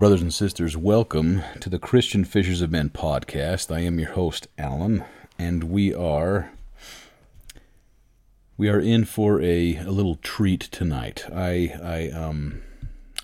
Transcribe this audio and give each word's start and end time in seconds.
Brothers 0.00 0.22
and 0.22 0.32
sisters, 0.32 0.78
welcome 0.78 1.42
to 1.60 1.68
the 1.68 1.78
Christian 1.78 2.24
Fishers 2.24 2.62
of 2.62 2.70
Men 2.70 2.88
podcast. 2.88 3.70
I 3.70 3.80
am 3.80 3.98
your 3.98 4.12
host, 4.12 4.48
Alan, 4.56 5.04
and 5.38 5.64
we 5.64 5.92
are 5.92 6.52
we 8.56 8.70
are 8.70 8.80
in 8.80 9.04
for 9.04 9.42
a, 9.42 9.76
a 9.76 9.90
little 9.90 10.14
treat 10.14 10.60
tonight. 10.62 11.26
I 11.30 11.74
I 11.82 12.10
um 12.12 12.62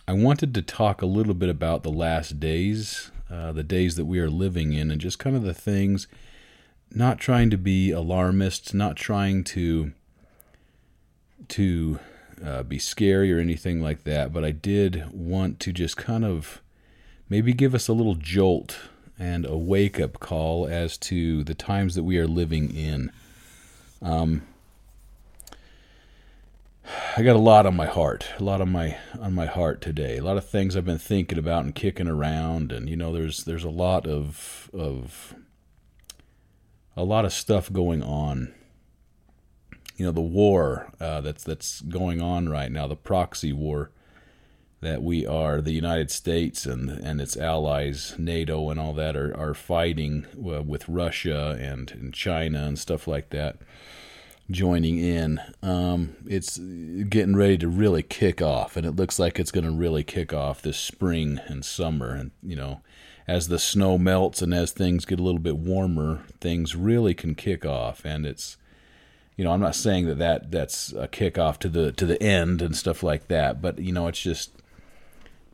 I 0.07 0.13
wanted 0.13 0.53
to 0.53 0.61
talk 0.61 1.01
a 1.01 1.07
little 1.07 1.33
bit 1.33 1.49
about 1.49 1.83
the 1.83 1.91
last 1.91 2.39
days, 2.39 3.11
uh, 3.31 3.53
the 3.53 3.65
days 3.65 3.97
that 3.97 4.05
we 4.05 4.19
are 4.19 4.29
living 4.29 4.75
in, 4.75 4.91
and 4.91 5.01
just 5.01 5.19
kind 5.19 5.35
of 5.35 5.45
the 5.45 5.55
things. 5.55 6.07
Not 6.91 7.19
trying 7.19 7.49
to 7.49 7.57
be 7.57 7.91
alarmist, 7.91 8.75
not 8.75 8.97
trying 8.97 9.45
to 9.45 9.93
to 11.49 12.01
uh, 12.45 12.65
be 12.65 12.79
scary 12.79 13.33
or 13.33 13.39
anything 13.39 13.81
like 13.81 14.05
that, 14.05 14.31
but 14.31 14.45
I 14.45 14.51
did 14.51 15.11
want 15.11 15.59
to 15.61 15.73
just 15.73 15.97
kind 15.97 16.23
of 16.23 16.61
maybe 17.29 17.53
give 17.53 17.75
us 17.75 17.89
a 17.89 17.93
little 17.93 18.15
jolt 18.15 18.79
and 19.19 19.47
a 19.47 19.57
wake 19.57 19.99
up 19.99 20.21
call 20.21 20.67
as 20.67 20.97
to 20.99 21.43
the 21.45 21.55
times 21.55 21.95
that 21.95 22.05
we 22.05 22.19
are 22.19 22.27
living 22.27 22.75
in. 22.75 23.11
Um, 24.03 24.43
I 27.17 27.23
got 27.23 27.35
a 27.35 27.41
lot 27.41 27.67
on 27.67 27.75
my 27.75 27.87
heart, 27.87 28.29
a 28.39 28.45
lot 28.45 28.61
on 28.61 28.71
my 28.71 28.97
on 29.19 29.35
my 29.35 29.47
heart 29.47 29.81
today. 29.81 30.19
A 30.19 30.23
lot 30.23 30.37
of 30.37 30.49
things 30.49 30.77
I've 30.77 30.85
been 30.85 30.99
thinking 30.99 31.39
about 31.39 31.65
and 31.65 31.75
kicking 31.75 32.07
around, 32.07 32.71
and 32.71 32.89
you 32.89 32.97
know, 32.97 33.13
there's 33.13 33.45
there's 33.45 33.65
a 33.65 33.71
lot 33.71 34.07
of 34.07 34.71
of 34.73 35.35
a 36.97 37.03
lot 37.03 37.25
of 37.25 37.33
stuff 37.33 37.73
going 37.73 38.03
on. 38.03 38.55
You 39.97 40.05
know, 40.05 40.13
the 40.13 40.21
war 40.21 40.93
uh, 41.01 41.23
that's 41.23 41.43
that's 41.43 41.81
going 41.81 42.21
on 42.21 42.49
right 42.49 42.71
now, 42.71 42.87
the 42.87 42.97
proxy 42.97 43.53
war 43.53 43.91
that 44.81 45.03
we 45.03 45.27
are 45.27 45.61
the 45.61 45.73
United 45.73 46.11
States 46.11 46.67
and 46.67 46.91
and 46.91 47.21
its 47.21 47.37
allies, 47.37 48.15
NATO 48.19 48.71
and 48.71 48.79
all 48.79 48.93
that, 48.95 49.17
are 49.17 49.37
are 49.37 49.55
fighting 49.55 50.27
uh, 50.37 50.63
with 50.63 50.89
Russia 50.89 51.57
and, 51.61 51.91
and 51.93 52.13
China 52.13 52.65
and 52.65 52.79
stuff 52.79 53.09
like 53.09 53.31
that, 53.31 53.59
joining 54.51 54.99
in. 54.99 55.41
Um, 55.63 56.17
it's 56.27 56.59
getting 56.59 57.37
ready 57.37 57.59
to 57.59 57.69
really 57.69 58.03
kick 58.03 58.43
off, 58.43 58.77
and 58.77 58.87
it 58.87 58.97
looks 58.97 59.19
like 59.19 59.39
it's 59.39 59.53
going 59.53 59.65
to 59.65 59.71
really 59.71 60.05
kick 60.05 60.33
off 60.33 60.63
this 60.63 60.79
spring 60.79 61.41
and 61.47 61.65
summer. 61.65 62.15
And 62.15 62.33
you 62.43 62.57
know, 62.57 62.83
as 63.27 63.49
the 63.49 63.59
snow 63.59 63.97
melts 63.97 64.43
and 64.43 64.53
as 64.53 64.73
things 64.73 65.07
get 65.07 65.19
a 65.19 65.23
little 65.23 65.41
bit 65.41 65.57
warmer, 65.57 66.25
things 66.41 66.77
really 66.77 67.15
can 67.15 67.35
kick 67.35 67.65
off, 67.65 68.05
and 68.05 68.27
it's 68.27 68.59
you 69.37 69.45
know, 69.45 69.53
I'm 69.53 69.61
not 69.61 69.75
saying 69.75 70.07
that, 70.07 70.19
that 70.19 70.51
that's 70.51 70.93
a 70.93 71.09
kickoff 71.09 71.59
to 71.59 71.69
the 71.69 71.93
to 71.93 72.07
the 72.07 72.23
end 72.23 72.63
and 72.63 72.77
stuff 72.77 73.03
like 73.03 73.29
that, 73.29 73.61
but 73.61 73.79
you 73.79 73.93
know, 73.93 74.07
it's 74.09 74.21
just 74.21 74.51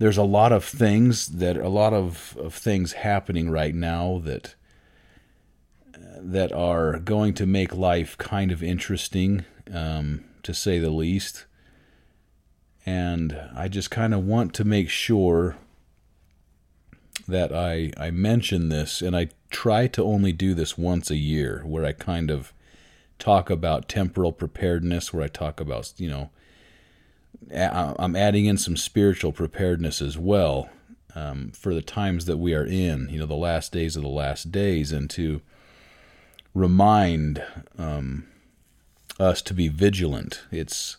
there's 0.03 0.19
a 0.19 0.25
lot 0.25 0.51
of 0.51 0.65
things 0.65 1.29
that 1.29 1.57
a 1.57 1.69
lot 1.69 1.95
of, 1.95 2.37
of 2.37 2.53
things 2.53 2.93
happening 2.93 3.49
right 3.49 3.73
now 3.73 4.21
that 4.25 4.57
that 6.19 6.53
are 6.53 6.99
going 6.99 7.33
to 7.35 7.47
make 7.47 7.73
life 7.73 8.19
kind 8.19 8.51
of 8.51 8.65
interesting, 8.65 9.45
um, 9.73 10.25
to 10.43 10.53
say 10.53 10.81
the 10.81 10.91
least. 10.91 11.45
And 12.85 13.41
I 13.55 13.69
just 13.69 13.93
kind 13.93 14.13
of 14.13 14.25
want 14.25 14.55
to 14.55 14.65
make 14.65 14.91
sure 14.91 15.57
that 17.29 17.55
I 17.55 17.93
I 17.97 18.11
mention 18.11 18.71
this, 18.71 19.03
and 19.03 19.17
I 19.17 19.29
try 19.51 19.87
to 19.87 20.03
only 20.03 20.33
do 20.33 20.53
this 20.53 20.77
once 20.77 21.13
a 21.13 21.17
year, 21.17 21.63
where 21.65 21.85
I 21.85 21.93
kind 21.93 22.29
of 22.29 22.53
talk 23.21 23.51
about 23.51 23.89
temporal 23.89 24.33
preparedness, 24.33 25.13
where 25.13 25.23
I 25.23 25.29
talk 25.29 25.61
about 25.61 25.93
you 25.97 26.09
know 26.09 26.31
I'm 27.55 28.17
adding 28.17 28.47
in 28.47 28.57
some 28.57 28.77
spiritual 28.77 29.33
preparedness 29.33 30.01
as 30.01 30.17
well 30.17 30.71
um, 31.15 31.53
for 31.53 31.75
the 31.75 31.83
times 31.83 32.25
that 32.27 32.39
we 32.39 32.55
are 32.55 32.65
in, 32.65 33.09
you 33.11 33.19
know, 33.19 33.27
the 33.27 33.35
last 33.35 33.73
days 33.73 33.97
of 33.97 34.03
the 34.03 34.09
last 34.09 34.51
days, 34.51 34.93
and 34.93 35.11
to 35.11 35.41
remind 36.55 37.43
um, 37.79 38.27
us 39.19 39.43
to 39.43 39.55
be 39.55 39.69
vigilant. 39.69 40.43
It's 40.51 40.97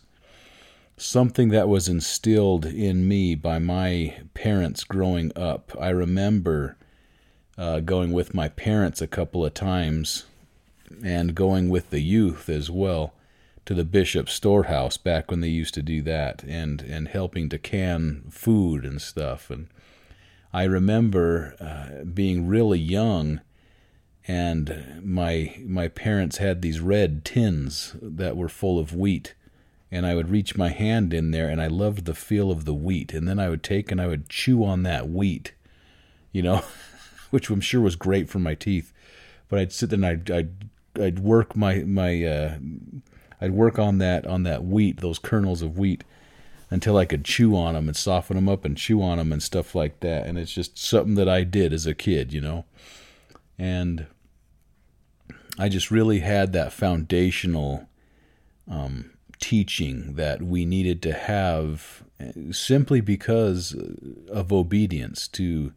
something 0.96 1.48
that 1.48 1.68
was 1.68 1.88
instilled 1.88 2.66
in 2.66 3.08
me 3.08 3.34
by 3.34 3.58
my 3.58 4.16
parents 4.34 4.84
growing 4.84 5.32
up. 5.36 5.72
I 5.80 5.88
remember 5.88 6.76
uh, 7.58 7.80
going 7.80 8.12
with 8.12 8.34
my 8.34 8.48
parents 8.48 9.02
a 9.02 9.06
couple 9.06 9.44
of 9.44 9.54
times 9.54 10.24
and 11.04 11.34
going 11.34 11.68
with 11.68 11.90
the 11.90 12.00
youth 12.00 12.48
as 12.48 12.70
well 12.70 13.14
to 13.66 13.74
the 13.74 13.84
bishop's 13.84 14.32
storehouse 14.32 14.96
back 14.96 15.30
when 15.30 15.40
they 15.40 15.48
used 15.48 15.74
to 15.74 15.82
do 15.82 16.02
that 16.02 16.42
and 16.44 16.82
and 16.82 17.08
helping 17.08 17.48
to 17.48 17.58
can 17.58 18.24
food 18.30 18.84
and 18.84 19.00
stuff. 19.00 19.50
And 19.50 19.68
I 20.52 20.64
remember 20.64 21.56
uh, 21.60 22.04
being 22.04 22.46
really 22.46 22.78
young 22.78 23.40
and 24.26 25.02
my 25.02 25.56
my 25.64 25.88
parents 25.88 26.38
had 26.38 26.62
these 26.62 26.80
red 26.80 27.24
tins 27.24 27.96
that 28.00 28.36
were 28.36 28.48
full 28.48 28.78
of 28.78 28.94
wheat 28.94 29.34
and 29.90 30.06
I 30.06 30.14
would 30.14 30.30
reach 30.30 30.56
my 30.56 30.70
hand 30.70 31.14
in 31.14 31.30
there 31.30 31.48
and 31.48 31.60
I 31.60 31.68
loved 31.68 32.04
the 32.04 32.14
feel 32.14 32.50
of 32.50 32.64
the 32.64 32.74
wheat. 32.74 33.12
And 33.12 33.28
then 33.28 33.38
I 33.38 33.48
would 33.48 33.62
take 33.62 33.90
and 33.90 34.00
I 34.00 34.06
would 34.06 34.28
chew 34.28 34.64
on 34.64 34.82
that 34.82 35.08
wheat 35.08 35.52
you 36.32 36.42
know 36.42 36.62
which 37.30 37.50
I'm 37.50 37.60
sure 37.60 37.80
was 37.80 37.96
great 37.96 38.28
for 38.28 38.38
my 38.38 38.54
teeth. 38.54 38.92
But 39.48 39.58
I'd 39.58 39.72
sit 39.72 39.90
there 39.90 39.96
and 39.96 40.06
I'd 40.06 40.30
I'd, 40.30 40.68
I'd 41.00 41.18
work 41.18 41.56
my 41.56 41.78
my 41.78 42.24
uh, 42.24 42.58
I'd 43.40 43.52
work 43.52 43.78
on 43.78 43.98
that 43.98 44.26
on 44.26 44.42
that 44.44 44.64
wheat, 44.64 45.00
those 45.00 45.18
kernels 45.18 45.62
of 45.62 45.78
wheat, 45.78 46.04
until 46.70 46.96
I 46.96 47.04
could 47.04 47.24
chew 47.24 47.56
on 47.56 47.74
them 47.74 47.88
and 47.88 47.96
soften 47.96 48.36
them 48.36 48.48
up 48.48 48.64
and 48.64 48.76
chew 48.76 49.02
on 49.02 49.18
them 49.18 49.32
and 49.32 49.42
stuff 49.42 49.74
like 49.74 50.00
that. 50.00 50.26
And 50.26 50.38
it's 50.38 50.52
just 50.52 50.78
something 50.78 51.14
that 51.16 51.28
I 51.28 51.44
did 51.44 51.72
as 51.72 51.86
a 51.86 51.94
kid, 51.94 52.32
you 52.32 52.40
know. 52.40 52.64
And 53.58 54.06
I 55.58 55.68
just 55.68 55.90
really 55.90 56.20
had 56.20 56.52
that 56.52 56.72
foundational 56.72 57.88
um, 58.68 59.10
teaching 59.38 60.14
that 60.14 60.42
we 60.42 60.64
needed 60.64 61.02
to 61.02 61.12
have 61.12 62.02
simply 62.50 63.00
because 63.00 63.76
of 64.28 64.52
obedience 64.52 65.28
to 65.28 65.72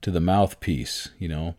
to 0.00 0.10
the 0.10 0.20
mouthpiece, 0.20 1.10
you 1.18 1.28
know 1.28 1.54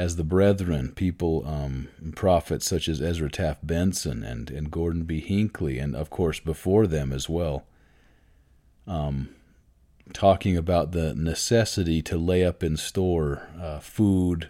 as 0.00 0.16
the 0.16 0.24
brethren, 0.24 0.92
people, 0.92 1.46
um, 1.46 1.88
prophets 2.16 2.66
such 2.66 2.88
as 2.88 3.02
Ezra 3.02 3.30
Taft 3.30 3.66
Benson 3.66 4.24
and, 4.24 4.50
and 4.50 4.70
Gordon 4.70 5.02
B. 5.02 5.20
Hinckley, 5.20 5.78
and 5.78 5.94
of 5.94 6.08
course 6.08 6.40
before 6.40 6.86
them 6.86 7.12
as 7.12 7.28
well, 7.28 7.66
um, 8.86 9.28
talking 10.14 10.56
about 10.56 10.92
the 10.92 11.14
necessity 11.14 12.00
to 12.00 12.16
lay 12.16 12.42
up 12.42 12.62
in 12.62 12.78
store 12.78 13.46
uh, 13.60 13.78
food 13.78 14.48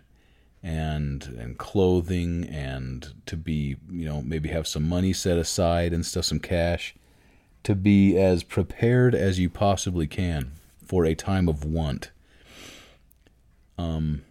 and 0.63 1.25
and 1.41 1.59
clothing 1.59 2.45
and 2.45 3.15
to 3.27 3.37
be 3.37 3.77
you 3.91 4.05
know 4.05 4.23
maybe 4.23 4.51
have 4.51 4.69
some 4.69 4.87
money 4.89 5.13
set 5.13 5.37
aside 5.37 5.93
and 5.93 6.07
stuff 6.07 6.27
some 6.27 6.39
cash 6.39 6.95
to 7.63 7.75
be 7.75 8.17
as 8.17 8.43
prepared 8.45 9.15
as 9.15 9.39
you 9.39 9.49
possibly 9.49 10.07
can 10.07 10.53
for 10.85 11.07
a 11.07 11.15
time 11.15 11.49
of 11.49 11.65
want 11.65 12.11
um 13.79 14.23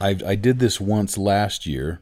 I 0.00 0.18
I 0.26 0.34
did 0.34 0.58
this 0.58 0.80
once 0.80 1.16
last 1.16 1.66
year 1.66 2.00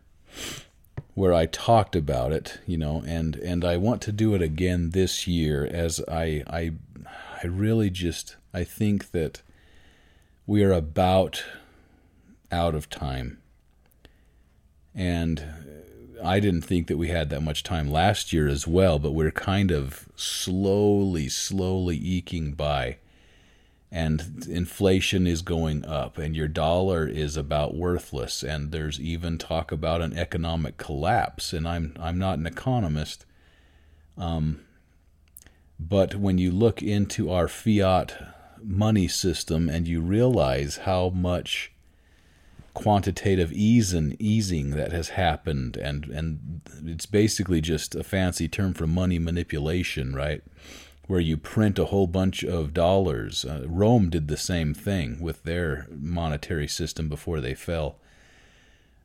where 1.14 1.34
I 1.34 1.47
talked 1.47 1.94
about 1.94 2.32
it, 2.32 2.58
you 2.66 2.76
know, 2.76 3.03
and 3.06 3.36
and 3.36 3.64
I 3.64 3.76
want 3.76 4.03
to 4.03 4.12
do 4.12 4.34
it 4.34 4.42
again 4.42 4.91
this 4.91 5.26
year 5.26 5.64
as 5.66 6.00
I 6.08 6.42
I 6.47 6.72
I 7.42 7.47
really 7.47 7.91
just 7.91 8.36
I 8.54 8.64
think 8.64 9.10
that 9.12 9.42
we 10.46 10.62
are 10.64 10.72
about 10.72 11.44
out 12.50 12.75
of 12.75 12.88
time. 12.88 13.38
And 14.94 15.46
I 16.22 16.38
didn't 16.38 16.62
think 16.62 16.87
that 16.87 16.99
we 16.99 17.08
had 17.08 17.31
that 17.31 17.43
much 17.43 17.62
time 17.62 17.90
last 17.90 18.32
year 18.32 18.46
as 18.46 18.66
well, 18.66 18.99
but 18.99 19.12
we're 19.12 19.31
kind 19.31 19.70
of 19.70 20.08
slowly, 20.14 21.28
slowly 21.28 21.96
eking 21.96 22.52
by 22.52 22.99
and 23.94 24.46
inflation 24.48 25.26
is 25.26 25.42
going 25.42 25.84
up 25.84 26.16
and 26.16 26.34
your 26.34 26.48
dollar 26.48 27.06
is 27.06 27.36
about 27.36 27.74
worthless 27.74 28.42
and 28.42 28.72
there's 28.72 28.98
even 28.98 29.36
talk 29.36 29.70
about 29.70 30.00
an 30.00 30.16
economic 30.16 30.78
collapse 30.78 31.52
and 31.52 31.68
I'm 31.68 31.94
I'm 32.00 32.18
not 32.18 32.38
an 32.38 32.46
economist 32.46 33.26
um, 34.16 34.60
but 35.78 36.14
when 36.14 36.38
you 36.38 36.50
look 36.50 36.82
into 36.82 37.30
our 37.30 37.48
fiat 37.48 38.16
money 38.62 39.08
system 39.08 39.68
and 39.68 39.86
you 39.86 40.00
realize 40.00 40.78
how 40.78 41.10
much 41.10 41.72
quantitative 42.72 43.52
ease 43.52 43.92
and 43.92 44.18
easing 44.18 44.70
that 44.70 44.92
has 44.92 45.10
happened 45.10 45.76
and 45.76 46.06
and 46.06 46.62
it's 46.86 47.04
basically 47.04 47.60
just 47.60 47.94
a 47.94 48.02
fancy 48.02 48.48
term 48.48 48.72
for 48.72 48.86
money 48.86 49.18
manipulation 49.18 50.14
right 50.14 50.42
where 51.06 51.20
you 51.20 51.37
print 51.37 51.78
a 51.78 51.87
whole 51.87 52.06
bunch 52.06 52.43
of 52.44 52.72
dollars. 52.72 53.44
Uh, 53.44 53.64
Rome 53.66 54.08
did 54.08 54.28
the 54.28 54.37
same 54.37 54.72
thing 54.75 55.20
with 55.20 55.43
their 55.43 55.87
monetary 55.90 56.69
system 56.69 57.08
before 57.08 57.40
they 57.40 57.54
fell, 57.54 57.99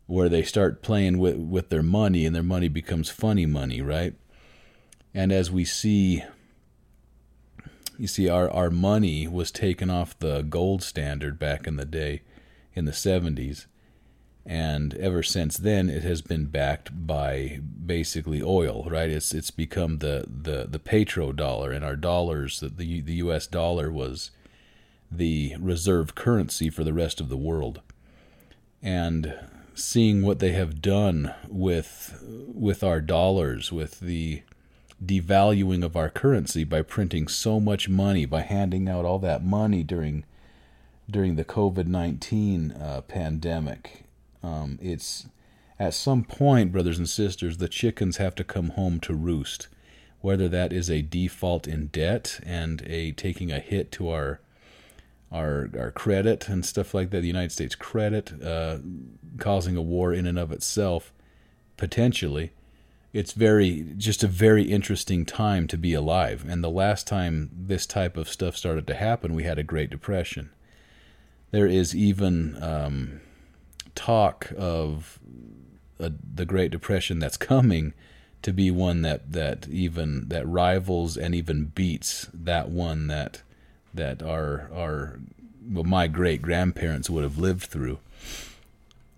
where 0.06 0.30
they 0.30 0.44
start 0.44 0.82
playing 0.82 1.18
with, 1.18 1.38
with 1.38 1.70
their 1.70 1.84
money 1.84 2.26
and 2.26 2.36
their 2.36 2.44
money 2.44 2.68
becomes 2.68 3.10
funny 3.10 3.46
money, 3.46 3.82
right? 3.82 4.14
And 5.14 5.32
as 5.32 5.50
we 5.52 5.66
see 5.66 6.24
you 7.98 8.08
see, 8.08 8.30
our, 8.30 8.50
our 8.52 8.70
money 8.70 9.28
was 9.28 9.52
taken 9.52 9.90
off 9.90 10.18
the 10.20 10.44
gold 10.44 10.84
standard 10.84 11.40
back 11.40 11.66
in 11.66 11.78
the 11.78 11.86
day, 11.86 12.22
in 12.76 12.86
the 12.86 12.92
70s. 12.92 13.66
And 14.48 14.94
ever 14.94 15.24
since 15.24 15.58
then, 15.58 15.90
it 15.90 16.04
has 16.04 16.22
been 16.22 16.46
backed 16.46 17.06
by 17.06 17.60
basically 17.86 18.42
oil, 18.42 18.88
right? 18.90 19.10
It's 19.10 19.34
it's 19.34 19.52
become 19.52 19.98
the 19.98 20.26
the 20.26 20.66
the 20.66 20.80
petrodollar, 20.80 21.76
and 21.76 21.84
our 21.84 21.98
dollars, 21.98 22.62
the 22.62 23.02
the 23.02 23.16
U.S. 23.16 23.46
dollar 23.46 23.92
was 23.92 24.32
the 25.12 25.56
reserve 25.60 26.16
currency 26.16 26.70
for 26.70 26.86
the 26.86 26.94
rest 26.94 27.20
of 27.20 27.28
the 27.28 27.36
world. 27.36 27.82
And 28.82 29.38
seeing 29.76 30.22
what 30.22 30.40
they 30.40 30.54
have 30.54 30.82
done 30.82 31.34
with 31.50 32.24
with 32.24 32.86
our 32.86 33.02
dollars, 33.02 33.74
with 33.74 34.00
the 34.00 34.44
devaluing 35.06 35.84
of 35.84 35.98
our 35.98 36.10
currency 36.10 36.64
by 36.64 36.84
printing 36.84 37.28
so 37.28 37.60
much 37.60 37.90
money, 37.90 38.26
by 38.26 38.44
handing 38.44 38.88
out 38.88 39.04
all 39.04 39.20
that 39.20 39.44
money 39.44 39.84
during 39.84 40.24
during 41.12 41.36
the 41.36 41.44
COVID 41.44 41.88
nineteen 41.88 42.72
uh, 42.72 43.02
pandemic. 43.02 44.07
Um, 44.48 44.80
it's 44.82 45.28
at 45.80 45.94
some 45.94 46.24
point, 46.24 46.72
brothers 46.72 46.98
and 46.98 47.10
sisters, 47.10 47.58
the 47.58 47.68
chickens 47.68 48.18
have 48.18 48.36
to 48.36 48.44
come 48.44 48.70
home 48.70 49.00
to 49.02 49.14
roost. 49.14 49.68
Whether 50.22 50.48
that 50.50 50.74
is 50.74 50.90
a 50.90 51.04
default 51.04 51.68
in 51.68 51.88
debt 51.88 52.40
and 52.44 52.82
a 52.88 53.12
taking 53.12 53.52
a 53.52 53.60
hit 53.60 53.92
to 53.94 54.10
our 54.10 54.40
our 55.32 55.70
our 55.78 55.92
credit 55.92 56.50
and 56.50 56.66
stuff 56.66 56.94
like 56.94 57.12
that, 57.12 57.22
the 57.22 57.28
United 57.28 57.52
States 57.52 57.76
credit, 57.76 58.42
uh, 58.44 58.80
causing 59.38 59.78
a 59.78 59.82
war 59.82 60.14
in 60.14 60.26
and 60.26 60.40
of 60.40 60.52
itself, 60.52 61.14
potentially, 61.76 62.52
it's 63.14 63.34
very 63.34 63.94
just 63.98 64.24
a 64.24 64.28
very 64.28 64.64
interesting 64.64 65.26
time 65.26 65.68
to 65.68 65.78
be 65.78 65.94
alive. 65.94 66.46
And 66.48 66.64
the 66.64 66.70
last 66.70 67.06
time 67.06 67.52
this 67.54 67.86
type 67.86 68.18
of 68.18 68.30
stuff 68.30 68.58
started 68.58 68.88
to 68.88 68.96
happen, 68.96 69.36
we 69.36 69.44
had 69.44 69.60
a 69.60 69.64
Great 69.64 69.92
Depression. 69.92 70.50
There 71.52 71.68
is 71.68 71.96
even 71.96 72.62
um, 72.62 73.22
talk 73.98 74.54
of 74.58 75.20
a, 76.00 76.12
the 76.34 76.46
Great 76.46 76.72
Depression 76.72 77.20
that's 77.20 77.38
coming 77.38 77.94
to 78.44 78.54
be 78.54 78.72
one 78.72 79.02
that 79.02 79.32
that 79.34 79.68
even 79.68 80.30
that 80.30 80.48
rivals 80.48 81.18
and 81.18 81.34
even 81.36 81.66
beats 81.66 82.30
that 82.34 82.70
one 82.70 83.08
that 83.08 83.42
that 83.94 84.22
our 84.22 84.70
our 84.74 85.20
well, 85.70 85.84
my 85.84 86.08
great 86.08 86.42
grandparents 86.42 87.10
would 87.10 87.24
have 87.24 87.38
lived 87.38 87.64
through. 87.64 88.00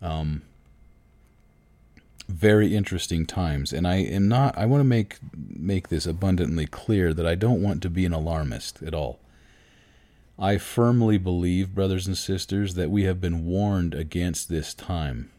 Um, 0.01 0.41
very 2.29 2.75
interesting 2.75 3.25
times 3.25 3.73
and 3.73 3.87
i 3.87 3.95
am 3.95 4.27
not 4.27 4.55
i 4.55 4.63
want 4.63 4.79
to 4.79 4.85
make 4.85 5.17
make 5.33 5.89
this 5.89 6.05
abundantly 6.05 6.67
clear 6.67 7.11
that 7.11 7.25
i 7.25 7.33
don't 7.33 7.61
want 7.61 7.81
to 7.81 7.89
be 7.89 8.05
an 8.05 8.13
alarmist 8.13 8.83
at 8.83 8.93
all 8.93 9.19
i 10.39 10.57
firmly 10.57 11.17
believe 11.17 11.75
brothers 11.75 12.07
and 12.07 12.17
sisters 12.17 12.75
that 12.75 12.89
we 12.89 13.03
have 13.03 13.19
been 13.21 13.45
warned 13.45 13.93
against 13.93 14.49
this 14.49 14.73
time 14.73 15.29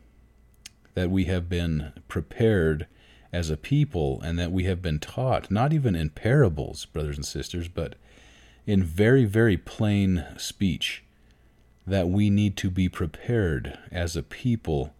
that 0.95 1.11
we 1.11 1.25
have 1.25 1.49
been 1.49 1.93
prepared 2.09 2.87
as 3.33 3.49
a 3.49 3.57
people 3.57 4.21
and 4.23 4.39
that 4.39 4.53
we 4.53 4.65
have 4.65 4.83
been 4.83 4.99
taught 4.99 5.51
not 5.51 5.73
even 5.73 5.95
in 5.95 6.11
parables 6.11 6.85
brothers 6.87 7.17
and 7.17 7.27
sisters 7.27 7.69
but 7.69 7.95
in 8.67 8.83
very 8.83 9.25
very 9.25 9.57
plain 9.57 10.25
speech 10.37 11.03
that 11.87 12.09
we 12.09 12.31
need 12.31 12.57
to 12.57 12.71
be 12.71 12.89
prepared 12.89 13.79
as 13.91 14.17
a 14.17 14.23
people 14.23 14.95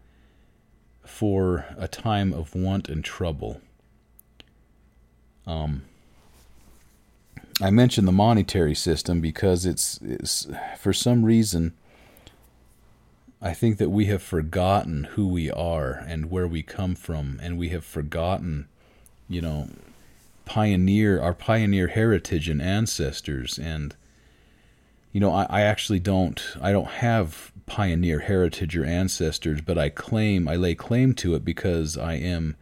for 1.05 1.67
a 1.77 1.89
time 1.89 2.33
of 2.33 2.55
want 2.55 2.89
and 2.89 3.05
trouble. 3.05 3.61
Um, 5.47 5.83
I 7.61 7.71
mentioned 7.71 8.09
the 8.09 8.13
monetary 8.13 8.75
system 8.75 9.21
because 9.21 9.67
it's, 9.67 9.99
it's 10.03 10.47
for 10.79 10.93
some 10.93 11.25
reason 11.25 11.75
I 13.43 13.55
think 13.55 13.79
that 13.79 13.89
we 13.89 14.07
have 14.07 14.23
forgotten 14.23 15.05
who 15.05 15.27
we 15.27 15.51
are 15.51 16.05
and 16.07 16.31
where 16.31 16.47
we 16.47 16.63
come 16.63 16.95
from, 16.95 17.41
and 17.43 17.59
we 17.59 17.71
have 17.71 17.85
forgotten, 17.85 18.69
you 19.29 19.41
know, 19.41 19.69
pioneer 20.45 21.21
our 21.21 21.33
pioneer 21.33 21.87
heritage 21.89 22.49
and 22.49 22.61
ancestors. 22.61 23.59
And 23.59 23.95
you 25.13 25.21
know, 25.21 25.33
I, 25.33 25.47
I 25.49 25.61
actually 25.63 26.01
don't 26.01 26.43
I 26.61 26.73
don't 26.73 26.89
have 26.89 27.53
pioneer 27.65 28.21
heritage 28.21 28.77
or 28.77 28.85
ancestors, 28.85 29.63
but 29.63 29.79
I 29.79 29.89
claim 29.89 30.47
I 30.47 30.57
lay 30.57 30.75
claim 30.75 31.15
to 31.15 31.35
it 31.35 31.45
because 31.45 31.97
I 31.97 32.15
am 32.15 32.57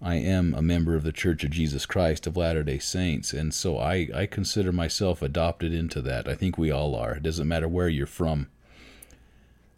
I 0.00 0.16
am 0.16 0.54
a 0.54 0.62
member 0.62 0.94
of 0.94 1.04
the 1.04 1.12
Church 1.12 1.42
of 1.42 1.50
Jesus 1.50 1.86
Christ 1.86 2.26
of 2.26 2.36
Latter-day 2.36 2.78
Saints, 2.78 3.32
and 3.32 3.54
so 3.54 3.78
I, 3.78 4.08
I 4.14 4.26
consider 4.26 4.70
myself 4.70 5.22
adopted 5.22 5.72
into 5.72 6.02
that. 6.02 6.28
I 6.28 6.34
think 6.34 6.58
we 6.58 6.70
all 6.70 6.94
are. 6.94 7.14
It 7.14 7.22
doesn't 7.22 7.48
matter 7.48 7.66
where 7.66 7.88
you're 7.88 8.06
from, 8.06 8.48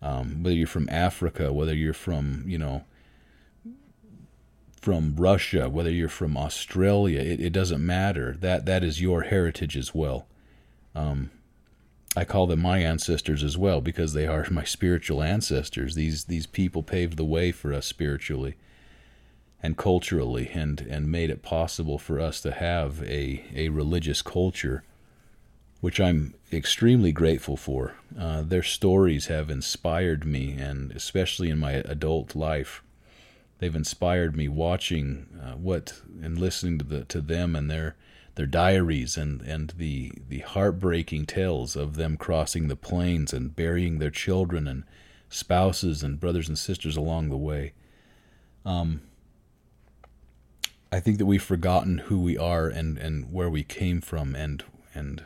um, 0.02 0.42
whether 0.42 0.56
you're 0.56 0.66
from 0.66 0.88
Africa, 0.88 1.52
whether 1.52 1.74
you're 1.74 1.94
from 1.94 2.44
you 2.46 2.58
know 2.58 2.84
from 4.80 5.14
Russia, 5.16 5.68
whether 5.68 5.90
you're 5.90 6.08
from 6.08 6.36
Australia, 6.36 7.20
it, 7.20 7.40
it 7.40 7.52
doesn't 7.52 7.84
matter. 7.84 8.36
That 8.40 8.66
that 8.66 8.82
is 8.82 9.00
your 9.00 9.22
heritage 9.22 9.76
as 9.76 9.94
well. 9.94 10.26
Um, 10.96 11.30
I 12.16 12.24
call 12.24 12.48
them 12.48 12.60
my 12.60 12.78
ancestors 12.78 13.44
as 13.44 13.56
well 13.56 13.80
because 13.80 14.14
they 14.14 14.26
are 14.26 14.44
my 14.50 14.64
spiritual 14.64 15.22
ancestors. 15.22 15.94
These 15.94 16.24
these 16.24 16.46
people 16.48 16.82
paved 16.82 17.16
the 17.16 17.24
way 17.24 17.52
for 17.52 17.72
us 17.72 17.86
spiritually 17.86 18.56
and 19.62 19.76
culturally 19.76 20.50
and, 20.54 20.80
and 20.82 21.10
made 21.10 21.30
it 21.30 21.42
possible 21.42 21.98
for 21.98 22.20
us 22.20 22.40
to 22.40 22.52
have 22.52 23.02
a, 23.02 23.44
a 23.54 23.68
religious 23.70 24.22
culture, 24.22 24.84
which 25.80 26.00
I'm 26.00 26.34
extremely 26.52 27.12
grateful 27.12 27.56
for. 27.56 27.94
Uh, 28.18 28.42
their 28.42 28.62
stories 28.62 29.26
have 29.26 29.50
inspired 29.50 30.24
me, 30.24 30.52
and 30.52 30.92
especially 30.92 31.50
in 31.50 31.58
my 31.58 31.72
adult 31.72 32.36
life, 32.36 32.82
they've 33.58 33.74
inspired 33.74 34.36
me 34.36 34.48
watching 34.48 35.26
uh, 35.42 35.56
what 35.56 36.00
and 36.22 36.38
listening 36.38 36.78
to 36.78 36.84
the 36.84 37.04
to 37.04 37.20
them 37.20 37.56
and 37.56 37.70
their 37.70 37.96
their 38.36 38.46
diaries 38.46 39.16
and, 39.16 39.42
and 39.42 39.70
the 39.76 40.12
the 40.28 40.38
heartbreaking 40.40 41.26
tales 41.26 41.74
of 41.74 41.96
them 41.96 42.16
crossing 42.16 42.68
the 42.68 42.76
plains 42.76 43.32
and 43.32 43.56
burying 43.56 43.98
their 43.98 44.10
children 44.12 44.68
and 44.68 44.84
spouses 45.28 46.04
and 46.04 46.20
brothers 46.20 46.48
and 46.48 46.56
sisters 46.56 46.96
along 46.96 47.28
the 47.28 47.36
way. 47.36 47.72
Um, 48.64 49.02
I 50.90 51.00
think 51.00 51.18
that 51.18 51.26
we've 51.26 51.42
forgotten 51.42 51.98
who 51.98 52.20
we 52.20 52.38
are 52.38 52.68
and, 52.68 52.96
and 52.96 53.32
where 53.32 53.50
we 53.50 53.62
came 53.62 54.00
from 54.00 54.34
and 54.34 54.64
and 54.94 55.22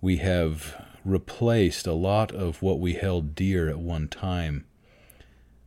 we 0.00 0.18
have 0.18 0.86
replaced 1.04 1.86
a 1.86 1.92
lot 1.92 2.32
of 2.32 2.62
what 2.62 2.78
we 2.78 2.94
held 2.94 3.34
dear 3.34 3.68
at 3.68 3.80
one 3.80 4.06
time. 4.06 4.64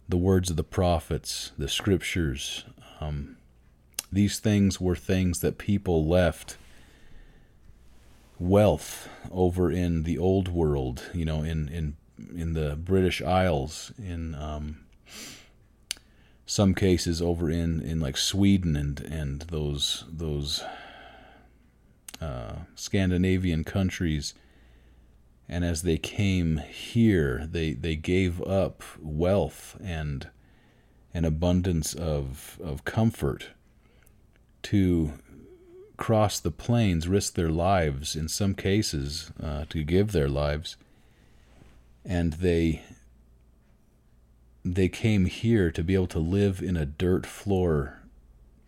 The 0.08 0.18
words 0.18 0.50
of 0.50 0.56
the 0.56 0.64
prophets, 0.64 1.52
the 1.58 1.68
scriptures, 1.68 2.64
um, 3.02 3.38
these 4.12 4.40
things 4.40 4.80
were 4.80 4.96
things 4.96 5.40
that 5.40 5.58
people 5.58 6.06
left 6.08 6.58
wealth 8.40 9.10
over 9.30 9.72
in 9.72 10.04
the 10.04 10.18
old 10.18 10.48
world, 10.48 11.10
you 11.14 11.26
know, 11.26 11.44
in 11.44 11.68
in 11.70 11.98
in 12.36 12.54
the 12.54 12.76
British 12.76 13.22
Isles, 13.22 13.92
in 13.98 14.36
um, 14.36 14.82
some 16.52 16.76
cases 16.76 17.22
over 17.22 17.50
in, 17.50 17.82
in 17.82 18.02
like 18.02 18.18
Sweden 18.18 18.76
and 18.76 19.00
and 19.00 19.44
those 19.44 20.04
those 20.12 20.62
uh, 22.20 22.56
Scandinavian 22.76 23.64
countries. 23.64 24.34
And 25.48 25.64
as 25.64 25.84
they 25.84 25.98
came 25.98 26.58
here, 26.58 27.48
they, 27.50 27.74
they 27.74 27.96
gave 27.96 28.42
up 28.44 28.84
wealth 29.02 29.78
and 29.82 30.28
an 31.14 31.24
abundance 31.24 31.94
of 31.94 32.60
of 32.62 32.84
comfort 32.84 33.52
to 34.64 35.14
cross 35.96 36.38
the 36.38 36.52
plains, 36.52 37.08
risk 37.08 37.36
their 37.36 37.50
lives 37.50 38.14
in 38.14 38.28
some 38.28 38.56
cases 38.56 39.32
uh, 39.42 39.64
to 39.70 39.84
give 39.86 40.12
their 40.12 40.28
lives, 40.28 40.76
and 42.04 42.34
they 42.34 42.82
they 44.64 44.90
came 44.90 45.26
here 45.26 45.72
to 45.72 45.84
be 45.84 45.96
able 45.96 46.08
to 46.08 46.20
live 46.20 46.62
in 46.62 46.78
a 46.78 46.86
dirt 46.86 47.26
floor, 47.26 48.00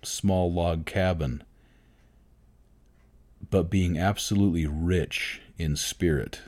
small 0.02 0.52
log 0.52 0.86
cabin, 0.86 1.44
but 3.50 3.70
being 3.70 3.98
absolutely 3.98 4.66
rich 4.66 5.42
in 5.58 5.76
spirit, 5.76 6.42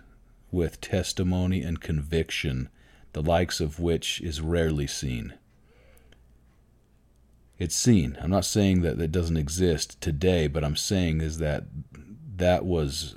with 0.52 0.82
testimony 0.82 1.62
and 1.62 1.82
conviction, 1.82 2.70
the 3.14 3.22
likes 3.22 3.60
of 3.60 3.80
which 3.80 4.22
is 4.22 4.42
rarely 4.42 4.88
seen 4.88 5.34
it's 7.58 7.76
seen. 7.76 8.18
I'm 8.22 8.32
not 8.32 8.46
saying 8.46 8.82
that 8.82 9.00
it 9.00 9.12
doesn't 9.12 9.38
exist 9.38 10.00
today, 10.02 10.48
but 10.48 10.64
I'm 10.64 10.76
saying 10.76 11.22
is 11.22 11.38
that 11.38 11.66
that 12.36 12.66
was 12.66 13.16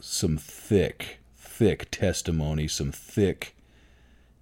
some 0.00 0.36
thick, 0.36 1.18
thick 1.36 1.90
testimony, 1.90 2.66
some 2.66 2.90
thick 2.90 3.54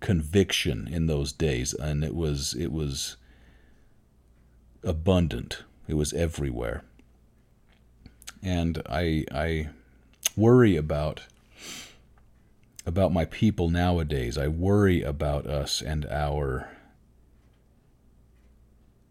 conviction 0.04 0.86
in 0.86 1.06
those 1.06 1.32
days, 1.32 1.72
and 1.72 2.04
it 2.04 2.14
was 2.14 2.54
it 2.54 2.70
was 2.70 3.16
abundant. 4.82 5.62
It 5.88 5.94
was 5.94 6.12
everywhere, 6.12 6.84
and 8.42 8.82
I 8.86 9.24
I 9.32 9.70
worry 10.36 10.76
about 10.76 11.22
about 12.84 13.14
my 13.14 13.24
people 13.24 13.70
nowadays. 13.70 14.36
I 14.36 14.46
worry 14.46 15.00
about 15.00 15.46
us 15.46 15.80
and 15.80 16.04
our 16.06 16.68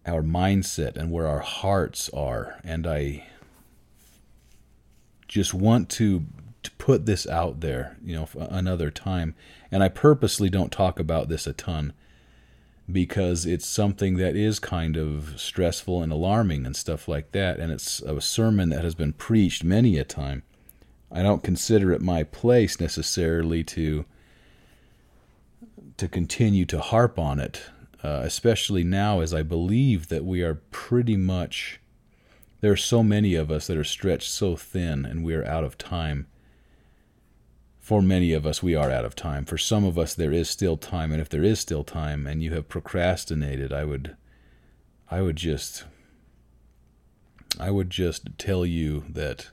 our 0.06 0.22
mindset 0.22 0.96
and 0.96 1.10
where 1.10 1.28
our 1.28 1.40
hearts 1.40 2.08
are 2.10 2.60
and 2.64 2.86
I 2.86 3.26
just 5.28 5.56
want 5.56 5.90
to 5.92 6.26
to 6.64 6.72
put 6.72 7.06
this 7.06 7.28
out 7.28 7.60
there, 7.60 7.98
you 8.04 8.16
know, 8.16 8.28
another 8.50 8.90
time. 8.90 9.36
And 9.72 9.84
I 9.84 9.90
purposely 9.90 10.50
don't 10.50 10.72
talk 10.72 11.00
about 11.00 11.30
this 11.30 11.46
a 11.46 11.54
ton 11.54 11.94
because 12.92 13.46
it's 13.46 13.66
something 13.66 14.18
that 14.18 14.36
is 14.36 14.60
kind 14.60 14.98
of 14.98 15.40
stressful 15.40 16.02
and 16.02 16.12
alarming 16.12 16.66
and 16.66 16.76
stuff 16.76 17.08
like 17.08 17.32
that. 17.32 17.60
And 17.60 17.72
it's 17.72 18.02
a 18.02 18.20
sermon 18.20 18.70
that 18.70 18.84
has 18.84 18.96
been 18.96 19.14
preached 19.14 19.64
many 19.64 19.98
a 19.98 20.04
time. 20.04 20.44
I 21.12 21.22
don't 21.22 21.44
consider 21.44 21.92
it 21.92 22.02
my 22.02 22.24
place 22.24 22.80
necessarily 22.80 23.64
to 23.66 24.06
to 25.96 26.08
continue 26.08 26.66
to 26.66 26.82
harp 26.82 27.20
on 27.20 27.40
it, 27.40 27.62
uh, 28.04 28.22
especially 28.24 28.84
now 28.84 29.20
as 29.20 29.32
I 29.32 29.44
believe 29.44 30.10
that 30.10 30.26
we 30.26 30.42
are 30.42 30.56
pretty 30.72 31.16
much 31.16 31.80
there 32.62 32.72
are 32.72 32.78
so 32.78 33.04
many 33.04 33.36
of 33.36 33.52
us 33.52 33.68
that 33.68 33.78
are 33.78 33.84
stretched 33.84 34.32
so 34.32 34.56
thin 34.56 35.06
and 35.06 35.24
we 35.24 35.36
are 35.36 35.46
out 35.46 35.64
of 35.64 35.78
time. 35.78 36.28
For 37.84 38.02
many 38.02 38.32
of 38.32 38.46
us, 38.46 38.64
we 38.64 38.76
are 38.76 38.90
out 38.90 39.04
of 39.04 39.14
time. 39.14 39.44
For 39.44 39.58
some 39.58 39.84
of 39.84 40.00
us, 40.00 40.16
there 40.16 40.32
is 40.32 40.50
still 40.50 40.78
time, 40.78 41.12
and 41.12 41.20
if 41.20 41.28
there 41.28 41.44
is 41.44 41.60
still 41.60 41.84
time, 41.84 42.26
and 42.26 42.42
you 42.42 42.54
have 42.54 42.70
procrastinated, 42.70 43.74
I 43.74 43.84
would, 43.84 44.16
I 45.12 45.22
would 45.22 45.36
just, 45.36 45.84
I 47.60 47.72
would 47.72 47.90
just 47.90 48.40
tell 48.40 48.66
you 48.66 49.04
that 49.10 49.50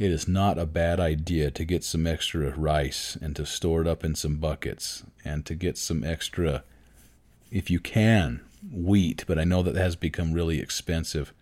it 0.00 0.10
is 0.10 0.26
not 0.26 0.58
a 0.58 0.66
bad 0.66 0.98
idea 0.98 1.52
to 1.52 1.64
get 1.64 1.84
some 1.84 2.08
extra 2.08 2.50
rice 2.58 3.16
and 3.22 3.36
to 3.36 3.46
store 3.46 3.82
it 3.82 3.86
up 3.86 4.02
in 4.02 4.16
some 4.16 4.38
buckets 4.38 5.04
and 5.24 5.46
to 5.46 5.54
get 5.54 5.78
some 5.78 6.02
extra, 6.02 6.64
if 7.52 7.70
you 7.70 7.78
can, 7.78 8.40
wheat, 8.68 9.22
but 9.28 9.38
I 9.38 9.44
know 9.44 9.62
that 9.62 9.76
has 9.76 9.94
become 9.94 10.32
really 10.32 10.58
expensive. 10.58 11.32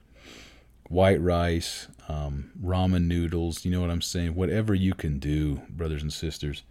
White 0.90 1.22
rice, 1.22 1.88
um, 2.08 2.50
ramen 2.62 3.06
noodles, 3.06 3.64
you 3.64 3.70
know 3.70 3.80
what 3.80 3.90
I'm 3.90 4.02
saying? 4.02 4.34
Whatever 4.34 4.74
you 4.74 4.92
can 4.92 5.18
do, 5.18 5.62
brothers 5.70 6.02
and 6.02 6.12
sisters. 6.12 6.62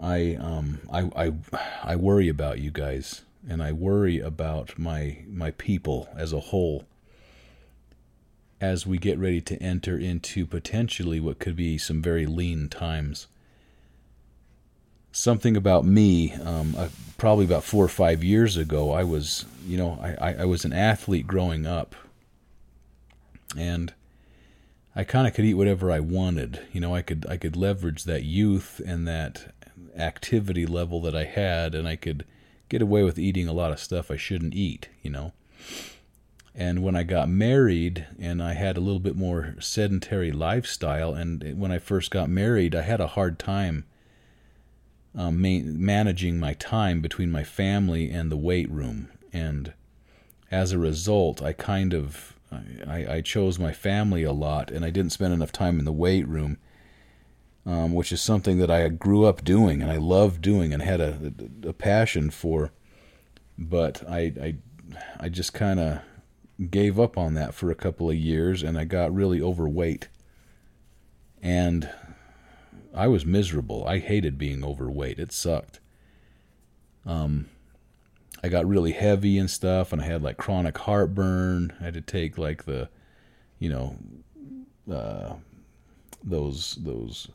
I 0.00 0.36
um 0.38 0.80
I 0.92 1.10
I 1.16 1.32
I 1.82 1.96
worry 1.96 2.28
about 2.28 2.60
you 2.60 2.70
guys 2.70 3.22
and 3.48 3.62
I 3.62 3.72
worry 3.72 4.20
about 4.20 4.78
my 4.78 5.24
my 5.28 5.50
people 5.52 6.08
as 6.16 6.32
a 6.32 6.40
whole 6.40 6.84
as 8.60 8.86
we 8.86 8.96
get 8.96 9.18
ready 9.18 9.40
to 9.40 9.62
enter 9.62 9.98
into 9.98 10.46
potentially 10.46 11.18
what 11.18 11.38
could 11.38 11.56
be 11.56 11.76
some 11.78 12.00
very 12.00 12.26
lean 12.26 12.68
times 12.68 13.26
something 15.12 15.56
about 15.56 15.84
me. 15.84 16.32
Um, 16.34 16.74
uh, 16.76 16.88
probably 17.18 17.44
about 17.44 17.64
four 17.64 17.84
or 17.84 17.88
five 17.88 18.24
years 18.24 18.56
ago, 18.56 18.92
I 18.92 19.04
was, 19.04 19.44
you 19.66 19.76
know, 19.76 19.98
I, 20.02 20.34
I 20.40 20.44
was 20.46 20.64
an 20.64 20.72
athlete 20.72 21.26
growing 21.26 21.66
up, 21.66 21.94
and 23.56 23.92
I 24.94 25.04
kind 25.04 25.26
of 25.26 25.34
could 25.34 25.44
eat 25.44 25.54
whatever 25.54 25.90
I 25.90 26.00
wanted. 26.00 26.60
You 26.72 26.80
know, 26.80 26.94
I 26.94 27.02
could 27.02 27.26
I 27.28 27.36
could 27.36 27.56
leverage 27.56 28.04
that 28.04 28.24
youth 28.24 28.80
and 28.84 29.06
that 29.08 29.54
activity 29.96 30.66
level 30.66 31.00
that 31.02 31.14
I 31.14 31.24
had, 31.24 31.74
and 31.74 31.88
I 31.88 31.96
could 31.96 32.24
get 32.68 32.82
away 32.82 33.02
with 33.02 33.18
eating 33.18 33.48
a 33.48 33.52
lot 33.52 33.72
of 33.72 33.78
stuff 33.78 34.10
I 34.10 34.16
shouldn't 34.16 34.54
eat. 34.54 34.88
You 35.02 35.10
know. 35.10 35.32
And 36.54 36.82
when 36.82 36.94
I 36.94 37.02
got 37.02 37.30
married 37.30 38.06
and 38.18 38.42
I 38.42 38.52
had 38.52 38.76
a 38.76 38.80
little 38.80 39.00
bit 39.00 39.16
more 39.16 39.54
sedentary 39.58 40.32
lifestyle, 40.32 41.14
and 41.14 41.58
when 41.58 41.72
I 41.72 41.78
first 41.78 42.10
got 42.10 42.28
married, 42.28 42.74
I 42.74 42.82
had 42.82 43.00
a 43.00 43.06
hard 43.06 43.38
time 43.38 43.84
um, 45.14 45.40
ma- 45.40 45.60
managing 45.62 46.38
my 46.38 46.54
time 46.54 47.00
between 47.00 47.30
my 47.30 47.44
family 47.44 48.10
and 48.10 48.30
the 48.30 48.36
weight 48.36 48.70
room. 48.70 49.08
And 49.32 49.72
as 50.50 50.72
a 50.72 50.78
result, 50.78 51.42
I 51.42 51.52
kind 51.54 51.94
of 51.94 52.34
I, 52.86 53.06
I 53.16 53.20
chose 53.20 53.58
my 53.58 53.72
family 53.72 54.22
a 54.22 54.32
lot, 54.32 54.70
and 54.70 54.84
I 54.84 54.90
didn't 54.90 55.12
spend 55.12 55.32
enough 55.32 55.52
time 55.52 55.78
in 55.78 55.84
the 55.84 55.92
weight 55.92 56.26
room, 56.26 56.58
um, 57.64 57.94
which 57.94 58.12
is 58.12 58.20
something 58.20 58.58
that 58.58 58.70
I 58.70 58.88
grew 58.88 59.24
up 59.24 59.44
doing 59.44 59.82
and 59.82 59.90
I 59.90 59.96
loved 59.96 60.42
doing 60.42 60.72
and 60.72 60.82
had 60.82 61.00
a, 61.00 61.32
a 61.64 61.72
passion 61.72 62.30
for. 62.30 62.72
But 63.56 64.08
I 64.08 64.20
I, 64.20 64.54
I 65.20 65.28
just 65.28 65.52
kind 65.52 65.78
of 65.78 66.00
gave 66.70 66.98
up 66.98 67.16
on 67.16 67.34
that 67.34 67.54
for 67.54 67.70
a 67.70 67.76
couple 67.76 68.10
of 68.10 68.16
years, 68.16 68.62
and 68.62 68.78
I 68.78 68.84
got 68.84 69.14
really 69.14 69.40
overweight. 69.40 70.08
And 71.40 71.90
I 72.94 73.08
was 73.08 73.26
miserable. 73.26 73.86
I 73.86 73.98
hated 73.98 74.38
being 74.38 74.64
overweight. 74.64 75.18
It 75.18 75.32
sucked. 75.32 75.80
Um, 77.04 77.48
I 78.42 78.48
got 78.48 78.66
really 78.66 78.92
heavy 78.92 79.38
and 79.38 79.50
stuff, 79.50 79.92
and 79.92 80.02
I 80.02 80.06
had 80.06 80.22
like 80.22 80.36
chronic 80.36 80.76
heartburn. 80.78 81.72
I 81.80 81.84
had 81.84 81.94
to 81.94 82.00
take 82.00 82.36
like 82.38 82.64
the, 82.64 82.88
you 83.58 83.68
know, 83.68 83.96
uh, 84.92 85.34
those 86.24 86.76
those 86.80 87.28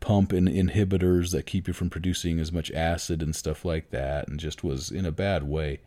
pump 0.00 0.32
in 0.32 0.46
inhibitors 0.46 1.30
that 1.30 1.46
keep 1.46 1.68
you 1.68 1.74
from 1.74 1.90
producing 1.90 2.40
as 2.40 2.50
much 2.50 2.70
acid 2.72 3.22
and 3.22 3.36
stuff 3.36 3.64
like 3.64 3.90
that, 3.90 4.28
and 4.28 4.40
just 4.40 4.64
was 4.64 4.90
in 4.90 5.06
a 5.06 5.12
bad 5.12 5.44
way. 5.44 5.80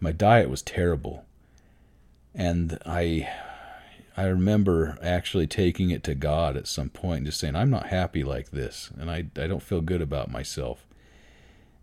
My 0.00 0.12
diet 0.12 0.48
was 0.48 0.62
terrible, 0.62 1.24
and 2.34 2.78
I 2.86 3.28
I 4.18 4.26
remember 4.26 4.98
actually 5.00 5.46
taking 5.46 5.90
it 5.90 6.02
to 6.02 6.14
God 6.16 6.56
at 6.56 6.66
some 6.66 6.88
point 6.88 7.18
and 7.18 7.26
just 7.26 7.38
saying, 7.38 7.54
I'm 7.54 7.70
not 7.70 7.86
happy 7.86 8.24
like 8.24 8.50
this, 8.50 8.90
and 8.98 9.08
I, 9.08 9.26
I 9.36 9.46
don't 9.46 9.62
feel 9.62 9.80
good 9.80 10.02
about 10.02 10.28
myself. 10.28 10.87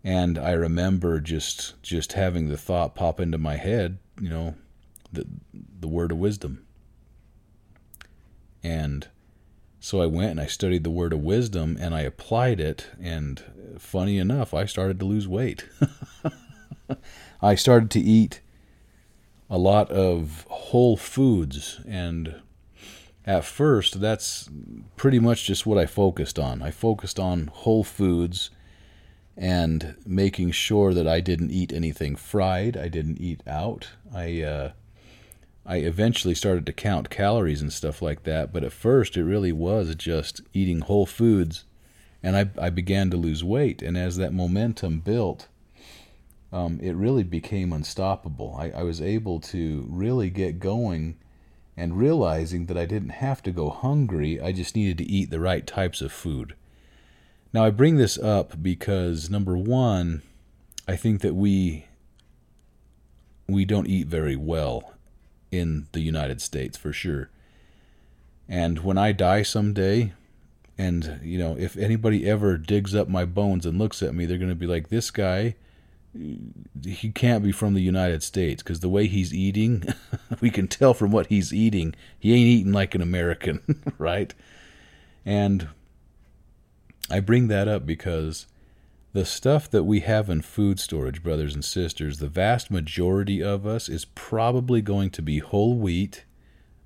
And 0.06 0.38
I 0.38 0.52
remember 0.52 1.18
just 1.18 1.82
just 1.82 2.12
having 2.12 2.46
the 2.46 2.56
thought 2.56 2.94
pop 2.94 3.18
into 3.18 3.38
my 3.38 3.56
head, 3.56 3.98
you 4.20 4.28
know, 4.28 4.54
the 5.12 5.26
the 5.52 5.88
word 5.88 6.12
of 6.12 6.18
wisdom. 6.18 6.64
And 8.62 9.08
so 9.80 10.00
I 10.00 10.06
went 10.06 10.30
and 10.30 10.40
I 10.40 10.46
studied 10.46 10.84
the 10.84 10.90
word 10.90 11.12
of 11.12 11.24
wisdom 11.24 11.76
and 11.80 11.92
I 11.92 12.02
applied 12.02 12.60
it 12.60 12.86
and 13.02 13.42
funny 13.78 14.18
enough, 14.18 14.54
I 14.54 14.64
started 14.64 15.00
to 15.00 15.04
lose 15.04 15.26
weight. 15.26 15.66
I 17.42 17.56
started 17.56 17.90
to 17.90 18.00
eat 18.00 18.40
a 19.50 19.58
lot 19.58 19.90
of 19.90 20.46
whole 20.48 20.96
foods 20.96 21.80
and 21.84 22.42
at 23.24 23.44
first 23.44 24.00
that's 24.00 24.48
pretty 24.96 25.18
much 25.18 25.46
just 25.46 25.66
what 25.66 25.78
I 25.78 25.86
focused 25.86 26.38
on. 26.38 26.62
I 26.62 26.70
focused 26.70 27.18
on 27.18 27.48
whole 27.48 27.82
foods 27.82 28.50
and 29.36 29.96
making 30.06 30.50
sure 30.52 30.94
that 30.94 31.06
I 31.06 31.20
didn't 31.20 31.50
eat 31.50 31.72
anything 31.72 32.16
fried, 32.16 32.76
I 32.76 32.88
didn't 32.88 33.20
eat 33.20 33.42
out. 33.46 33.90
I 34.14 34.42
uh, 34.42 34.72
I 35.64 35.78
eventually 35.78 36.34
started 36.34 36.64
to 36.66 36.72
count 36.72 37.10
calories 37.10 37.60
and 37.60 37.72
stuff 37.72 38.00
like 38.00 38.22
that, 38.22 38.52
but 38.52 38.64
at 38.64 38.72
first 38.72 39.16
it 39.16 39.24
really 39.24 39.52
was 39.52 39.94
just 39.96 40.40
eating 40.54 40.80
whole 40.80 41.06
foods 41.06 41.64
and 42.22 42.36
I 42.36 42.50
I 42.58 42.70
began 42.70 43.10
to 43.10 43.16
lose 43.16 43.44
weight 43.44 43.82
and 43.82 43.96
as 43.96 44.16
that 44.16 44.32
momentum 44.32 45.00
built 45.00 45.48
um, 46.52 46.78
it 46.80 46.94
really 46.94 47.24
became 47.24 47.72
unstoppable. 47.72 48.56
I, 48.58 48.70
I 48.70 48.82
was 48.82 49.00
able 49.02 49.40
to 49.40 49.86
really 49.90 50.30
get 50.30 50.60
going 50.60 51.16
and 51.76 51.98
realizing 51.98 52.66
that 52.66 52.78
I 52.78 52.86
didn't 52.86 53.10
have 53.10 53.42
to 53.42 53.50
go 53.50 53.68
hungry, 53.68 54.40
I 54.40 54.52
just 54.52 54.74
needed 54.74 54.98
to 54.98 55.04
eat 55.04 55.30
the 55.30 55.40
right 55.40 55.66
types 55.66 56.00
of 56.00 56.12
food. 56.12 56.54
Now, 57.52 57.64
I 57.64 57.70
bring 57.70 57.96
this 57.96 58.18
up 58.18 58.62
because 58.62 59.30
number 59.30 59.56
one, 59.56 60.22
I 60.86 60.96
think 60.96 61.20
that 61.22 61.34
we 61.34 61.86
we 63.48 63.64
don't 63.64 63.86
eat 63.86 64.08
very 64.08 64.36
well 64.36 64.94
in 65.50 65.86
the 65.92 66.00
United 66.00 66.40
States 66.40 66.76
for 66.76 66.92
sure. 66.92 67.30
And 68.48 68.80
when 68.80 68.98
I 68.98 69.12
die 69.12 69.42
someday, 69.42 70.12
and 70.76 71.20
you 71.22 71.38
know, 71.38 71.56
if 71.58 71.76
anybody 71.76 72.28
ever 72.28 72.58
digs 72.58 72.94
up 72.94 73.08
my 73.08 73.24
bones 73.24 73.64
and 73.64 73.78
looks 73.78 74.02
at 74.02 74.14
me, 74.14 74.26
they're 74.26 74.38
going 74.38 74.50
to 74.50 74.54
be 74.54 74.66
like, 74.66 74.88
"This 74.88 75.10
guy 75.10 75.54
he 76.84 77.10
can't 77.10 77.42
be 77.42 77.52
from 77.52 77.74
the 77.74 77.82
United 77.82 78.22
States 78.22 78.62
because 78.62 78.80
the 78.80 78.88
way 78.88 79.06
he's 79.06 79.34
eating, 79.34 79.84
we 80.40 80.50
can 80.50 80.68
tell 80.68 80.94
from 80.94 81.10
what 81.10 81.26
he's 81.26 81.52
eating, 81.52 81.94
he 82.18 82.32
ain't 82.32 82.46
eating 82.46 82.72
like 82.72 82.94
an 82.94 83.02
American, 83.02 83.60
right? 83.98 84.34
And 85.24 85.68
I 87.10 87.20
bring 87.20 87.48
that 87.48 87.68
up 87.68 87.86
because 87.86 88.46
the 89.12 89.24
stuff 89.24 89.70
that 89.70 89.84
we 89.84 90.00
have 90.00 90.28
in 90.28 90.42
food 90.42 90.80
storage, 90.80 91.22
brothers 91.22 91.54
and 91.54 91.64
sisters, 91.64 92.18
the 92.18 92.28
vast 92.28 92.70
majority 92.70 93.42
of 93.42 93.66
us 93.66 93.88
is 93.88 94.04
probably 94.04 94.82
going 94.82 95.10
to 95.10 95.22
be 95.22 95.38
whole 95.38 95.74
wheat, 95.76 96.24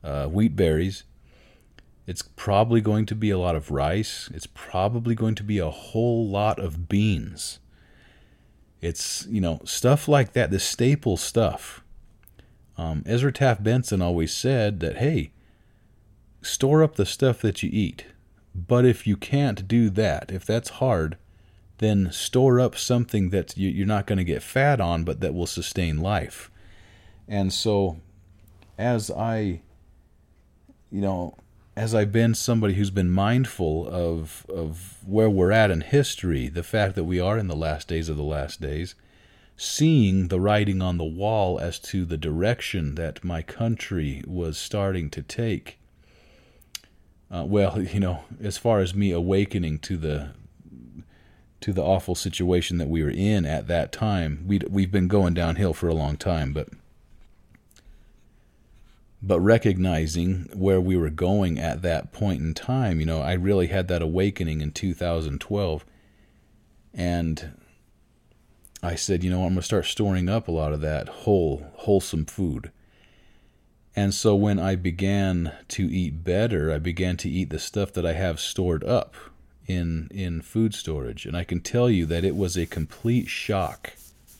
uh, 0.04 0.26
wheat 0.26 0.54
berries. 0.56 1.04
It's 2.06 2.22
probably 2.22 2.80
going 2.80 3.06
to 3.06 3.14
be 3.14 3.30
a 3.30 3.38
lot 3.38 3.56
of 3.56 3.70
rice. 3.70 4.28
It's 4.34 4.46
probably 4.46 5.14
going 5.14 5.34
to 5.36 5.44
be 5.44 5.58
a 5.58 5.70
whole 5.70 6.26
lot 6.26 6.58
of 6.58 6.88
beans 6.88 7.60
it's, 8.80 9.26
you 9.28 9.40
know, 9.40 9.60
stuff 9.64 10.08
like 10.08 10.32
that, 10.32 10.50
the 10.50 10.58
staple 10.58 11.16
stuff. 11.16 11.82
Um, 12.78 13.02
Ezra 13.04 13.32
Taft 13.32 13.62
Benson 13.62 14.00
always 14.00 14.34
said 14.34 14.80
that, 14.80 14.96
hey, 14.96 15.32
store 16.40 16.82
up 16.82 16.96
the 16.96 17.04
stuff 17.04 17.40
that 17.42 17.62
you 17.62 17.68
eat. 17.72 18.06
But 18.54 18.84
if 18.84 19.06
you 19.06 19.16
can't 19.16 19.66
do 19.68 19.90
that, 19.90 20.30
if 20.30 20.44
that's 20.44 20.70
hard, 20.70 21.16
then 21.78 22.12
store 22.12 22.60
up 22.60 22.76
something 22.76 23.30
that 23.30 23.56
you're 23.56 23.86
not 23.86 24.06
going 24.06 24.18
to 24.18 24.24
get 24.24 24.42
fat 24.42 24.80
on, 24.80 25.02
but 25.04 25.20
that 25.20 25.34
will 25.34 25.46
sustain 25.46 25.98
life. 25.98 26.50
And 27.26 27.52
so, 27.52 28.00
as 28.76 29.10
I, 29.10 29.62
you 30.90 31.00
know, 31.00 31.36
as 31.76 31.94
I've 31.94 32.12
been 32.12 32.34
somebody 32.34 32.74
who's 32.74 32.90
been 32.90 33.10
mindful 33.10 33.88
of 33.88 34.44
of 34.48 34.98
where 35.06 35.30
we're 35.30 35.52
at 35.52 35.70
in 35.70 35.80
history, 35.80 36.48
the 36.48 36.62
fact 36.62 36.96
that 36.96 37.04
we 37.04 37.18
are 37.18 37.38
in 37.38 37.48
the 37.48 37.56
last 37.56 37.88
days 37.88 38.10
of 38.10 38.18
the 38.18 38.22
last 38.22 38.60
days, 38.60 38.94
seeing 39.56 40.28
the 40.28 40.40
writing 40.40 40.82
on 40.82 40.98
the 40.98 41.04
wall 41.04 41.58
as 41.58 41.78
to 41.78 42.04
the 42.04 42.18
direction 42.18 42.96
that 42.96 43.24
my 43.24 43.40
country 43.40 44.22
was 44.26 44.58
starting 44.58 45.08
to 45.10 45.22
take. 45.22 45.79
Uh, 47.30 47.44
well, 47.46 47.80
you 47.94 48.00
know, 48.00 48.24
as 48.42 48.58
far 48.58 48.80
as 48.80 48.94
me 48.94 49.12
awakening 49.12 49.78
to 49.80 49.96
the 49.96 50.30
to 51.60 51.72
the 51.72 51.82
awful 51.82 52.14
situation 52.14 52.78
that 52.78 52.88
we 52.88 53.02
were 53.02 53.10
in 53.10 53.44
at 53.44 53.66
that 53.68 53.92
time. 53.92 54.44
We 54.46 54.60
we've 54.68 54.90
been 54.90 55.08
going 55.08 55.34
downhill 55.34 55.74
for 55.74 55.88
a 55.88 55.94
long 55.94 56.16
time, 56.16 56.52
but 56.52 56.68
but 59.22 59.40
recognizing 59.40 60.48
where 60.54 60.80
we 60.80 60.96
were 60.96 61.10
going 61.10 61.58
at 61.58 61.82
that 61.82 62.10
point 62.10 62.40
in 62.40 62.54
time, 62.54 63.00
you 63.00 63.06
know, 63.06 63.20
I 63.20 63.34
really 63.34 63.66
had 63.66 63.88
that 63.88 64.00
awakening 64.00 64.62
in 64.62 64.72
2012 64.72 65.84
and 66.94 67.52
I 68.82 68.94
said, 68.94 69.22
you 69.22 69.28
know, 69.28 69.42
I'm 69.42 69.50
going 69.50 69.56
to 69.56 69.62
start 69.62 69.84
storing 69.84 70.30
up 70.30 70.48
a 70.48 70.52
lot 70.52 70.72
of 70.72 70.80
that 70.80 71.08
whole 71.08 71.66
wholesome 71.74 72.24
food. 72.24 72.72
And 73.96 74.14
so 74.14 74.34
when 74.34 74.58
I 74.58 74.76
began 74.76 75.52
to 75.68 75.84
eat 75.92 76.22
better, 76.22 76.72
I 76.72 76.78
began 76.78 77.16
to 77.18 77.28
eat 77.28 77.50
the 77.50 77.58
stuff 77.58 77.92
that 77.94 78.06
I 78.06 78.12
have 78.12 78.38
stored 78.40 78.84
up 78.84 79.14
in 79.66 80.08
in 80.10 80.42
food 80.42 80.74
storage, 80.74 81.26
and 81.26 81.36
I 81.36 81.44
can 81.44 81.60
tell 81.60 81.90
you 81.90 82.06
that 82.06 82.24
it 82.24 82.36
was 82.36 82.56
a 82.56 82.66
complete 82.66 83.28
shock 83.28 83.94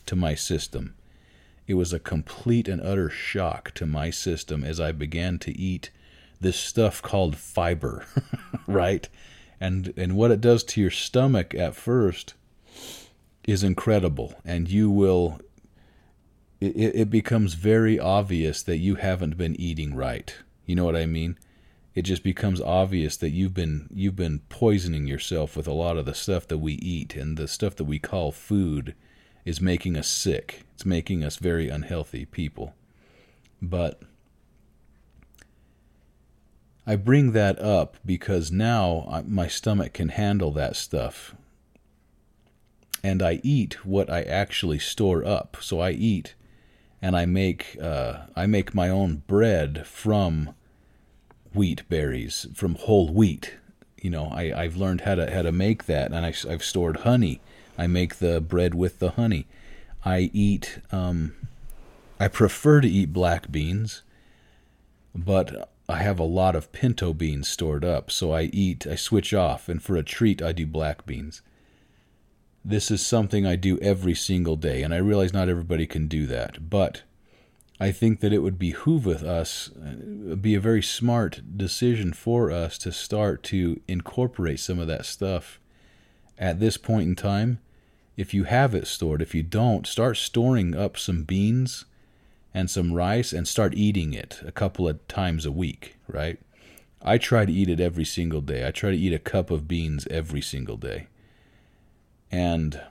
to 0.05 0.15
my 0.15 0.35
system. 0.35 0.95
It 1.67 1.75
was 1.75 1.93
a 1.93 1.99
complete 1.99 2.67
and 2.67 2.81
utter 2.81 3.09
shock 3.09 3.73
to 3.75 3.85
my 3.85 4.09
system 4.09 4.63
as 4.63 4.79
I 4.79 4.91
began 4.91 5.39
to 5.39 5.57
eat 5.57 5.89
this 6.39 6.57
stuff 6.57 7.01
called 7.01 7.37
fiber, 7.37 8.05
right? 8.67 9.07
And 9.59 9.93
and 9.95 10.15
what 10.15 10.31
it 10.31 10.41
does 10.41 10.63
to 10.65 10.81
your 10.81 10.91
stomach 10.91 11.53
at 11.55 11.75
first 11.75 12.33
is 13.45 13.63
incredible, 13.63 14.35
and 14.45 14.69
you 14.69 14.89
will. 14.89 15.39
It, 16.61 16.95
it 16.95 17.09
becomes 17.09 17.55
very 17.55 17.99
obvious 17.99 18.61
that 18.63 18.77
you 18.77 18.95
haven't 18.95 19.37
been 19.37 19.59
eating 19.59 19.95
right. 19.95 20.33
You 20.65 20.75
know 20.75 20.85
what 20.85 20.95
I 20.95 21.05
mean? 21.05 21.37
it 21.93 22.03
just 22.03 22.23
becomes 22.23 22.61
obvious 22.61 23.17
that 23.17 23.31
you've 23.31 23.53
been 23.53 23.89
you've 23.93 24.15
been 24.15 24.39
poisoning 24.49 25.07
yourself 25.07 25.57
with 25.57 25.67
a 25.67 25.73
lot 25.73 25.97
of 25.97 26.05
the 26.05 26.13
stuff 26.13 26.47
that 26.47 26.59
we 26.59 26.73
eat 26.75 27.15
and 27.15 27.37
the 27.37 27.47
stuff 27.47 27.75
that 27.75 27.83
we 27.83 27.99
call 27.99 28.31
food 28.31 28.95
is 29.43 29.59
making 29.59 29.97
us 29.97 30.07
sick. 30.07 30.63
It's 30.75 30.85
making 30.85 31.23
us 31.23 31.37
very 31.37 31.67
unhealthy 31.67 32.25
people. 32.25 32.75
But 33.61 34.01
I 36.85 36.95
bring 36.95 37.31
that 37.33 37.59
up 37.59 37.97
because 38.05 38.51
now 38.51 39.23
my 39.27 39.47
stomach 39.47 39.93
can 39.93 40.09
handle 40.09 40.51
that 40.51 40.75
stuff. 40.75 41.35
And 43.03 43.21
I 43.21 43.39
eat 43.43 43.83
what 43.85 44.09
I 44.09 44.21
actually 44.21 44.79
store 44.79 45.25
up. 45.25 45.57
So 45.59 45.79
I 45.79 45.91
eat 45.91 46.35
and 47.01 47.15
I 47.15 47.25
make 47.25 47.77
uh, 47.81 48.21
I 48.35 48.45
make 48.45 48.75
my 48.75 48.89
own 48.89 49.23
bread 49.27 49.85
from 49.87 50.53
wheat 51.53 51.87
berries 51.89 52.47
from 52.53 52.75
whole 52.75 53.09
wheat. 53.09 53.55
You 54.01 54.09
know, 54.09 54.27
I, 54.27 54.53
I've 54.55 54.75
learned 54.75 55.01
how 55.01 55.15
to 55.15 55.31
how 55.31 55.41
to 55.41 55.51
make 55.51 55.85
that, 55.85 56.11
and 56.11 56.25
I, 56.25 56.33
I've 56.49 56.63
stored 56.63 56.97
honey. 56.97 57.41
I 57.77 57.87
make 57.87 58.17
the 58.17 58.41
bread 58.41 58.75
with 58.75 58.99
the 58.99 59.11
honey. 59.11 59.47
I 60.05 60.29
eat. 60.33 60.79
Um, 60.91 61.33
I 62.19 62.27
prefer 62.27 62.81
to 62.81 62.87
eat 62.87 63.13
black 63.13 63.51
beans, 63.51 64.03
but 65.15 65.69
I 65.89 65.97
have 65.97 66.19
a 66.19 66.23
lot 66.23 66.55
of 66.55 66.71
pinto 66.71 67.13
beans 67.13 67.47
stored 67.47 67.83
up, 67.83 68.11
so 68.11 68.31
I 68.31 68.43
eat. 68.43 68.85
I 68.85 68.95
switch 68.95 69.33
off, 69.33 69.67
and 69.67 69.81
for 69.81 69.95
a 69.95 70.03
treat, 70.03 70.41
I 70.41 70.51
do 70.51 70.67
black 70.67 71.05
beans. 71.05 71.41
This 72.63 72.91
is 72.91 73.05
something 73.05 73.45
I 73.45 73.55
do 73.55 73.79
every 73.79 74.13
single 74.13 74.55
day, 74.55 74.83
and 74.83 74.93
I 74.93 74.97
realize 74.97 75.33
not 75.33 75.49
everybody 75.49 75.87
can 75.87 76.07
do 76.07 76.27
that, 76.27 76.69
but 76.69 77.01
I 77.79 77.91
think 77.91 78.19
that 78.19 78.31
it 78.31 78.39
would 78.39 78.59
behoove 78.59 79.07
us, 79.07 79.71
uh, 79.71 80.35
be 80.35 80.53
a 80.53 80.59
very 80.59 80.83
smart 80.83 81.41
decision 81.57 82.13
for 82.13 82.51
us 82.51 82.77
to 82.79 82.91
start 82.91 83.41
to 83.45 83.81
incorporate 83.87 84.59
some 84.59 84.77
of 84.77 84.85
that 84.87 85.07
stuff 85.07 85.59
at 86.37 86.59
this 86.59 86.77
point 86.77 87.09
in 87.09 87.15
time. 87.15 87.57
If 88.15 88.31
you 88.35 88.43
have 88.43 88.75
it 88.75 88.85
stored, 88.85 89.23
if 89.23 89.33
you 89.33 89.41
don't, 89.41 89.87
start 89.87 90.17
storing 90.17 90.75
up 90.75 90.99
some 90.99 91.23
beans 91.23 91.85
and 92.53 92.69
some 92.69 92.93
rice 92.93 93.33
and 93.33 93.47
start 93.47 93.73
eating 93.73 94.13
it 94.13 94.41
a 94.45 94.51
couple 94.51 94.87
of 94.87 95.07
times 95.07 95.47
a 95.47 95.51
week, 95.51 95.95
right? 96.07 96.37
I 97.01 97.17
try 97.17 97.45
to 97.45 97.51
eat 97.51 97.69
it 97.69 97.79
every 97.79 98.05
single 98.05 98.41
day. 98.41 98.67
I 98.67 98.69
try 98.69 98.91
to 98.91 98.97
eat 98.97 99.13
a 99.13 99.19
cup 99.19 99.49
of 99.49 99.67
beans 99.67 100.05
every 100.11 100.41
single 100.41 100.77
day. 100.77 101.07
And 102.31 102.81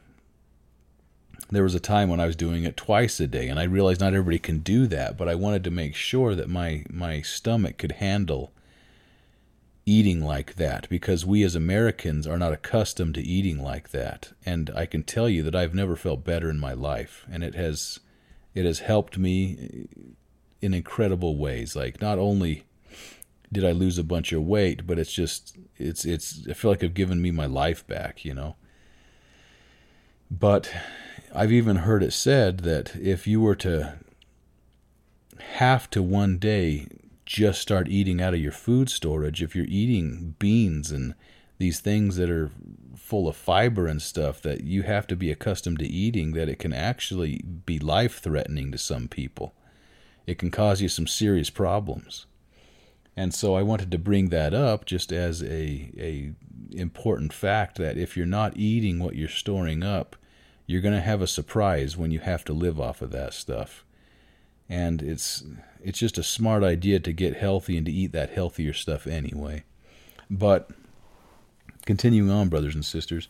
there 1.50 1.62
was 1.62 1.74
a 1.74 1.80
time 1.80 2.08
when 2.08 2.20
I 2.20 2.26
was 2.26 2.36
doing 2.36 2.64
it 2.64 2.76
twice 2.76 3.18
a 3.20 3.26
day, 3.26 3.48
and 3.48 3.58
I 3.58 3.64
realized 3.64 4.00
not 4.00 4.14
everybody 4.14 4.38
can 4.38 4.58
do 4.58 4.86
that, 4.88 5.16
but 5.16 5.28
I 5.28 5.34
wanted 5.34 5.64
to 5.64 5.70
make 5.70 5.94
sure 5.94 6.34
that 6.34 6.48
my, 6.48 6.84
my 6.90 7.22
stomach 7.22 7.78
could 7.78 7.92
handle 7.92 8.52
eating 9.86 10.22
like 10.22 10.54
that 10.54 10.88
because 10.88 11.26
we 11.26 11.42
as 11.42 11.56
Americans 11.56 12.26
are 12.26 12.38
not 12.38 12.52
accustomed 12.52 13.14
to 13.14 13.22
eating 13.22 13.60
like 13.60 13.90
that. 13.90 14.32
And 14.46 14.70
I 14.76 14.86
can 14.86 15.02
tell 15.02 15.28
you 15.28 15.42
that 15.42 15.56
I've 15.56 15.74
never 15.74 15.96
felt 15.96 16.24
better 16.24 16.48
in 16.48 16.60
my 16.60 16.72
life, 16.72 17.26
and 17.30 17.42
it 17.42 17.54
has 17.54 18.00
it 18.54 18.64
has 18.64 18.80
helped 18.80 19.16
me 19.16 19.88
in 20.60 20.74
incredible 20.74 21.36
ways. 21.36 21.74
Like 21.74 22.00
not 22.00 22.18
only 22.18 22.64
did 23.52 23.64
I 23.64 23.72
lose 23.72 23.98
a 23.98 24.04
bunch 24.04 24.32
of 24.32 24.42
weight, 24.42 24.86
but 24.86 24.98
it's 24.98 25.12
just 25.12 25.56
it's 25.76 26.04
it's 26.04 26.46
I 26.48 26.52
feel 26.52 26.70
like 26.70 26.84
I've 26.84 26.94
given 26.94 27.20
me 27.20 27.30
my 27.30 27.46
life 27.46 27.86
back, 27.86 28.24
you 28.24 28.34
know. 28.34 28.56
But 30.30 30.72
I've 31.34 31.52
even 31.52 31.76
heard 31.76 32.02
it 32.02 32.12
said 32.12 32.60
that 32.60 32.94
if 32.96 33.26
you 33.26 33.40
were 33.40 33.56
to 33.56 33.98
have 35.38 35.90
to 35.90 36.02
one 36.02 36.38
day 36.38 36.86
just 37.26 37.60
start 37.60 37.88
eating 37.88 38.20
out 38.20 38.34
of 38.34 38.40
your 38.40 38.52
food 38.52 38.90
storage, 38.90 39.42
if 39.42 39.54
you're 39.54 39.66
eating 39.66 40.34
beans 40.38 40.90
and 40.90 41.14
these 41.58 41.80
things 41.80 42.16
that 42.16 42.30
are 42.30 42.50
full 42.96 43.28
of 43.28 43.36
fiber 43.36 43.86
and 43.86 44.00
stuff 44.00 44.40
that 44.42 44.62
you 44.62 44.82
have 44.82 45.06
to 45.08 45.16
be 45.16 45.30
accustomed 45.30 45.78
to 45.78 45.86
eating, 45.86 46.32
that 46.32 46.48
it 46.48 46.58
can 46.58 46.72
actually 46.72 47.42
be 47.66 47.78
life 47.78 48.20
threatening 48.20 48.72
to 48.72 48.78
some 48.78 49.08
people. 49.08 49.52
It 50.26 50.38
can 50.38 50.50
cause 50.50 50.80
you 50.80 50.88
some 50.88 51.06
serious 51.06 51.50
problems. 51.50 52.26
And 53.16 53.34
so 53.34 53.54
I 53.54 53.62
wanted 53.62 53.90
to 53.90 53.98
bring 53.98 54.28
that 54.28 54.54
up 54.54 54.84
just 54.86 55.12
as 55.12 55.42
a, 55.42 55.90
a 55.98 56.32
important 56.72 57.32
fact 57.32 57.78
that 57.78 57.96
if 57.96 58.16
you're 58.16 58.26
not 58.26 58.56
eating 58.56 58.98
what 58.98 59.16
you're 59.16 59.28
storing 59.28 59.82
up, 59.82 60.16
you're 60.66 60.80
going 60.80 60.94
to 60.94 61.00
have 61.00 61.20
a 61.20 61.26
surprise 61.26 61.96
when 61.96 62.10
you 62.10 62.20
have 62.20 62.44
to 62.44 62.52
live 62.52 62.80
off 62.80 63.02
of 63.02 63.10
that 63.10 63.34
stuff. 63.34 63.84
And 64.68 65.02
it's 65.02 65.42
it's 65.82 65.98
just 65.98 66.18
a 66.18 66.22
smart 66.22 66.62
idea 66.62 67.00
to 67.00 67.12
get 67.12 67.36
healthy 67.36 67.76
and 67.76 67.86
to 67.86 67.92
eat 67.92 68.12
that 68.12 68.30
healthier 68.30 68.72
stuff 68.72 69.06
anyway. 69.06 69.64
But 70.30 70.70
continuing 71.86 72.30
on, 72.30 72.48
brothers 72.48 72.74
and 72.74 72.84
sisters, 72.84 73.28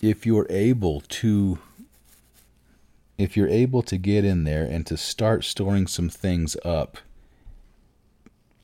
if 0.00 0.24
you're 0.24 0.46
able 0.48 1.02
to 1.02 1.58
if 3.18 3.36
you're 3.36 3.48
able 3.48 3.82
to 3.82 3.96
get 3.96 4.24
in 4.24 4.44
there 4.44 4.64
and 4.64 4.86
to 4.86 4.96
start 4.96 5.44
storing 5.44 5.86
some 5.86 6.08
things 6.08 6.56
up, 6.64 6.98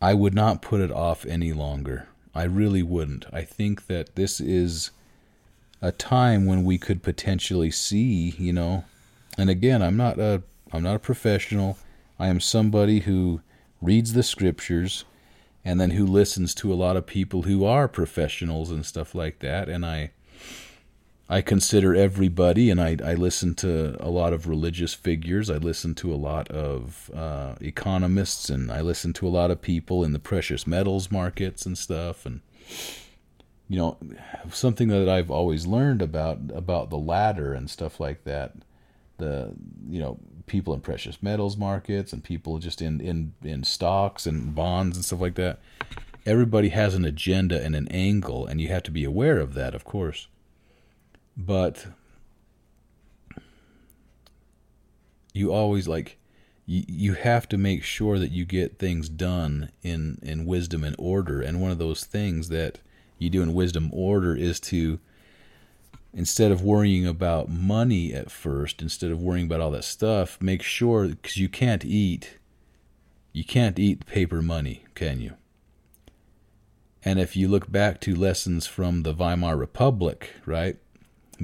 I 0.00 0.14
would 0.14 0.34
not 0.34 0.62
put 0.62 0.80
it 0.80 0.92
off 0.92 1.26
any 1.26 1.52
longer. 1.52 2.08
I 2.34 2.44
really 2.44 2.82
wouldn't. 2.82 3.26
I 3.32 3.42
think 3.42 3.86
that 3.86 4.14
this 4.14 4.40
is 4.40 4.90
a 5.82 5.92
time 5.92 6.46
when 6.46 6.64
we 6.64 6.78
could 6.78 7.02
potentially 7.02 7.70
see, 7.70 8.30
you 8.38 8.52
know, 8.52 8.84
and 9.36 9.50
again, 9.50 9.82
I'm 9.82 9.96
not 9.96 10.18
a 10.18 10.42
I'm 10.72 10.82
not 10.82 10.96
a 10.96 11.00
professional. 11.00 11.78
I 12.18 12.28
am 12.28 12.40
somebody 12.40 13.00
who 13.00 13.40
reads 13.80 14.12
the 14.12 14.22
scriptures 14.22 15.04
and 15.64 15.80
then 15.80 15.92
who 15.92 16.06
listens 16.06 16.54
to 16.56 16.72
a 16.72 16.74
lot 16.74 16.96
of 16.96 17.06
people 17.06 17.42
who 17.42 17.64
are 17.64 17.88
professionals 17.88 18.70
and 18.70 18.84
stuff 18.84 19.14
like 19.14 19.38
that 19.40 19.68
and 19.68 19.86
I 19.86 20.10
I 21.30 21.42
consider 21.42 21.94
everybody, 21.94 22.70
and 22.70 22.80
I, 22.80 22.96
I 23.04 23.12
listen 23.12 23.54
to 23.56 23.96
a 24.00 24.08
lot 24.08 24.32
of 24.32 24.48
religious 24.48 24.94
figures. 24.94 25.50
I 25.50 25.58
listen 25.58 25.94
to 25.96 26.14
a 26.14 26.16
lot 26.16 26.48
of 26.50 27.10
uh, 27.14 27.56
economists, 27.60 28.48
and 28.48 28.72
I 28.72 28.80
listen 28.80 29.12
to 29.14 29.26
a 29.26 29.28
lot 29.28 29.50
of 29.50 29.60
people 29.60 30.04
in 30.04 30.12
the 30.12 30.18
precious 30.18 30.66
metals 30.66 31.10
markets 31.10 31.66
and 31.66 31.76
stuff. 31.76 32.24
And 32.24 32.40
you 33.68 33.76
know, 33.76 33.98
something 34.50 34.88
that 34.88 35.06
I've 35.06 35.30
always 35.30 35.66
learned 35.66 36.00
about 36.00 36.38
about 36.54 36.88
the 36.88 36.96
latter 36.96 37.52
and 37.52 37.68
stuff 37.68 38.00
like 38.00 38.24
that. 38.24 38.54
The 39.18 39.52
you 39.86 40.00
know 40.00 40.18
people 40.46 40.72
in 40.72 40.80
precious 40.80 41.22
metals 41.22 41.58
markets 41.58 42.12
and 42.14 42.24
people 42.24 42.58
just 42.58 42.80
in 42.80 43.00
in 43.02 43.34
in 43.42 43.64
stocks 43.64 44.26
and 44.26 44.54
bonds 44.54 44.96
and 44.96 45.04
stuff 45.04 45.20
like 45.20 45.34
that. 45.34 45.58
Everybody 46.24 46.70
has 46.70 46.94
an 46.94 47.04
agenda 47.04 47.62
and 47.62 47.76
an 47.76 47.88
angle, 47.88 48.46
and 48.46 48.62
you 48.62 48.68
have 48.68 48.82
to 48.84 48.90
be 48.90 49.04
aware 49.04 49.38
of 49.38 49.52
that, 49.54 49.74
of 49.74 49.84
course. 49.84 50.28
But 51.38 51.86
you 55.32 55.52
always 55.52 55.86
like 55.86 56.18
you, 56.66 57.14
have 57.14 57.48
to 57.48 57.56
make 57.56 57.82
sure 57.82 58.18
that 58.18 58.30
you 58.30 58.44
get 58.44 58.78
things 58.78 59.08
done 59.08 59.70
in 59.82 60.18
in 60.20 60.44
wisdom 60.44 60.84
and 60.84 60.94
order. 60.98 61.40
And 61.40 61.62
one 61.62 61.70
of 61.70 61.78
those 61.78 62.04
things 62.04 62.50
that 62.50 62.80
you 63.18 63.30
do 63.30 63.40
in 63.40 63.54
wisdom 63.54 63.88
order 63.92 64.36
is 64.36 64.60
to 64.60 64.98
instead 66.12 66.50
of 66.50 66.62
worrying 66.62 67.06
about 67.06 67.48
money 67.48 68.12
at 68.12 68.30
first 68.30 68.82
instead 68.82 69.10
of 69.10 69.20
worrying 69.20 69.46
about 69.46 69.60
all 69.60 69.70
that 69.70 69.84
stuff 69.84 70.40
make 70.40 70.62
sure 70.62 71.06
because 71.06 71.36
you 71.36 71.48
can't 71.48 71.84
eat 71.84 72.38
you 73.32 73.44
can't 73.44 73.78
eat 73.78 74.06
paper 74.06 74.40
money 74.40 74.84
can 74.94 75.20
you? 75.20 75.34
And 77.04 77.20
if 77.20 77.36
you 77.36 77.48
look 77.48 77.70
back 77.70 78.00
to 78.02 78.14
lessons 78.14 78.66
from 78.66 79.02
the 79.02 79.14
weimar 79.14 79.56
republic 79.56 80.30
right 80.44 80.76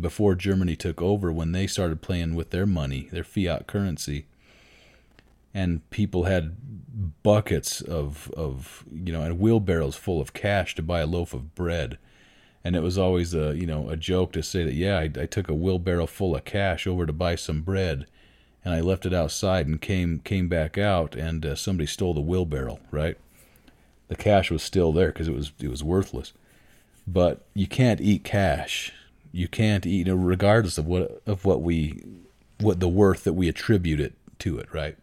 before 0.00 0.35
germany 0.35 0.76
took 0.76 1.00
over 1.00 1.33
when 1.33 1.52
they 1.52 1.66
started 1.66 2.02
playing 2.02 2.35
with 2.35 2.50
their 2.50 2.66
money 2.66 3.09
their 3.12 3.24
fiat 3.24 3.66
currency 3.66 4.26
and 5.54 5.88
people 5.90 6.24
had 6.24 6.57
buckets 7.22 7.80
of 7.80 8.30
of 8.37 8.85
you 8.92 9.12
know 9.12 9.22
and 9.22 9.38
wheelbarrows 9.38 9.96
full 9.96 10.20
of 10.20 10.33
cash 10.33 10.74
to 10.74 10.83
buy 10.83 11.00
a 11.00 11.07
loaf 11.07 11.33
of 11.33 11.54
bread. 11.54 11.96
And 12.66 12.74
it 12.74 12.83
was 12.83 12.98
always 12.98 13.35
a 13.35 13.57
you 13.57 13.66
know 13.66 13.88
a 13.88 13.96
joke 13.96 14.33
to 14.33 14.42
say 14.42 14.64
that 14.64 14.74
yeah 14.74 14.98
I, 14.98 15.04
I 15.04 15.26
took 15.26 15.48
a 15.48 15.54
wheelbarrow 15.54 16.07
full 16.07 16.35
of 16.35 16.44
cash 16.44 16.87
over 16.87 17.07
to 17.07 17.12
buy 17.12 17.37
some 17.37 17.62
bread 17.62 18.07
and 18.64 18.74
I 18.74 18.80
left 18.80 19.07
it 19.07 19.14
outside 19.14 19.66
and 19.66 19.80
came 19.80 20.20
came 20.20 20.48
back 20.48 20.76
out 20.76 21.14
and 21.14 21.46
uh, 21.46 21.54
somebody 21.54 21.87
stole 21.87 22.14
the 22.14 22.20
wheelbarrow 22.20 22.80
right? 22.90 23.16
The 24.09 24.16
cash 24.16 24.50
was 24.50 24.62
still 24.62 24.92
there 24.92 25.09
because 25.09 25.28
it 25.28 25.35
was 25.35 25.52
it 25.61 25.68
was 25.68 25.85
worthless. 25.85 26.33
But 27.07 27.44
you 27.52 27.66
can't 27.66 28.00
eat 28.00 28.24
cash 28.24 28.92
you 29.35 29.49
can't 29.49 29.87
eat 29.87 30.07
you 30.07 30.14
know, 30.14 30.14
regardless 30.14 30.79
of 30.79 30.87
what 30.87 31.23
of 31.27 31.44
what 31.44 31.62
we 31.62 32.03
what 32.61 32.81
the 32.81 32.88
worth 32.88 33.25
that 33.25 33.33
we 33.33 33.49
attribute 33.49 34.01
it 34.01 34.14
to 34.38 34.59
it 34.59 34.73
right 34.73 34.97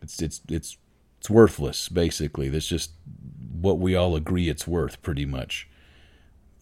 it's 0.00 0.22
it's 0.22 0.40
it's 0.48 0.76
it's 1.18 1.30
worthless 1.30 1.88
basically 1.88 2.48
that's 2.48 2.68
just 2.68 2.92
what 3.60 3.78
we 3.78 3.94
all 3.94 4.14
agree 4.14 4.48
it's 4.48 4.66
worth 4.66 5.00
pretty 5.02 5.26
much 5.26 5.68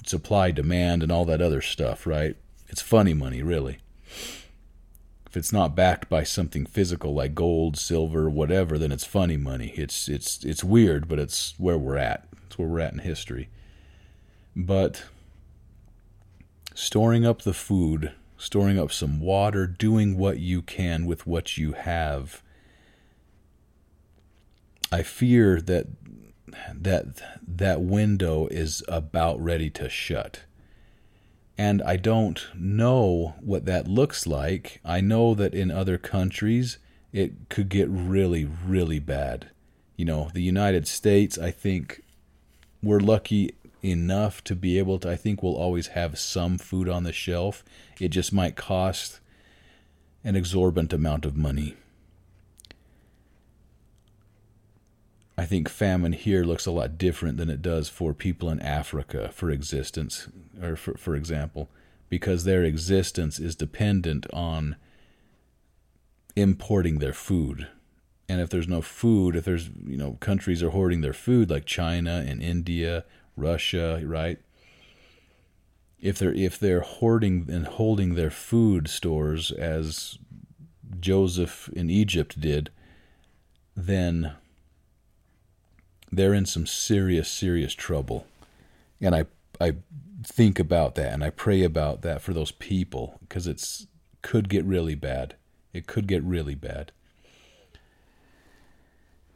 supply 0.06 0.50
demand 0.50 1.02
and 1.02 1.10
all 1.10 1.24
that 1.24 1.42
other 1.42 1.60
stuff, 1.60 2.06
right? 2.06 2.36
It's 2.68 2.82
funny 2.82 3.14
money, 3.14 3.42
really. 3.42 3.78
If 5.26 5.36
it's 5.36 5.52
not 5.52 5.74
backed 5.74 6.08
by 6.08 6.22
something 6.22 6.66
physical 6.66 7.14
like 7.14 7.34
gold, 7.34 7.76
silver, 7.76 8.30
whatever, 8.30 8.78
then 8.78 8.92
it's 8.92 9.04
funny 9.04 9.36
money. 9.36 9.72
It's 9.76 10.08
it's 10.08 10.44
it's 10.44 10.62
weird, 10.62 11.08
but 11.08 11.18
it's 11.18 11.54
where 11.58 11.78
we're 11.78 11.96
at. 11.96 12.26
It's 12.46 12.58
where 12.58 12.68
we're 12.68 12.80
at 12.80 12.92
in 12.92 13.00
history. 13.00 13.48
But 14.54 15.04
storing 16.74 17.24
up 17.24 17.42
the 17.42 17.54
food, 17.54 18.12
storing 18.36 18.78
up 18.78 18.92
some 18.92 19.20
water, 19.20 19.66
doing 19.66 20.18
what 20.18 20.38
you 20.38 20.60
can 20.60 21.06
with 21.06 21.26
what 21.26 21.56
you 21.56 21.72
have. 21.72 22.42
I 24.92 25.02
fear 25.02 25.60
that 25.62 25.86
that 26.72 27.06
that 27.46 27.80
window 27.80 28.46
is 28.48 28.82
about 28.86 29.40
ready 29.40 29.70
to 29.70 29.88
shut. 29.88 30.42
And 31.56 31.82
I 31.82 31.96
don't 31.96 32.46
know 32.54 33.34
what 33.40 33.64
that 33.64 33.86
looks 33.86 34.26
like. 34.26 34.80
I 34.84 35.00
know 35.00 35.34
that 35.34 35.54
in 35.54 35.70
other 35.70 35.98
countries 35.98 36.78
it 37.12 37.48
could 37.48 37.68
get 37.68 37.88
really, 37.88 38.44
really 38.44 38.98
bad. 38.98 39.50
You 39.96 40.04
know, 40.04 40.30
the 40.34 40.42
United 40.42 40.88
States, 40.88 41.38
I 41.38 41.52
think 41.52 42.02
we're 42.82 42.98
lucky 42.98 43.54
enough 43.84 44.42
to 44.44 44.56
be 44.56 44.78
able 44.78 44.98
to, 45.00 45.10
I 45.10 45.16
think 45.16 45.42
we'll 45.42 45.56
always 45.56 45.88
have 45.88 46.18
some 46.18 46.58
food 46.58 46.88
on 46.88 47.04
the 47.04 47.12
shelf. 47.12 47.62
It 48.00 48.08
just 48.08 48.32
might 48.32 48.56
cost 48.56 49.20
an 50.24 50.34
exorbitant 50.34 50.92
amount 50.92 51.26
of 51.26 51.36
money. 51.36 51.76
I 55.36 55.44
think 55.44 55.68
famine 55.68 56.12
here 56.12 56.44
looks 56.44 56.64
a 56.64 56.70
lot 56.70 56.96
different 56.96 57.38
than 57.38 57.50
it 57.50 57.60
does 57.60 57.88
for 57.88 58.14
people 58.14 58.48
in 58.50 58.60
Africa, 58.60 59.30
for 59.32 59.50
existence, 59.50 60.28
or 60.62 60.76
for, 60.76 60.94
for 60.96 61.16
example, 61.16 61.68
because 62.08 62.44
their 62.44 62.62
existence 62.62 63.40
is 63.40 63.56
dependent 63.56 64.26
on 64.32 64.76
importing 66.36 67.00
their 67.00 67.12
food. 67.12 67.68
And 68.28 68.40
if 68.40 68.48
there's 68.48 68.68
no 68.68 68.80
food, 68.80 69.36
if 69.36 69.44
there's, 69.44 69.68
you 69.84 69.96
know, 69.96 70.12
countries 70.20 70.62
are 70.62 70.70
hoarding 70.70 71.00
their 71.00 71.12
food 71.12 71.50
like 71.50 71.66
China 71.66 72.24
and 72.26 72.40
India, 72.40 73.04
Russia, 73.36 74.00
right? 74.04 74.38
If 76.00 76.18
they're 76.18 76.34
if 76.34 76.58
they're 76.58 76.80
hoarding 76.80 77.46
and 77.48 77.66
holding 77.66 78.14
their 78.14 78.30
food 78.30 78.88
stores 78.88 79.50
as 79.50 80.18
Joseph 81.00 81.68
in 81.72 81.90
Egypt 81.90 82.40
did, 82.40 82.70
then 83.76 84.32
they're 86.12 86.34
in 86.34 86.46
some 86.46 86.66
serious, 86.66 87.28
serious 87.28 87.74
trouble. 87.74 88.26
And 89.00 89.14
I, 89.14 89.24
I 89.60 89.74
think 90.22 90.58
about 90.58 90.94
that 90.94 91.12
and 91.12 91.22
I 91.24 91.30
pray 91.30 91.62
about 91.62 92.02
that 92.02 92.22
for 92.22 92.32
those 92.32 92.52
people 92.52 93.18
because 93.20 93.46
it's 93.46 93.86
could 94.22 94.48
get 94.48 94.64
really 94.64 94.94
bad. 94.94 95.34
It 95.72 95.86
could 95.86 96.06
get 96.06 96.22
really 96.22 96.54
bad. 96.54 96.92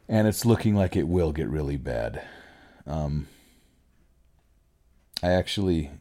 And 0.07 0.27
it's 0.27 0.45
looking 0.45 0.75
like 0.75 0.95
it 0.95 1.07
will 1.07 1.31
get 1.31 1.47
really 1.47 1.77
bad. 1.77 2.23
Um, 2.87 3.27
I 5.21 5.31
actually 5.31 5.91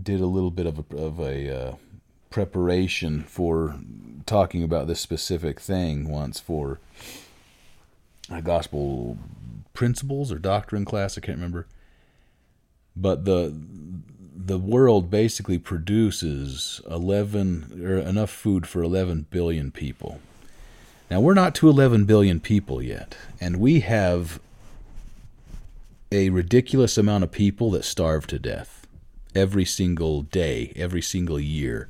did 0.00 0.20
a 0.20 0.26
little 0.26 0.50
bit 0.50 0.66
of 0.66 0.78
a, 0.78 0.96
of 0.96 1.20
a 1.20 1.56
uh, 1.56 1.74
preparation 2.30 3.22
for 3.22 3.76
talking 4.26 4.62
about 4.62 4.86
this 4.86 5.00
specific 5.00 5.60
thing 5.60 6.08
once 6.08 6.40
for 6.40 6.80
a 8.30 8.40
gospel 8.40 9.18
principles 9.74 10.32
or 10.32 10.38
doctrine 10.38 10.84
class. 10.84 11.18
I 11.18 11.20
can't 11.20 11.38
remember. 11.38 11.66
But 12.96 13.24
the 13.24 13.54
the 14.36 14.58
world 14.58 15.10
basically 15.10 15.58
produces 15.58 16.80
11 16.90 17.80
or 17.84 17.98
enough 17.98 18.30
food 18.30 18.66
for 18.66 18.82
11 18.82 19.26
billion 19.30 19.70
people. 19.70 20.20
Now 21.10 21.20
we're 21.20 21.34
not 21.34 21.54
to 21.56 21.68
11 21.68 22.04
billion 22.04 22.40
people 22.40 22.82
yet, 22.82 23.16
and 23.40 23.58
we 23.58 23.80
have 23.80 24.40
a 26.14 26.30
ridiculous 26.30 26.96
amount 26.96 27.24
of 27.24 27.32
people 27.32 27.72
that 27.72 27.84
starve 27.84 28.26
to 28.28 28.38
death 28.38 28.86
every 29.34 29.64
single 29.64 30.22
day, 30.22 30.72
every 30.76 31.02
single 31.02 31.40
year. 31.40 31.88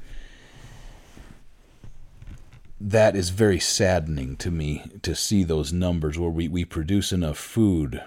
That 2.81 3.15
is 3.15 3.31
very 3.31 3.61
saddening 3.61 4.37
to 4.37 4.51
me 4.51 4.83
to 5.03 5.15
see 5.15 5.45
those 5.45 5.73
numbers 5.73 6.19
where 6.19 6.31
we, 6.31 6.49
we 6.49 6.65
produce 6.65 7.13
enough 7.13 7.39
food 7.39 8.03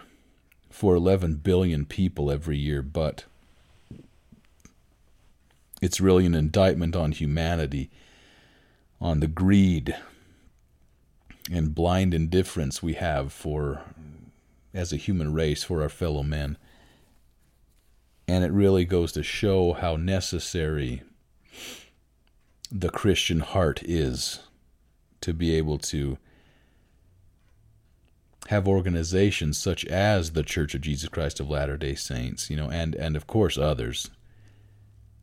for 0.69 0.95
11 0.95 1.36
billion 1.36 1.86
people 1.86 2.32
every 2.32 2.58
year, 2.58 2.82
but 2.82 3.25
it's 5.82 6.01
really 6.01 6.25
an 6.25 6.36
indictment 6.36 6.95
on 6.95 7.12
humanity, 7.12 7.89
on 8.99 9.19
the 9.19 9.27
greed 9.27 9.95
and 11.51 11.75
blind 11.75 12.13
indifference 12.13 12.82
we 12.82 12.93
have 12.93 13.32
for, 13.32 13.82
as 14.73 14.91
a 14.91 14.97
human 14.97 15.34
race, 15.34 15.63
for 15.63 15.82
our 15.82 15.89
fellow 15.89 16.23
men. 16.23 16.58
And 18.27 18.43
it 18.43 18.51
really 18.51 18.86
goes 18.86 19.12
to 19.13 19.23
show 19.23 19.73
how 19.73 19.95
necessary 19.95 21.03
the 22.71 22.89
Christian 22.89 23.39
heart 23.39 23.82
is 23.84 24.41
to 25.21 25.34
be 25.34 25.56
able 25.56 25.77
to 25.77 26.17
have 28.49 28.67
organizations 28.67 29.58
such 29.58 29.86
as 29.86 30.32
the 30.32 30.43
Church 30.43 30.75
of 30.75 30.82
Jesus 30.82 31.10
Christ 31.10 31.39
of 31.39 31.49
Latter-day 31.49 31.95
Saints, 31.95 32.49
you 32.49 32.56
know, 32.56 32.69
and 32.69 32.95
and 32.95 33.15
of 33.15 33.27
course 33.27 33.58
others 33.58 34.10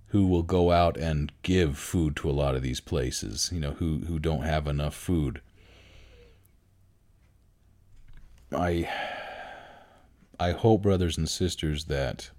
who 0.09 0.26
will 0.26 0.42
go 0.42 0.70
out 0.70 0.96
and 0.96 1.33
give 1.42 1.78
food 1.78 2.16
to 2.16 2.30
a 2.30 2.33
lot 2.33 2.54
of 2.54 2.62
these 2.62 2.80
places, 2.80 3.50
you 3.52 3.61
know, 3.61 3.72
who 3.72 4.00
who 4.07 4.18
don't 4.18 4.42
have 4.42 4.66
enough 4.66 4.94
food. 4.94 5.40
I 8.52 8.88
I 10.38 10.52
hope 10.52 10.82
brothers 10.82 11.16
and 11.16 11.28
sisters 11.28 11.84
that 11.84 12.30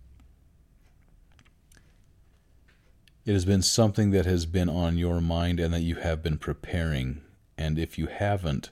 it 3.25 3.33
has 3.33 3.45
been 3.45 3.61
something 3.61 4.11
that 4.11 4.25
has 4.25 4.45
been 4.45 4.69
on 4.69 4.97
your 4.97 5.21
mind 5.21 5.59
and 5.59 5.73
that 5.73 5.81
you 5.81 5.95
have 5.95 6.21
been 6.21 6.37
preparing 6.37 7.21
and 7.57 7.79
if 7.79 7.97
you 7.97 8.07
haven't, 8.07 8.69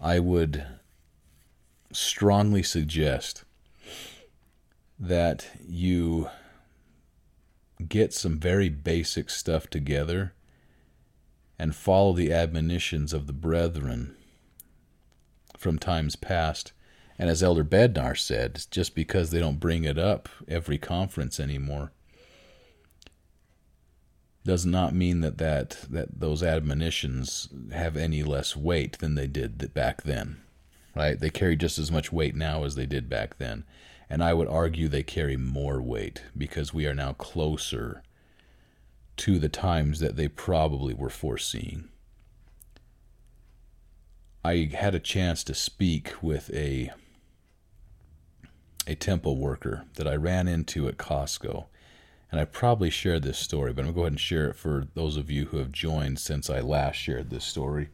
I 0.00 0.18
would 0.18 0.66
strongly 1.92 2.62
suggest 2.62 3.44
that 4.98 5.46
you 5.66 6.28
get 7.88 8.12
some 8.12 8.38
very 8.38 8.68
basic 8.68 9.30
stuff 9.30 9.68
together 9.68 10.34
and 11.58 11.74
follow 11.74 12.12
the 12.12 12.32
admonitions 12.32 13.12
of 13.12 13.26
the 13.26 13.32
brethren 13.32 14.16
from 15.56 15.78
times 15.78 16.16
past. 16.16 16.72
And 17.18 17.28
as 17.28 17.42
Elder 17.42 17.64
Bednar 17.64 18.16
said, 18.16 18.64
just 18.70 18.94
because 18.94 19.30
they 19.30 19.40
don't 19.40 19.58
bring 19.58 19.84
it 19.84 19.98
up 19.98 20.28
every 20.46 20.78
conference 20.78 21.40
anymore 21.40 21.92
does 24.44 24.64
not 24.64 24.94
mean 24.94 25.20
that, 25.20 25.38
that, 25.38 25.84
that 25.90 26.20
those 26.20 26.42
admonitions 26.42 27.48
have 27.72 27.96
any 27.96 28.22
less 28.22 28.56
weight 28.56 28.98
than 28.98 29.14
they 29.14 29.26
did 29.26 29.74
back 29.74 30.04
then. 30.04 30.40
Right? 30.94 31.18
They 31.18 31.30
carry 31.30 31.56
just 31.56 31.78
as 31.78 31.92
much 31.92 32.12
weight 32.12 32.34
now 32.34 32.64
as 32.64 32.74
they 32.74 32.86
did 32.86 33.08
back 33.08 33.38
then. 33.38 33.64
And 34.08 34.22
I 34.24 34.32
would 34.32 34.48
argue 34.48 34.88
they 34.88 35.02
carry 35.02 35.36
more 35.36 35.82
weight 35.82 36.22
because 36.36 36.72
we 36.72 36.86
are 36.86 36.94
now 36.94 37.12
closer 37.12 38.02
to 39.18 39.38
the 39.38 39.48
times 39.48 40.00
that 40.00 40.16
they 40.16 40.28
probably 40.28 40.94
were 40.94 41.10
foreseeing. 41.10 41.88
I 44.44 44.70
had 44.72 44.94
a 44.94 45.00
chance 45.00 45.44
to 45.44 45.54
speak 45.54 46.14
with 46.22 46.50
a 46.54 46.92
a 48.88 48.94
temple 48.94 49.36
worker 49.36 49.84
that 49.94 50.08
I 50.08 50.16
ran 50.16 50.48
into 50.48 50.88
at 50.88 50.96
Costco. 50.96 51.66
And 52.32 52.40
I 52.40 52.44
probably 52.44 52.90
shared 52.90 53.22
this 53.22 53.38
story, 53.38 53.72
but 53.72 53.82
I'm 53.84 53.92
going 53.92 53.94
to 53.94 53.96
go 53.96 54.02
ahead 54.02 54.12
and 54.12 54.20
share 54.20 54.48
it 54.48 54.56
for 54.56 54.88
those 54.94 55.16
of 55.16 55.30
you 55.30 55.46
who 55.46 55.58
have 55.58 55.72
joined 55.72 56.18
since 56.18 56.50
I 56.50 56.60
last 56.60 56.96
shared 56.96 57.30
this 57.30 57.44
story. 57.44 57.90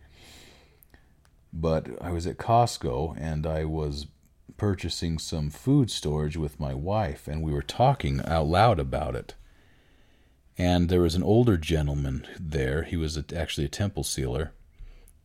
But 1.53 1.89
I 2.01 2.11
was 2.11 2.27
at 2.27 2.39
Costco 2.39 3.17
and 3.21 3.47
I 3.47 3.65
was 3.65 4.07
purchasing 4.57 5.19
some 5.19 5.51
food 5.51 5.91
storage 5.91 6.37
with 6.37 6.61
my 6.61 6.75
wife, 6.75 7.27
and 7.27 7.43
we 7.43 7.53
were 7.53 7.63
talking 7.63 8.21
out 8.25 8.47
loud 8.47 8.79
about 8.79 9.17
it. 9.17 9.35
And 10.57 10.89
there 10.89 11.01
was 11.01 11.17
an 11.17 11.23
older 11.25 11.57
gentleman 11.57 12.27
there. 12.39 12.85
He 12.85 12.97
was 12.97 13.19
actually 13.35 13.65
a 13.65 13.69
temple 13.69 14.05
sealer, 14.05 14.53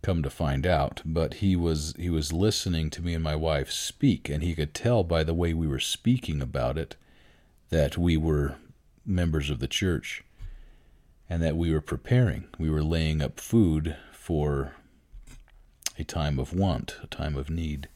come 0.02 0.24
to 0.24 0.30
find 0.30 0.66
out. 0.66 1.02
But 1.06 1.36
he 1.36 1.56
was 1.56 1.94
he 1.98 2.10
was 2.10 2.34
listening 2.34 2.90
to 2.92 3.02
me 3.02 3.14
and 3.14 3.24
my 3.24 3.36
wife 3.36 3.72
speak, 3.72 4.30
and 4.30 4.44
he 4.44 4.56
could 4.56 4.74
tell 4.74 5.04
by 5.04 5.24
the 5.24 5.34
way 5.34 5.54
we 5.54 5.68
were 5.68 5.80
speaking 5.80 6.42
about 6.42 6.78
it 6.78 6.96
that 7.70 7.98
we 7.98 8.18
were 8.18 8.56
members 9.06 9.50
of 9.50 9.60
the 9.60 9.68
church, 9.68 10.24
and 11.30 11.42
that 11.44 11.58
we 11.58 11.72
were 11.72 11.82
preparing. 11.82 12.48
We 12.58 12.70
were 12.70 12.84
laying 12.84 13.22
up 13.22 13.40
food 13.40 13.96
for 14.12 14.74
a 16.00 16.04
time 16.04 16.40
of 16.40 16.54
want, 16.54 16.98
a 17.04 17.08
time 17.08 17.36
of 17.36 17.50
need. 17.50 17.90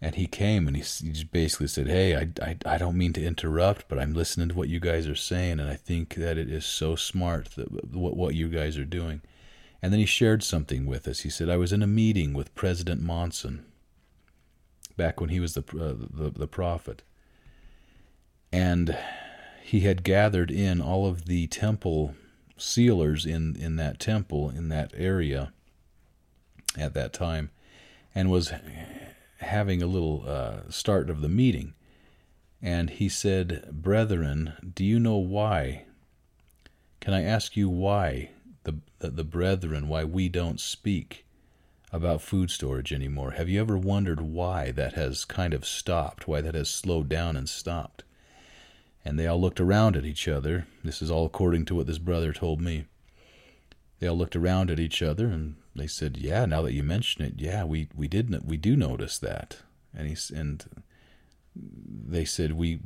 And 0.00 0.16
he 0.16 0.26
came 0.26 0.66
and 0.66 0.76
he, 0.76 0.82
just 0.82 1.32
basically 1.32 1.68
said, 1.68 1.86
Hey, 1.86 2.14
I, 2.14 2.28
I, 2.42 2.56
I 2.66 2.78
don't 2.78 2.98
mean 2.98 3.14
to 3.14 3.24
interrupt, 3.24 3.88
but 3.88 3.98
I'm 3.98 4.12
listening 4.12 4.50
to 4.50 4.54
what 4.54 4.68
you 4.68 4.80
guys 4.80 5.06
are 5.06 5.14
saying, 5.14 5.60
and 5.60 5.70
I 5.70 5.76
think 5.76 6.16
that 6.16 6.36
it 6.36 6.50
is 6.50 6.66
so 6.66 6.94
smart 6.94 7.50
that 7.56 7.94
what, 7.94 8.16
what 8.16 8.34
you 8.34 8.48
guys 8.48 8.76
are 8.76 8.84
doing. 8.84 9.22
And 9.84 9.92
then 9.92 10.00
he 10.00 10.06
shared 10.06 10.42
something 10.42 10.86
with 10.86 11.06
us. 11.06 11.20
He 11.20 11.28
said, 11.28 11.50
I 11.50 11.58
was 11.58 11.70
in 11.70 11.82
a 11.82 11.86
meeting 11.86 12.32
with 12.32 12.54
President 12.54 13.02
Monson 13.02 13.66
back 14.96 15.20
when 15.20 15.28
he 15.28 15.40
was 15.40 15.52
the, 15.52 15.60
uh, 15.60 16.06
the, 16.10 16.30
the 16.30 16.46
prophet. 16.46 17.02
And 18.50 18.96
he 19.62 19.80
had 19.80 20.02
gathered 20.02 20.50
in 20.50 20.80
all 20.80 21.06
of 21.06 21.26
the 21.26 21.48
temple 21.48 22.14
sealers 22.56 23.26
in, 23.26 23.56
in 23.56 23.76
that 23.76 24.00
temple, 24.00 24.48
in 24.48 24.70
that 24.70 24.94
area 24.96 25.52
at 26.78 26.94
that 26.94 27.12
time, 27.12 27.50
and 28.14 28.30
was 28.30 28.54
having 29.40 29.82
a 29.82 29.86
little 29.86 30.24
uh, 30.26 30.60
start 30.70 31.10
of 31.10 31.20
the 31.20 31.28
meeting. 31.28 31.74
And 32.62 32.88
he 32.88 33.10
said, 33.10 33.68
Brethren, 33.70 34.54
do 34.74 34.82
you 34.82 34.98
know 34.98 35.18
why? 35.18 35.84
Can 37.00 37.12
I 37.12 37.22
ask 37.22 37.54
you 37.54 37.68
why, 37.68 38.30
the, 38.64 39.10
the, 39.10 39.24
brethren, 39.24 39.88
why 39.88 40.04
we 40.04 40.28
don't 40.28 40.60
speak 40.60 41.24
about 41.92 42.22
food 42.22 42.50
storage 42.50 42.92
anymore? 42.92 43.32
Have 43.32 43.48
you 43.48 43.60
ever 43.60 43.78
wondered 43.78 44.20
why 44.20 44.70
that 44.72 44.94
has 44.94 45.24
kind 45.24 45.54
of 45.54 45.64
stopped, 45.64 46.26
why 46.26 46.40
that 46.40 46.54
has 46.54 46.68
slowed 46.68 47.08
down 47.08 47.36
and 47.36 47.48
stopped? 47.48 48.04
And 49.04 49.18
they 49.18 49.26
all 49.26 49.40
looked 49.40 49.60
around 49.60 49.96
at 49.96 50.06
each 50.06 50.26
other. 50.26 50.66
This 50.82 51.02
is 51.02 51.10
all 51.10 51.26
according 51.26 51.66
to 51.66 51.74
what 51.74 51.86
this 51.86 51.98
brother 51.98 52.32
told 52.32 52.60
me. 52.60 52.86
They 54.00 54.06
all 54.06 54.16
looked 54.16 54.36
around 54.36 54.70
at 54.70 54.80
each 54.80 55.02
other 55.02 55.26
and 55.26 55.56
they 55.76 55.86
said, 55.86 56.16
"Yeah, 56.16 56.46
now 56.46 56.62
that 56.62 56.72
you 56.72 56.82
mention 56.82 57.24
it, 57.24 57.34
yeah, 57.36 57.64
we 57.64 57.88
we 57.94 58.08
did 58.08 58.46
we 58.46 58.56
do 58.56 58.76
notice 58.76 59.18
that." 59.18 59.58
And 59.94 60.08
he 60.08 60.16
and 60.34 60.64
they 61.54 62.24
said 62.24 62.52
we 62.52 62.80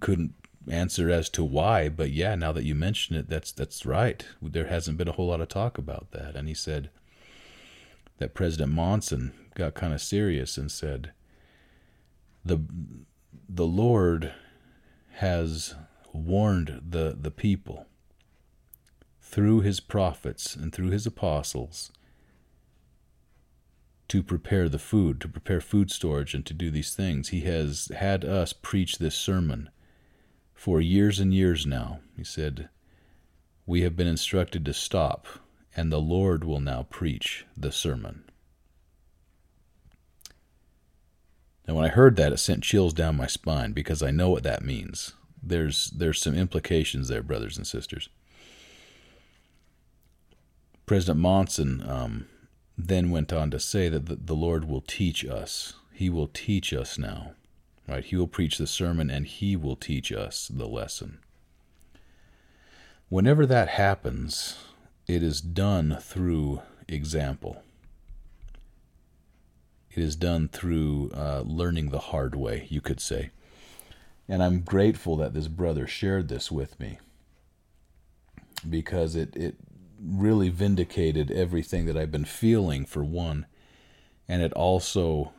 couldn't 0.00 0.34
answer 0.68 1.10
as 1.10 1.28
to 1.30 1.44
why, 1.44 1.88
but 1.88 2.10
yeah, 2.10 2.34
now 2.34 2.52
that 2.52 2.64
you 2.64 2.74
mention 2.74 3.16
it, 3.16 3.28
that's 3.28 3.52
that's 3.52 3.84
right. 3.86 4.24
There 4.40 4.66
hasn't 4.66 4.98
been 4.98 5.08
a 5.08 5.12
whole 5.12 5.28
lot 5.28 5.40
of 5.40 5.48
talk 5.48 5.78
about 5.78 6.10
that. 6.12 6.36
And 6.36 6.48
he 6.48 6.54
said 6.54 6.90
that 8.18 8.34
President 8.34 8.72
Monson 8.72 9.32
got 9.54 9.74
kind 9.74 9.92
of 9.92 10.00
serious 10.00 10.56
and 10.56 10.70
said, 10.70 11.12
"the 12.44 12.60
The 13.48 13.66
Lord 13.66 14.32
has 15.14 15.74
warned 16.12 16.80
the 16.88 17.16
the 17.18 17.30
people." 17.30 17.86
through 19.34 19.60
his 19.62 19.80
prophets 19.80 20.54
and 20.54 20.72
through 20.72 20.90
his 20.90 21.06
apostles 21.06 21.90
to 24.06 24.22
prepare 24.22 24.68
the 24.68 24.78
food, 24.78 25.20
to 25.20 25.28
prepare 25.28 25.60
food 25.60 25.90
storage, 25.90 26.34
and 26.34 26.46
to 26.46 26.54
do 26.54 26.70
these 26.70 26.94
things. 26.94 27.30
He 27.30 27.40
has 27.40 27.90
had 27.96 28.24
us 28.24 28.52
preach 28.52 28.98
this 28.98 29.16
sermon 29.16 29.70
for 30.54 30.80
years 30.80 31.20
and 31.20 31.34
years 31.34 31.66
now. 31.66 32.00
He 32.16 32.24
said, 32.24 32.68
We 33.66 33.82
have 33.82 33.96
been 33.96 34.06
instructed 34.06 34.64
to 34.64 34.74
stop, 34.74 35.26
and 35.76 35.92
the 35.92 36.00
Lord 36.00 36.44
will 36.44 36.60
now 36.60 36.84
preach 36.84 37.44
the 37.56 37.72
sermon. 37.72 38.24
Now, 41.66 41.74
when 41.74 41.84
I 41.84 41.88
heard 41.88 42.16
that, 42.16 42.32
it 42.32 42.38
sent 42.38 42.62
chills 42.62 42.92
down 42.92 43.16
my 43.16 43.26
spine 43.26 43.72
because 43.72 44.02
I 44.02 44.10
know 44.10 44.28
what 44.30 44.42
that 44.42 44.64
means. 44.64 45.14
There's, 45.42 45.90
there's 45.90 46.20
some 46.20 46.34
implications 46.34 47.08
there, 47.08 47.22
brothers 47.22 47.56
and 47.56 47.66
sisters. 47.66 48.08
President 50.86 51.18
Monson 51.18 51.82
um, 51.88 52.26
then 52.76 53.10
went 53.10 53.32
on 53.32 53.50
to 53.50 53.58
say 53.58 53.88
that 53.88 54.06
the, 54.06 54.16
the 54.16 54.34
Lord 54.34 54.66
will 54.68 54.82
teach 54.82 55.24
us. 55.24 55.74
He 55.92 56.10
will 56.10 56.28
teach 56.28 56.74
us 56.74 56.98
now. 56.98 57.32
Right? 57.86 58.04
He 58.04 58.16
will 58.16 58.28
preach 58.28 58.58
the 58.58 58.66
sermon 58.66 59.10
and 59.10 59.26
he 59.26 59.56
will 59.56 59.76
teach 59.76 60.10
us 60.10 60.48
the 60.48 60.66
lesson. 60.66 61.18
Whenever 63.08 63.44
that 63.46 63.68
happens, 63.68 64.56
it 65.06 65.22
is 65.22 65.40
done 65.40 65.98
through 66.00 66.62
example. 66.88 67.62
It 69.90 70.02
is 70.02 70.16
done 70.16 70.48
through 70.48 71.10
uh, 71.14 71.42
learning 71.46 71.90
the 71.90 71.98
hard 71.98 72.34
way, 72.34 72.66
you 72.70 72.80
could 72.80 73.00
say. 73.00 73.30
And 74.28 74.42
I'm 74.42 74.60
grateful 74.60 75.16
that 75.18 75.34
this 75.34 75.48
brother 75.48 75.86
shared 75.86 76.28
this 76.28 76.50
with 76.50 76.80
me 76.80 76.98
because 78.68 79.14
it, 79.14 79.36
it 79.36 79.56
really 80.02 80.48
vindicated 80.48 81.30
everything 81.30 81.86
that 81.86 81.96
I've 81.96 82.10
been 82.10 82.24
feeling 82.24 82.84
for 82.84 83.04
one, 83.04 83.46
and 84.28 84.42
it 84.42 84.52
also 84.54 85.32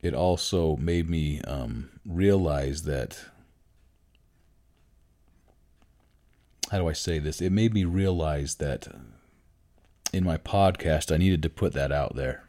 it 0.00 0.14
also 0.14 0.76
made 0.76 1.08
me 1.08 1.40
um, 1.42 1.90
realize 2.06 2.82
that 2.82 3.18
how 6.70 6.78
do 6.78 6.88
I 6.88 6.92
say 6.92 7.18
this? 7.18 7.40
It 7.40 7.50
made 7.50 7.72
me 7.72 7.84
realize 7.84 8.56
that 8.56 8.88
in 10.12 10.24
my 10.24 10.36
podcast 10.36 11.12
I 11.12 11.16
needed 11.16 11.42
to 11.42 11.50
put 11.50 11.72
that 11.72 11.90
out 11.90 12.14
there. 12.14 12.44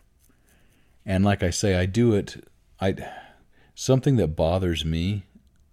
And 1.05 1.23
like 1.23 1.41
I 1.41 1.49
say, 1.49 1.75
I 1.75 1.85
do 1.85 2.13
it 2.13 2.43
I 2.81 2.95
something 3.75 4.15
that 4.17 4.35
bothers 4.35 4.85
me 4.85 5.23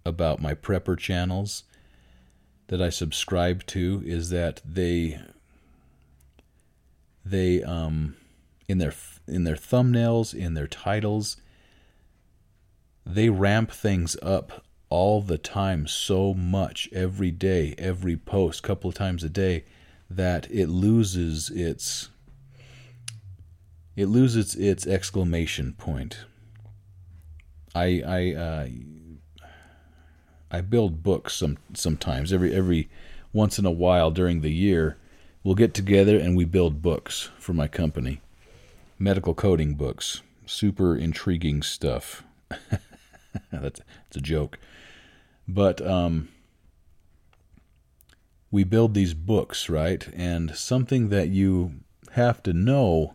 about 0.05 0.41
my 0.41 0.53
prepper 0.53 0.97
channels 0.97 1.63
that 2.67 2.81
I 2.81 2.89
subscribe 2.89 3.65
to 3.67 4.01
is 4.05 4.29
that 4.29 4.61
they 4.65 5.19
they 7.23 7.63
um 7.63 8.15
in 8.67 8.77
their 8.77 8.93
in 9.27 9.43
their 9.43 9.55
thumbnails, 9.55 10.33
in 10.33 10.53
their 10.53 10.67
titles, 10.67 11.37
they 13.13 13.29
ramp 13.29 13.71
things 13.71 14.17
up 14.21 14.65
all 14.89 15.21
the 15.21 15.37
time 15.37 15.87
so 15.87 16.33
much 16.33 16.89
every 16.91 17.31
day, 17.31 17.73
every 17.77 18.17
post, 18.17 18.63
couple 18.63 18.89
of 18.89 18.95
times 18.95 19.23
a 19.23 19.29
day 19.29 19.63
that 20.09 20.49
it 20.51 20.67
loses 20.67 21.49
its 21.49 22.09
it 23.95 24.05
loses 24.05 24.55
its 24.55 24.85
exclamation 24.85 25.73
point. 25.73 26.19
I 27.73 28.01
I 28.05 28.33
uh, 28.33 28.67
I 30.51 30.61
build 30.61 31.03
books 31.03 31.35
some 31.35 31.57
sometimes. 31.73 32.31
Every 32.31 32.53
every 32.53 32.89
once 33.33 33.57
in 33.57 33.65
a 33.65 33.71
while 33.71 34.11
during 34.11 34.41
the 34.41 34.53
year 34.53 34.97
we'll 35.43 35.55
get 35.55 35.73
together 35.73 36.17
and 36.17 36.35
we 36.35 36.45
build 36.45 36.81
books 36.81 37.29
for 37.39 37.53
my 37.53 37.67
company. 37.67 38.21
Medical 38.99 39.33
coding 39.33 39.75
books. 39.75 40.21
Super 40.45 40.95
intriguing 40.95 41.61
stuff 41.61 42.23
that's, 43.51 43.81
that's 43.81 44.17
a 44.17 44.21
joke 44.21 44.59
but 45.47 45.81
um 45.85 46.29
we 48.51 48.63
build 48.63 48.93
these 48.93 49.13
books, 49.13 49.69
right? 49.69 50.07
And 50.13 50.55
something 50.55 51.09
that 51.09 51.29
you 51.29 51.73
have 52.11 52.41
to 52.43 52.53
know 52.53 53.13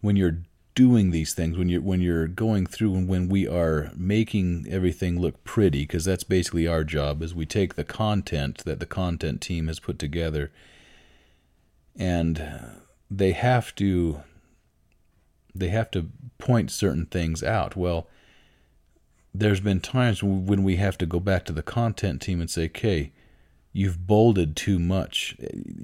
when 0.00 0.16
you're 0.16 0.38
doing 0.74 1.10
these 1.10 1.34
things 1.34 1.58
when 1.58 1.68
you're 1.68 1.80
when 1.80 2.00
you're 2.00 2.28
going 2.28 2.64
through 2.64 2.94
and 2.94 3.08
when 3.08 3.28
we 3.28 3.48
are 3.48 3.90
making 3.96 4.64
everything 4.70 5.20
look 5.20 5.42
pretty 5.42 5.80
because 5.82 6.04
that's 6.04 6.22
basically 6.22 6.68
our 6.68 6.84
job 6.84 7.20
is 7.20 7.34
we 7.34 7.44
take 7.44 7.74
the 7.74 7.82
content 7.82 8.58
that 8.64 8.78
the 8.78 8.86
content 8.86 9.40
team 9.40 9.66
has 9.66 9.80
put 9.80 9.98
together 9.98 10.52
and 11.96 12.60
they 13.10 13.32
have 13.32 13.74
to 13.74 14.20
they 15.52 15.68
have 15.68 15.90
to 15.90 16.10
point 16.38 16.70
certain 16.70 17.06
things 17.06 17.42
out 17.42 17.74
well 17.74 18.06
there's 19.34 19.60
been 19.60 19.80
times 19.80 20.22
when 20.22 20.62
we 20.62 20.76
have 20.76 20.98
to 20.98 21.06
go 21.06 21.20
back 21.20 21.44
to 21.44 21.52
the 21.52 21.62
content 21.62 22.20
team 22.20 22.40
and 22.40 22.50
say 22.50 22.64
okay 22.64 23.12
you've 23.72 24.06
bolded 24.06 24.56
too 24.56 24.78
much 24.78 25.36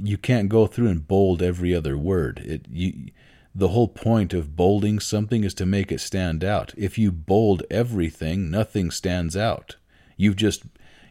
you 0.03 0.17
can't 0.17 0.49
go 0.49 0.67
through 0.67 0.89
and 0.89 1.07
bold 1.07 1.43
every 1.43 1.75
other 1.75 1.97
word 1.97 2.39
it 2.41 2.67
you 2.71 3.11
the 3.55 3.69
whole 3.69 3.89
point 3.89 4.35
of 4.35 4.57
bolding 4.57 4.99
something 4.99 5.45
is 5.45 5.55
to 5.55 5.67
make 5.67 5.93
it 5.93 6.01
stand 6.01 6.43
out. 6.43 6.75
If 6.77 6.99
you 6.99 7.13
bold 7.13 7.63
everything, 7.71 8.51
nothing 8.51 8.91
stands 8.91 9.37
out. 9.37 9.77
You've 10.17 10.37
just 10.37 10.65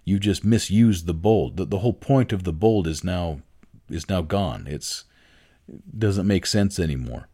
you 0.03 0.19
just 0.19 0.43
misused 0.43 1.05
the 1.05 1.13
bold. 1.13 1.55
The, 1.55 1.65
the 1.65 1.79
whole 1.79 1.93
point 1.93 2.33
of 2.33 2.43
the 2.43 2.51
bold 2.51 2.85
is 2.85 3.03
now 3.03 3.39
is 3.89 4.09
now 4.09 4.21
gone. 4.21 4.67
It's 4.67 5.05
it 5.69 5.99
doesn't 5.99 6.27
make 6.27 6.45
sense 6.45 6.79
anymore. 6.79 7.29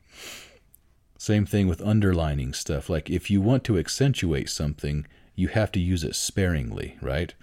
Same 1.19 1.45
thing 1.45 1.67
with 1.67 1.82
underlining 1.82 2.53
stuff. 2.53 2.89
Like 2.89 3.10
if 3.10 3.29
you 3.29 3.41
want 3.41 3.65
to 3.65 3.77
accentuate 3.77 4.49
something, 4.49 5.05
you 5.36 5.49
have 5.49 5.69
to 5.73 5.79
use 5.79 6.05
it 6.05 6.15
sparingly, 6.15 6.97
right? 7.01 7.34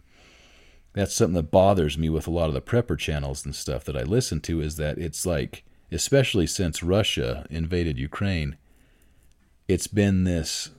That's 0.95 1.15
something 1.15 1.35
that 1.35 1.51
bothers 1.51 1.99
me 1.99 2.09
with 2.09 2.27
a 2.27 2.31
lot 2.31 2.49
of 2.49 2.55
the 2.55 2.63
prepper 2.63 2.99
channels 2.99 3.45
and 3.45 3.55
stuff 3.55 3.85
that 3.85 3.97
I 3.97 4.03
listen 4.03 4.41
to 4.41 4.63
is 4.63 4.77
that 4.77 4.97
it's 4.97 5.27
like 5.27 5.63
especially 5.93 6.47
since 6.47 6.83
Russia 6.83 7.47
invaded 7.51 7.99
Ukraine, 7.99 8.57
it's 9.69 9.89
been 9.89 10.25
this 10.25 10.71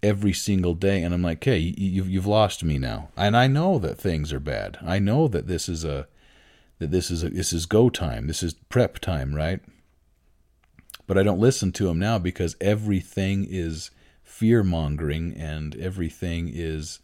every 0.00 0.32
single 0.32 0.74
day. 0.74 1.02
And 1.02 1.12
I'm 1.12 1.22
like, 1.22 1.42
hey, 1.42 1.58
you've, 1.58 2.08
you've 2.08 2.28
lost 2.28 2.62
me 2.62 2.78
now. 2.78 3.08
And 3.16 3.36
I 3.36 3.48
know 3.48 3.80
that 3.80 3.98
things 3.98 4.32
are 4.32 4.38
bad. 4.38 4.78
I 4.80 5.00
know 5.00 5.26
that 5.26 5.48
this 5.48 5.68
is 5.68 5.84
a, 5.84 6.06
that 6.78 6.92
this 6.92 7.10
is 7.10 7.24
a, 7.24 7.30
this 7.30 7.52
is 7.52 7.66
go 7.66 7.90
time. 7.90 8.28
This 8.28 8.44
is 8.44 8.54
prep 8.54 9.00
time, 9.00 9.34
right? 9.34 9.60
But 11.06 11.18
I 11.18 11.22
don't 11.22 11.40
listen 11.40 11.72
to 11.72 11.88
him 11.88 11.98
now 11.98 12.18
because 12.18 12.56
everything 12.60 13.46
is 13.48 13.90
fear 14.22 14.62
mongering 14.62 15.34
and 15.34 15.76
everything 15.76 16.50
is 16.52 17.00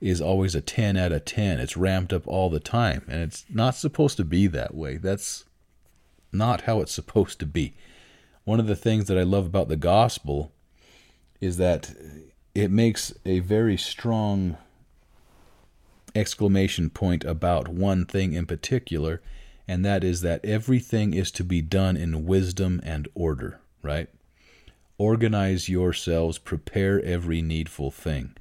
is 0.00 0.20
always 0.20 0.54
a 0.54 0.60
10 0.60 0.96
out 0.96 1.10
of 1.10 1.24
10. 1.24 1.58
It's 1.58 1.76
ramped 1.76 2.12
up 2.12 2.22
all 2.28 2.48
the 2.50 2.60
time 2.60 3.04
and 3.08 3.20
it's 3.20 3.44
not 3.50 3.74
supposed 3.74 4.16
to 4.18 4.24
be 4.24 4.46
that 4.46 4.72
way. 4.72 4.96
That's 4.96 5.44
not 6.30 6.62
how 6.62 6.80
it's 6.80 6.92
supposed 6.92 7.40
to 7.40 7.46
be. 7.46 7.74
One 8.44 8.60
of 8.60 8.68
the 8.68 8.76
things 8.76 9.06
that 9.06 9.18
I 9.18 9.24
love 9.24 9.46
about 9.46 9.68
the 9.68 9.76
gospel 9.76 10.52
is 11.40 11.56
that 11.56 11.94
it 12.54 12.70
makes 12.70 13.12
a 13.26 13.40
very 13.40 13.76
strong 13.76 14.56
exclamation 16.14 16.90
point 16.90 17.24
about 17.24 17.68
one 17.68 18.04
thing 18.04 18.32
in 18.32 18.46
particular, 18.46 19.20
and 19.68 19.84
that 19.84 20.02
is 20.02 20.22
that 20.22 20.42
everything 20.44 21.12
is 21.12 21.30
to 21.32 21.44
be 21.44 21.60
done 21.60 21.96
in 21.96 22.24
wisdom 22.24 22.80
and 22.82 23.06
order, 23.14 23.60
right? 23.82 24.08
Organize 24.96 25.68
yourselves, 25.68 26.38
prepare 26.38 27.04
every 27.04 27.42
needful 27.42 27.90
thing. 27.90 28.34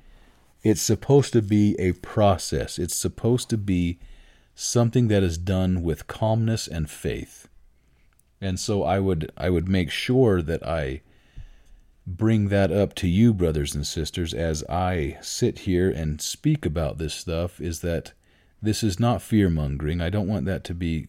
It's 0.64 0.82
supposed 0.82 1.34
to 1.34 1.42
be 1.42 1.76
a 1.78 1.92
process, 1.92 2.80
it's 2.80 2.96
supposed 2.96 3.50
to 3.50 3.58
be 3.58 4.00
something 4.56 5.10
that 5.10 5.22
is 5.22 5.38
done 5.38 5.84
with 5.84 6.08
calmness 6.08 6.68
and 6.68 6.90
faith. 6.90 7.48
And 8.40 8.60
so 8.60 8.84
I 8.84 9.00
would 9.00 9.32
I 9.38 9.50
would 9.50 9.68
make 9.68 9.92
sure 9.92 10.42
that 10.42 10.66
I 10.66 11.02
bring 12.08 12.48
that 12.48 12.72
up 12.72 12.96
to 12.96 13.08
you 13.08 13.34
brothers 13.34 13.76
and 13.76 13.86
sisters 13.86 14.34
as 14.34 14.64
I 14.70 15.18
sit 15.22 15.60
here 15.60 15.90
and 15.90 16.22
speak 16.22 16.66
about 16.66 16.98
this 16.98 17.14
stuff 17.14 17.60
is 17.60 17.82
that 17.82 18.14
this 18.62 18.84
is 18.84 19.00
not 19.00 19.22
fear 19.22 19.50
mongering. 19.50 20.02
I 20.02 20.10
don't 20.10 20.28
want 20.28 20.46
that 20.46 20.64
to 20.66 20.74
be 20.74 21.08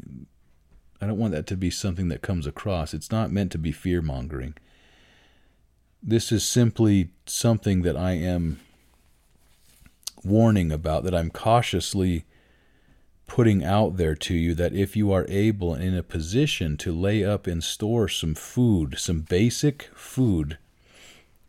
I 1.00 1.06
don't 1.06 1.18
want 1.18 1.32
that 1.32 1.46
to 1.46 1.56
be 1.56 1.70
something 1.70 2.08
that 2.08 2.22
comes 2.22 2.46
across. 2.46 2.92
It's 2.92 3.12
not 3.12 3.30
meant 3.30 3.52
to 3.52 3.58
be 3.58 3.70
fear 3.70 4.02
mongering. 4.02 4.54
This 6.02 6.32
is 6.32 6.46
simply 6.46 7.10
something 7.26 7.82
that 7.82 7.96
I 7.96 8.12
am 8.12 8.60
warning 10.24 10.72
about, 10.72 11.04
that 11.04 11.14
I'm 11.14 11.30
cautiously 11.30 12.24
putting 13.28 13.62
out 13.62 13.96
there 13.96 14.14
to 14.16 14.34
you 14.34 14.54
that 14.54 14.72
if 14.72 14.96
you 14.96 15.12
are 15.12 15.26
able 15.28 15.74
and 15.74 15.84
in 15.84 15.94
a 15.94 16.02
position 16.02 16.76
to 16.78 16.92
lay 16.92 17.22
up 17.22 17.46
and 17.46 17.62
store 17.62 18.08
some 18.08 18.34
food, 18.34 18.98
some 18.98 19.20
basic 19.20 19.90
food, 19.94 20.58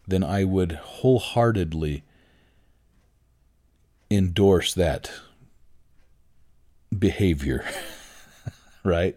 then 0.08 0.24
I 0.24 0.44
would 0.44 0.74
wholeheartedly 0.74 2.04
endorse 4.12 4.74
that 4.74 5.12
behavior. 6.98 7.66
right? 8.84 9.16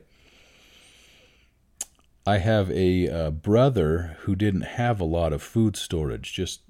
I 2.27 2.39
have 2.39 2.71
a 2.71 3.09
uh, 3.09 3.31
brother 3.31 4.17
who 4.21 4.37
didn't 4.37 4.63
have 4.63 5.01
a 5.01 5.05
lot 5.05 5.33
of 5.33 5.43
food 5.43 5.77
storage. 5.77 6.33
Just 6.33 6.63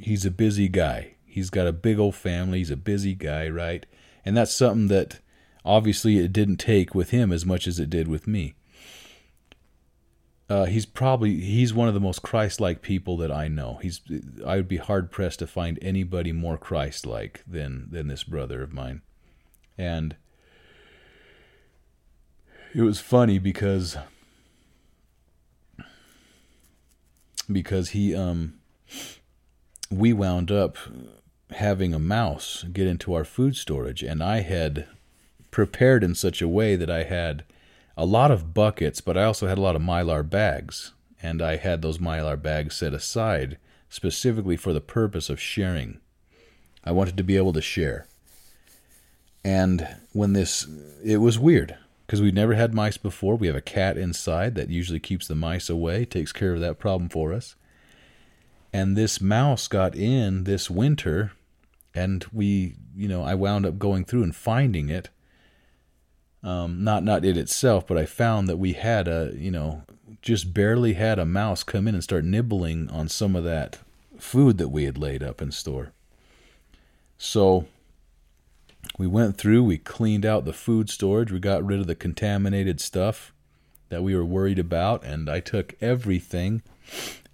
he's 0.00 0.24
a 0.24 0.30
busy 0.30 0.68
guy. 0.68 1.14
He's 1.24 1.50
got 1.50 1.66
a 1.66 1.72
big 1.72 1.98
old 1.98 2.14
family. 2.14 2.58
He's 2.58 2.70
a 2.70 2.76
busy 2.76 3.14
guy, 3.14 3.48
right? 3.48 3.86
And 4.24 4.36
that's 4.36 4.52
something 4.52 4.88
that 4.88 5.20
Obviously, 5.64 6.18
it 6.18 6.32
didn't 6.32 6.56
take 6.56 6.94
with 6.94 7.10
him 7.10 7.32
as 7.32 7.44
much 7.44 7.66
as 7.66 7.78
it 7.78 7.90
did 7.90 8.08
with 8.08 8.26
me. 8.26 8.54
Uh, 10.48 10.64
he's 10.64 10.86
probably 10.86 11.40
he's 11.40 11.72
one 11.72 11.86
of 11.86 11.94
the 11.94 12.00
most 12.00 12.22
Christ-like 12.22 12.82
people 12.82 13.16
that 13.18 13.30
I 13.30 13.46
know. 13.46 13.78
He's 13.82 14.00
I 14.44 14.56
would 14.56 14.68
be 14.68 14.78
hard 14.78 15.12
pressed 15.12 15.38
to 15.40 15.46
find 15.46 15.78
anybody 15.80 16.32
more 16.32 16.58
Christ-like 16.58 17.44
than 17.46 17.88
than 17.90 18.08
this 18.08 18.24
brother 18.24 18.62
of 18.62 18.72
mine, 18.72 19.02
and 19.78 20.16
it 22.74 22.82
was 22.82 23.00
funny 23.00 23.38
because 23.38 23.96
because 27.50 27.90
he 27.90 28.14
um 28.14 28.54
we 29.90 30.12
wound 30.12 30.50
up 30.50 30.76
having 31.50 31.92
a 31.92 31.98
mouse 31.98 32.64
get 32.72 32.86
into 32.86 33.12
our 33.12 33.24
food 33.24 33.56
storage 33.56 34.02
and 34.02 34.22
I 34.22 34.40
had 34.40 34.86
prepared 35.50 36.04
in 36.04 36.14
such 36.14 36.40
a 36.40 36.48
way 36.48 36.76
that 36.76 36.90
I 36.90 37.04
had 37.04 37.44
a 37.96 38.04
lot 38.06 38.30
of 38.30 38.54
buckets, 38.54 39.00
but 39.00 39.16
I 39.16 39.24
also 39.24 39.46
had 39.46 39.58
a 39.58 39.60
lot 39.60 39.76
of 39.76 39.82
mylar 39.82 40.28
bags. 40.28 40.92
And 41.22 41.42
I 41.42 41.56
had 41.56 41.82
those 41.82 41.98
mylar 41.98 42.40
bags 42.40 42.76
set 42.76 42.94
aside 42.94 43.58
specifically 43.88 44.56
for 44.56 44.72
the 44.72 44.80
purpose 44.80 45.28
of 45.28 45.38
sharing. 45.38 46.00
I 46.82 46.92
wanted 46.92 47.16
to 47.18 47.24
be 47.24 47.36
able 47.36 47.52
to 47.52 47.60
share. 47.60 48.06
And 49.44 49.86
when 50.12 50.32
this, 50.32 50.66
it 51.04 51.18
was 51.18 51.38
weird 51.38 51.76
because 52.10 52.20
we've 52.20 52.34
never 52.34 52.54
had 52.54 52.74
mice 52.74 52.96
before. 52.96 53.36
We 53.36 53.46
have 53.46 53.54
a 53.54 53.60
cat 53.60 53.96
inside 53.96 54.56
that 54.56 54.68
usually 54.68 54.98
keeps 54.98 55.28
the 55.28 55.36
mice 55.36 55.70
away, 55.70 56.04
takes 56.04 56.32
care 56.32 56.52
of 56.52 56.58
that 56.58 56.80
problem 56.80 57.08
for 57.08 57.32
us. 57.32 57.54
And 58.72 58.96
this 58.96 59.20
mouse 59.20 59.68
got 59.68 59.94
in 59.94 60.42
this 60.42 60.68
winter, 60.68 61.30
and 61.94 62.26
we, 62.32 62.74
you 62.96 63.06
know, 63.06 63.22
I 63.22 63.36
wound 63.36 63.64
up 63.64 63.78
going 63.78 64.04
through 64.04 64.24
and 64.24 64.34
finding 64.34 64.88
it 64.88 65.10
um, 66.42 66.82
not 66.82 67.04
not 67.04 67.24
it 67.24 67.36
itself, 67.36 67.86
but 67.86 67.96
I 67.96 68.06
found 68.06 68.48
that 68.48 68.56
we 68.56 68.72
had 68.72 69.06
a 69.06 69.32
you 69.36 69.52
know 69.52 69.84
just 70.20 70.52
barely 70.52 70.94
had 70.94 71.20
a 71.20 71.24
mouse 71.24 71.62
come 71.62 71.86
in 71.86 71.94
and 71.94 72.02
start 72.02 72.24
nibbling 72.24 72.90
on 72.90 73.08
some 73.08 73.36
of 73.36 73.44
that 73.44 73.78
food 74.18 74.58
that 74.58 74.70
we 74.70 74.82
had 74.82 74.98
laid 74.98 75.22
up 75.22 75.40
in 75.40 75.52
store. 75.52 75.92
So 77.18 77.66
we 78.98 79.06
went 79.06 79.36
through, 79.36 79.64
we 79.64 79.78
cleaned 79.78 80.26
out 80.26 80.44
the 80.44 80.52
food 80.52 80.90
storage, 80.90 81.32
we 81.32 81.40
got 81.40 81.64
rid 81.64 81.80
of 81.80 81.86
the 81.86 81.94
contaminated 81.94 82.80
stuff 82.80 83.32
that 83.88 84.02
we 84.02 84.14
were 84.14 84.24
worried 84.24 84.58
about, 84.58 85.04
and 85.04 85.28
I 85.28 85.40
took 85.40 85.74
everything 85.80 86.62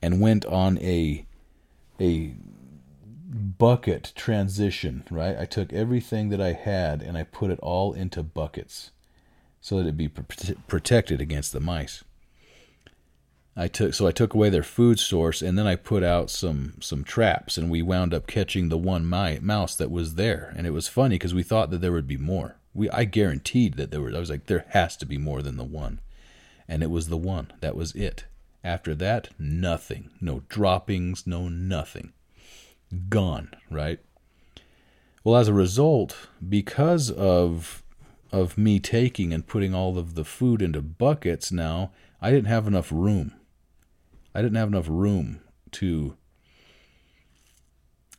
and 0.03 0.21
went 0.21 0.45
on 0.47 0.79
a 0.79 1.27
a 2.01 2.35
bucket 3.59 4.13
transition, 4.15 5.05
right? 5.11 5.37
I 5.39 5.45
took 5.45 5.73
everything 5.73 6.29
that 6.31 6.41
I 6.41 6.53
had 6.53 7.03
and 7.03 7.17
I 7.17 7.23
put 7.23 7.51
it 7.51 7.59
all 7.61 7.93
into 7.93 8.23
buckets 8.23 8.91
so 9.61 9.79
that 9.79 9.89
it 9.89 9.97
be 9.97 10.09
protected 10.09 11.21
against 11.21 11.53
the 11.53 11.61
mice. 11.61 12.05
I 13.57 13.69
took 13.69 13.95
so 13.95 14.07
I 14.07 14.13
took 14.13 14.35
away 14.35 14.51
their 14.51 14.63
food 14.63 15.01
source 15.01 15.41
and 15.41 15.57
then 15.57 15.67
I 15.67 15.77
put 15.77 16.03
out 16.03 16.29
some 16.29 16.75
some 16.81 17.05
traps 17.05 17.57
and 17.57 17.71
we 17.71 17.81
wound 17.81 18.13
up 18.13 18.27
catching 18.27 18.69
the 18.69 18.77
one 18.77 19.07
my, 19.07 19.39
mouse 19.41 19.75
that 19.77 19.91
was 19.91 20.17
there 20.17 20.53
and 20.57 20.67
it 20.67 20.71
was 20.71 20.89
funny 20.89 21.15
because 21.15 21.33
we 21.33 21.43
thought 21.43 21.71
that 21.71 21.81
there 21.81 21.93
would 21.93 22.07
be 22.07 22.19
more. 22.19 22.57
We 22.75 22.91
I 22.91 23.05
guaranteed 23.05 23.75
that 23.75 23.91
there 23.91 24.03
was 24.03 24.15
I 24.15 24.19
was 24.21 24.31
like 24.31 24.47
there 24.47 24.67
has 24.71 24.97
to 24.99 25.07
be 25.07 25.17
more 25.17 25.41
than 25.41 25.57
the 25.57 25.65
one. 25.65 26.01
And 26.69 26.83
it 26.83 26.91
was 26.91 27.09
the 27.09 27.17
one. 27.17 27.53
That 27.61 27.77
was 27.77 27.95
it. 27.95 28.25
After 28.63 28.95
that, 28.97 29.29
nothing. 29.39 30.11
No 30.21 30.43
droppings, 30.49 31.27
no 31.27 31.49
nothing. 31.49 32.13
Gone, 33.09 33.51
right? 33.71 34.01
Well, 35.23 35.37
as 35.37 35.49
a 35.49 35.55
result, 35.55 36.29
because 36.47 37.11
of 37.11 37.83
of 38.33 38.59
me 38.59 38.81
taking 38.81 39.33
and 39.33 39.47
putting 39.47 39.75
all 39.75 39.97
of 39.97 40.15
the 40.15 40.25
food 40.25 40.61
into 40.61 40.83
buckets 40.83 41.51
now, 41.51 41.93
I 42.21 42.31
didn't 42.31 42.49
have 42.49 42.67
enough 42.67 42.93
room. 42.93 43.36
I 44.37 44.43
didn't 44.43 44.59
have 44.59 44.69
enough 44.69 44.89
room 44.91 45.41
to 45.73 46.15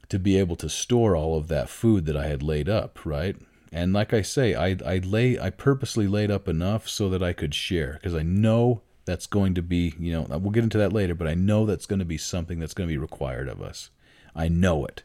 to 0.10 0.18
be 0.18 0.40
able 0.40 0.56
to 0.56 0.68
store 0.68 1.16
all 1.16 1.38
of 1.38 1.48
that 1.50 1.70
food 1.70 2.08
that 2.08 2.18
I 2.18 2.26
had 2.26 2.42
laid 2.42 2.68
up, 2.68 3.06
right? 3.06 3.36
And 3.72 3.94
like 3.94 4.16
I 4.16 4.24
say, 4.24 4.56
I 4.56 4.78
I 4.84 4.98
lay 4.98 5.40
I 5.40 5.52
purposely 5.52 6.08
laid 6.08 6.32
up 6.32 6.48
enough 6.48 6.90
so 6.90 7.08
that 7.10 7.22
I 7.22 7.34
could 7.34 7.54
share 7.54 7.94
because 8.02 8.16
I 8.16 8.24
know 8.24 8.82
that's 9.06 9.28
going 9.28 9.54
to 9.54 9.62
be, 9.62 9.94
you 10.00 10.12
know, 10.12 10.26
we'll 10.40 10.50
get 10.50 10.64
into 10.64 10.80
that 10.80 10.92
later, 10.92 11.14
but 11.14 11.28
I 11.28 11.36
know 11.36 11.68
that's 11.68 11.86
going 11.86 12.00
to 12.00 12.06
be 12.06 12.18
something 12.18 12.58
that's 12.58 12.74
going 12.74 12.90
to 12.90 12.94
be 12.94 12.98
required 12.98 13.48
of 13.48 13.62
us. 13.62 13.92
I 14.36 14.48
know 14.48 14.88
it. 14.88 15.04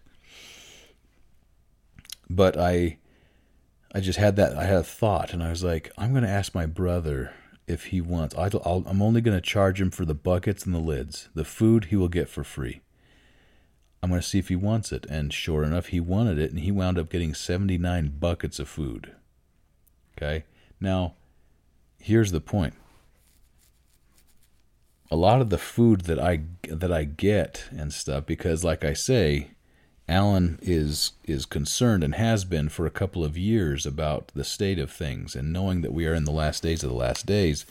But 2.30 2.56
I 2.56 2.96
I 3.94 4.00
just 4.00 4.18
had 4.18 4.36
that 4.36 4.56
I 4.56 4.64
had 4.64 4.76
a 4.76 4.82
thought 4.82 5.34
and 5.34 5.42
I 5.42 5.50
was 5.50 5.62
like, 5.62 5.92
I'm 5.98 6.12
going 6.12 6.24
to 6.24 6.30
ask 6.30 6.54
my 6.54 6.64
brother 6.64 7.34
if 7.66 7.86
he 7.86 8.00
wants. 8.00 8.34
i 8.34 8.46
am 8.46 9.02
only 9.02 9.20
going 9.20 9.36
to 9.36 9.40
charge 9.40 9.80
him 9.80 9.90
for 9.90 10.04
the 10.04 10.14
buckets 10.14 10.64
and 10.64 10.74
the 10.74 10.80
lids. 10.80 11.28
The 11.34 11.44
food 11.44 11.86
he 11.86 11.96
will 11.96 12.08
get 12.08 12.28
for 12.28 12.44
free. 12.44 12.80
I'm 14.02 14.10
going 14.10 14.20
to 14.20 14.26
see 14.26 14.38
if 14.38 14.48
he 14.48 14.56
wants 14.56 14.90
it. 14.90 15.06
And 15.08 15.32
sure 15.32 15.62
enough, 15.62 15.86
he 15.86 16.00
wanted 16.00 16.38
it, 16.38 16.50
and 16.50 16.60
he 16.60 16.72
wound 16.72 16.98
up 16.98 17.08
getting 17.08 17.34
79 17.34 18.16
buckets 18.18 18.58
of 18.58 18.68
food. 18.68 19.12
Okay? 20.16 20.44
Now, 20.80 21.14
here's 21.98 22.32
the 22.32 22.40
point. 22.40 22.74
A 25.10 25.16
lot 25.16 25.40
of 25.40 25.50
the 25.50 25.58
food 25.58 26.02
that 26.02 26.18
I 26.18 26.40
that 26.68 26.90
I 26.90 27.04
get 27.04 27.66
and 27.70 27.92
stuff 27.92 28.24
because 28.24 28.64
like 28.64 28.82
I 28.82 28.94
say, 28.94 29.50
Alan 30.08 30.58
is 30.62 31.12
is 31.24 31.46
concerned 31.46 32.02
and 32.02 32.14
has 32.14 32.44
been 32.44 32.68
for 32.68 32.86
a 32.86 32.90
couple 32.90 33.24
of 33.24 33.38
years 33.38 33.86
about 33.86 34.28
the 34.34 34.44
state 34.44 34.78
of 34.78 34.90
things 34.90 35.34
and 35.34 35.52
knowing 35.52 35.82
that 35.82 35.92
we 35.92 36.06
are 36.06 36.14
in 36.14 36.24
the 36.24 36.32
last 36.32 36.62
days 36.62 36.82
of 36.82 36.90
the 36.90 36.96
last 36.96 37.24
days, 37.24 37.64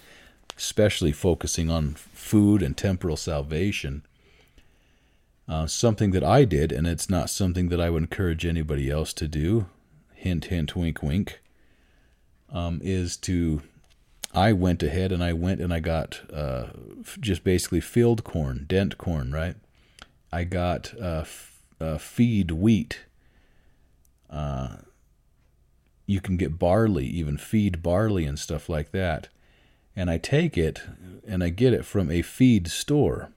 especially 0.57 1.11
focusing 1.11 1.69
on 1.69 1.93
food 1.93 2.61
and 2.63 2.77
temporal 2.77 3.17
salvation 3.17 4.03
uh, 5.51 5.67
something 5.67 6.11
that 6.11 6.23
I 6.23 6.45
did, 6.45 6.71
and 6.71 6.87
it's 6.87 7.09
not 7.09 7.29
something 7.29 7.67
that 7.69 7.81
I 7.81 7.89
would 7.89 8.03
encourage 8.03 8.45
anybody 8.45 8.89
else 8.89 9.11
to 9.13 9.27
do, 9.27 9.65
hint, 10.13 10.45
hint, 10.45 10.77
wink, 10.77 11.03
wink, 11.03 11.41
um, 12.51 12.79
is 12.83 13.17
to. 13.17 13.61
I 14.33 14.53
went 14.53 14.81
ahead 14.81 15.11
and 15.11 15.21
I 15.21 15.33
went 15.33 15.59
and 15.59 15.73
I 15.73 15.81
got 15.81 16.21
uh, 16.31 16.67
just 17.19 17.43
basically 17.43 17.81
field 17.81 18.23
corn, 18.23 18.63
dent 18.65 18.97
corn, 18.97 19.33
right? 19.33 19.57
I 20.31 20.45
got 20.45 20.97
uh, 20.97 21.25
uh, 21.81 21.97
feed 21.97 22.51
wheat. 22.51 23.01
Uh, 24.29 24.77
you 26.05 26.21
can 26.21 26.37
get 26.37 26.59
barley, 26.59 27.05
even 27.05 27.37
feed 27.37 27.81
barley 27.81 28.25
and 28.25 28.37
stuff 28.39 28.69
like 28.69 28.91
that. 28.91 29.29
And 29.95 30.09
I 30.09 30.17
take 30.17 30.57
it 30.57 30.81
and 31.27 31.43
I 31.43 31.49
get 31.49 31.73
it 31.73 31.85
from 31.85 32.09
a 32.09 32.21
feed 32.21 32.69
store 32.69 33.31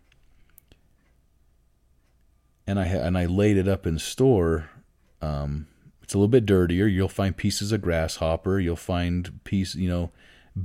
and 2.67 2.79
I 2.79 2.87
and 2.87 3.17
I 3.17 3.27
laid 3.27 3.57
it 3.57 3.69
up 3.69 3.87
in 3.87 3.99
store. 3.99 4.71
Um, 5.21 5.67
it's 6.03 6.15
a 6.15 6.19
little 6.19 6.29
bit 6.29 6.47
dirtier. 6.47 6.87
You'll 6.87 7.09
find 7.09 7.37
pieces 7.37 7.73
of 7.73 7.83
grasshopper. 7.83 8.61
You'll 8.61 8.77
find 8.77 9.43
piece, 9.45 9.75
you 9.75 9.89
know, 9.89 10.11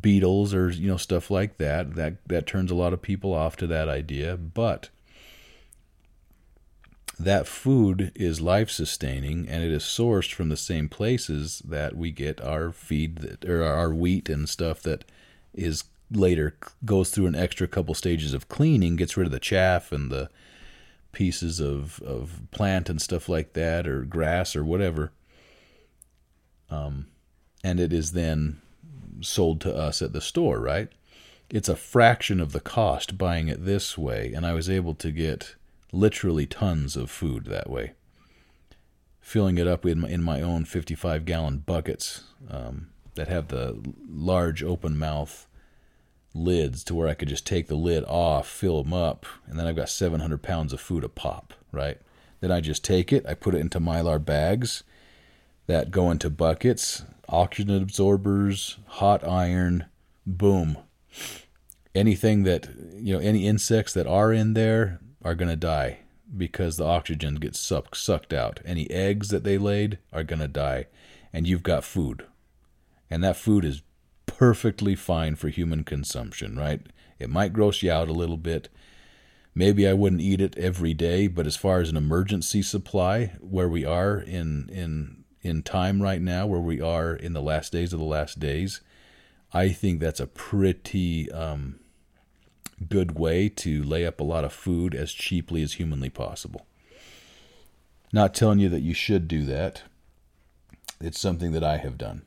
beetles 0.01 0.53
or 0.53 0.69
you 0.69 0.87
know 0.87 0.97
stuff 0.97 1.29
like 1.29 1.57
that. 1.57 1.95
That 1.95 2.17
that 2.27 2.47
turns 2.47 2.71
a 2.71 2.75
lot 2.75 2.93
of 2.93 3.01
people 3.01 3.33
off 3.33 3.55
to 3.57 3.67
that 3.67 3.89
idea. 3.89 4.37
But 4.37 4.89
that 7.19 7.47
food 7.47 8.13
is 8.15 8.39
life 8.39 8.69
sustaining 8.69 9.47
and 9.49 9.61
it 9.61 9.71
is 9.71 9.83
sourced 9.83 10.33
from 10.33 10.47
the 10.47 10.57
same 10.57 10.87
places 10.87 11.61
that 11.65 11.97
we 11.97 12.11
get 12.11 12.39
our 12.39 12.71
feed 12.71 13.17
that, 13.17 13.43
or 13.43 13.63
our 13.63 13.93
wheat 13.93 14.29
and 14.29 14.47
stuff 14.47 14.81
that 14.83 15.03
is 15.53 15.83
later 16.09 16.55
goes 16.85 17.09
through 17.09 17.27
an 17.27 17.35
extra 17.35 17.67
couple 17.67 17.93
stages 17.93 18.33
of 18.33 18.47
cleaning, 18.47 18.95
gets 18.95 19.17
rid 19.17 19.25
of 19.25 19.33
the 19.33 19.39
chaff 19.39 19.91
and 19.91 20.09
the 20.09 20.29
pieces 21.11 21.59
of, 21.59 22.01
of 22.03 22.39
plant 22.51 22.89
and 22.89 23.01
stuff 23.01 23.27
like 23.27 23.51
that, 23.53 23.85
or 23.85 24.03
grass 24.03 24.55
or 24.55 24.63
whatever. 24.63 25.11
Um, 26.69 27.07
and 27.63 27.79
it 27.79 27.91
is 27.91 28.13
then 28.13 28.61
sold 29.19 29.59
to 29.61 29.75
us 29.75 30.01
at 30.01 30.13
the 30.13 30.21
store, 30.21 30.59
right? 30.59 30.89
It's 31.49 31.67
a 31.67 31.75
fraction 31.75 32.39
of 32.39 32.53
the 32.53 32.59
cost 32.59 33.17
buying 33.17 33.49
it 33.49 33.65
this 33.65 33.97
way, 33.97 34.33
and 34.33 34.45
I 34.45 34.53
was 34.53 34.69
able 34.69 34.95
to 34.95 35.11
get 35.11 35.55
literally 35.91 36.45
tons 36.45 36.95
of 36.95 37.09
food 37.09 37.45
that 37.45 37.69
way. 37.69 37.93
Filling 39.21 39.57
it 39.57 39.67
up 39.67 39.85
in 39.85 40.23
my, 40.23 40.41
own 40.41 40.65
55 40.65 41.25
gallon 41.25 41.59
buckets 41.59 42.23
um, 42.49 42.89
that 43.15 43.27
have 43.27 43.49
the 43.49 43.79
large 44.07 44.63
open 44.63 44.97
mouth 44.97 45.47
lids 46.33 46.83
to 46.85 46.95
where 46.95 47.07
I 47.07 47.13
could 47.13 47.27
just 47.27 47.45
take 47.45 47.67
the 47.67 47.75
lid 47.75 48.03
off, 48.05 48.47
fill 48.47 48.83
them 48.83 48.93
up, 48.93 49.25
and 49.47 49.59
then 49.59 49.67
I've 49.67 49.75
got 49.75 49.89
700 49.89 50.41
pounds 50.41 50.73
of 50.73 50.81
food 50.81 51.03
a 51.03 51.09
pop, 51.09 51.53
right? 51.71 51.99
Then 52.39 52.51
I 52.51 52.61
just 52.61 52.83
take 52.83 53.11
it, 53.11 53.25
I 53.27 53.33
put 53.33 53.55
it 53.55 53.59
into 53.59 53.79
mylar 53.79 54.23
bags 54.23 54.83
that 55.67 55.91
go 55.91 56.09
into 56.09 56.29
buckets, 56.29 57.03
oxygen 57.27 57.81
absorbers, 57.81 58.77
hot 58.87 59.27
iron, 59.27 59.85
boom. 60.25 60.77
Anything 61.93 62.43
that, 62.43 62.69
you 62.95 63.13
know, 63.13 63.19
any 63.19 63.45
insects 63.45 63.93
that 63.93 64.07
are 64.07 64.31
in 64.31 64.53
there 64.53 64.99
are 65.23 65.35
going 65.35 65.49
to 65.49 65.55
die 65.55 65.99
because 66.35 66.77
the 66.77 66.85
oxygen 66.85 67.35
gets 67.35 67.59
sucked, 67.59 67.97
sucked 67.97 68.33
out. 68.33 68.59
Any 68.65 68.89
eggs 68.91 69.29
that 69.29 69.43
they 69.43 69.57
laid 69.57 69.97
are 70.13 70.23
going 70.23 70.39
to 70.39 70.47
die. 70.47 70.85
And 71.33 71.47
you've 71.47 71.63
got 71.63 71.83
food. 71.83 72.25
And 73.09 73.23
that 73.23 73.35
food 73.35 73.65
is 73.65 73.81
perfectly 74.25 74.95
fine 74.95 75.35
for 75.35 75.49
human 75.49 75.83
consumption, 75.83 76.57
right? 76.57 76.81
It 77.17 77.29
might 77.29 77.53
gross 77.53 77.83
you 77.83 77.91
out 77.91 78.07
a 78.07 78.13
little 78.13 78.37
bit. 78.37 78.69
Maybe 79.53 79.87
I 79.87 79.93
wouldn't 79.93 80.21
eat 80.21 80.39
it 80.39 80.57
every 80.57 80.93
day, 80.93 81.27
but 81.27 81.47
as 81.47 81.57
far 81.57 81.81
as 81.81 81.89
an 81.89 81.97
emergency 81.97 82.61
supply, 82.61 83.33
where 83.41 83.67
we 83.67 83.83
are 83.83 84.19
in 84.19 84.69
in 84.69 85.25
in 85.41 85.63
time 85.63 86.01
right 86.01 86.21
now, 86.21 86.45
where 86.45 86.59
we 86.59 86.79
are 86.79 87.13
in 87.13 87.33
the 87.33 87.41
last 87.41 87.71
days 87.71 87.91
of 87.91 87.99
the 87.99 88.05
last 88.05 88.39
days, 88.39 88.81
I 89.51 89.69
think 89.69 89.99
that's 89.99 90.19
a 90.19 90.27
pretty 90.27 91.31
um, 91.31 91.79
good 92.87 93.17
way 93.17 93.49
to 93.49 93.83
lay 93.83 94.05
up 94.05 94.19
a 94.19 94.23
lot 94.23 94.43
of 94.43 94.53
food 94.53 94.95
as 94.95 95.11
cheaply 95.11 95.61
as 95.61 95.73
humanly 95.73 96.09
possible. 96.09 96.65
Not 98.11 98.33
telling 98.33 98.59
you 98.59 98.69
that 98.69 98.81
you 98.81 98.93
should 98.93 99.27
do 99.27 99.43
that. 99.45 99.83
It's 100.99 101.19
something 101.19 101.51
that 101.51 101.63
I 101.63 101.77
have 101.77 101.97
done 101.97 102.23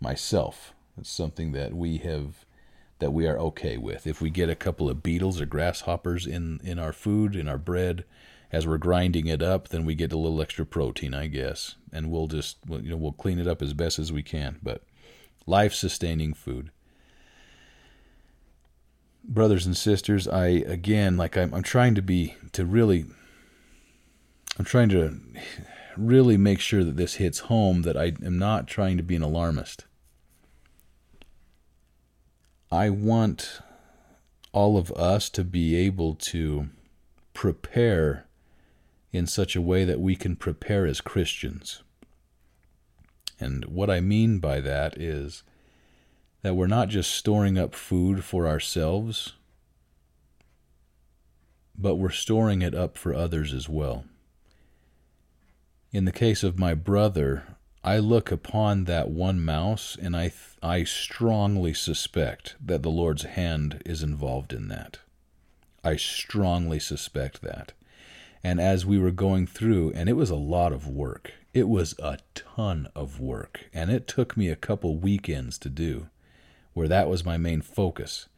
myself. 0.00 0.72
It's 0.98 1.10
something 1.10 1.52
that 1.52 1.74
we 1.74 1.98
have 1.98 2.44
that 2.98 3.12
we 3.12 3.26
are 3.26 3.38
okay 3.38 3.76
with. 3.76 4.06
If 4.06 4.20
we 4.20 4.30
get 4.30 4.48
a 4.48 4.54
couple 4.54 4.88
of 4.88 5.02
beetles 5.02 5.40
or 5.40 5.46
grasshoppers 5.46 6.26
in 6.26 6.60
in 6.62 6.78
our 6.78 6.92
food, 6.92 7.36
in 7.36 7.48
our 7.48 7.58
bread, 7.58 8.04
as 8.52 8.66
we're 8.66 8.78
grinding 8.78 9.26
it 9.26 9.42
up, 9.42 9.68
then 9.68 9.84
we 9.84 9.94
get 9.94 10.12
a 10.12 10.18
little 10.18 10.40
extra 10.40 10.64
protein, 10.64 11.14
I 11.14 11.26
guess, 11.26 11.76
and 11.92 12.10
we'll 12.10 12.28
just 12.28 12.58
you 12.68 12.90
know 12.90 12.96
we'll 12.96 13.12
clean 13.12 13.38
it 13.38 13.48
up 13.48 13.62
as 13.62 13.74
best 13.74 13.98
as 13.98 14.12
we 14.12 14.22
can. 14.22 14.58
But 14.62 14.82
life 15.46 15.74
sustaining 15.74 16.34
food. 16.34 16.70
Brothers 19.28 19.66
and 19.66 19.76
sisters, 19.76 20.28
I 20.28 20.46
again 20.46 21.16
like 21.16 21.36
I'm 21.36 21.52
I'm 21.52 21.62
trying 21.62 21.94
to 21.96 22.02
be 22.02 22.36
to 22.52 22.64
really 22.64 23.06
I'm 24.58 24.64
trying 24.64 24.88
to 24.90 25.20
really 25.96 26.36
make 26.36 26.60
sure 26.60 26.84
that 26.84 26.96
this 26.96 27.14
hits 27.14 27.40
home 27.40 27.82
that 27.82 27.96
I 27.96 28.12
am 28.24 28.38
not 28.38 28.66
trying 28.66 28.96
to 28.96 29.02
be 29.02 29.16
an 29.16 29.22
alarmist. 29.22 29.84
I 32.70 32.90
want 32.90 33.60
all 34.52 34.76
of 34.78 34.90
us 34.92 35.28
to 35.30 35.44
be 35.44 35.76
able 35.76 36.14
to 36.14 36.68
prepare 37.34 38.26
in 39.12 39.26
such 39.26 39.54
a 39.54 39.60
way 39.60 39.84
that 39.84 40.00
we 40.00 40.16
can 40.16 40.36
prepare 40.36 40.86
as 40.86 41.00
Christians. 41.00 41.82
And 43.38 43.66
what 43.66 43.90
I 43.90 44.00
mean 44.00 44.38
by 44.38 44.60
that 44.60 44.98
is 44.98 45.42
that 46.46 46.54
we're 46.54 46.68
not 46.68 46.88
just 46.88 47.10
storing 47.10 47.58
up 47.58 47.74
food 47.74 48.22
for 48.22 48.46
ourselves, 48.46 49.32
but 51.76 51.96
we're 51.96 52.08
storing 52.08 52.62
it 52.62 52.72
up 52.72 52.96
for 52.96 53.12
others 53.12 53.52
as 53.52 53.68
well. 53.68 54.04
In 55.90 56.04
the 56.04 56.12
case 56.12 56.44
of 56.44 56.56
my 56.56 56.72
brother, 56.72 57.56
I 57.82 57.98
look 57.98 58.30
upon 58.30 58.84
that 58.84 59.10
one 59.10 59.44
mouse 59.44 59.98
and 60.00 60.16
I, 60.16 60.32
I 60.62 60.84
strongly 60.84 61.74
suspect 61.74 62.54
that 62.64 62.84
the 62.84 62.90
Lord's 62.90 63.24
hand 63.24 63.82
is 63.84 64.04
involved 64.04 64.52
in 64.52 64.68
that. 64.68 65.00
I 65.82 65.96
strongly 65.96 66.78
suspect 66.78 67.42
that. 67.42 67.72
And 68.44 68.60
as 68.60 68.86
we 68.86 69.00
were 69.00 69.10
going 69.10 69.48
through, 69.48 69.94
and 69.96 70.08
it 70.08 70.12
was 70.12 70.30
a 70.30 70.36
lot 70.36 70.72
of 70.72 70.86
work, 70.86 71.32
it 71.52 71.68
was 71.68 71.96
a 71.98 72.18
ton 72.36 72.86
of 72.94 73.18
work, 73.18 73.64
and 73.74 73.90
it 73.90 74.06
took 74.06 74.36
me 74.36 74.48
a 74.48 74.54
couple 74.54 74.96
weekends 74.96 75.58
to 75.58 75.68
do, 75.68 76.06
where 76.76 76.88
that 76.88 77.08
was 77.08 77.24
my 77.24 77.38
main 77.38 77.62
focus. 77.62 78.28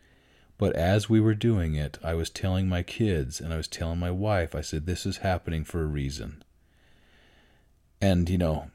But 0.59 0.77
as 0.77 1.11
we 1.11 1.19
were 1.19 1.35
doing 1.35 1.75
it, 1.75 1.99
I 2.05 2.15
was 2.15 2.31
telling 2.31 2.69
my 2.69 2.85
kids 2.85 3.41
and 3.41 3.53
I 3.53 3.57
was 3.57 3.67
telling 3.67 3.99
my 3.99 4.13
wife, 4.13 4.55
I 4.55 4.61
said, 4.61 4.87
This 4.87 5.05
is 5.05 5.19
happening 5.19 5.65
for 5.65 5.83
a 5.83 5.87
reason. 5.87 6.45
And, 8.01 8.31
you 8.31 8.39
know, 8.39 8.71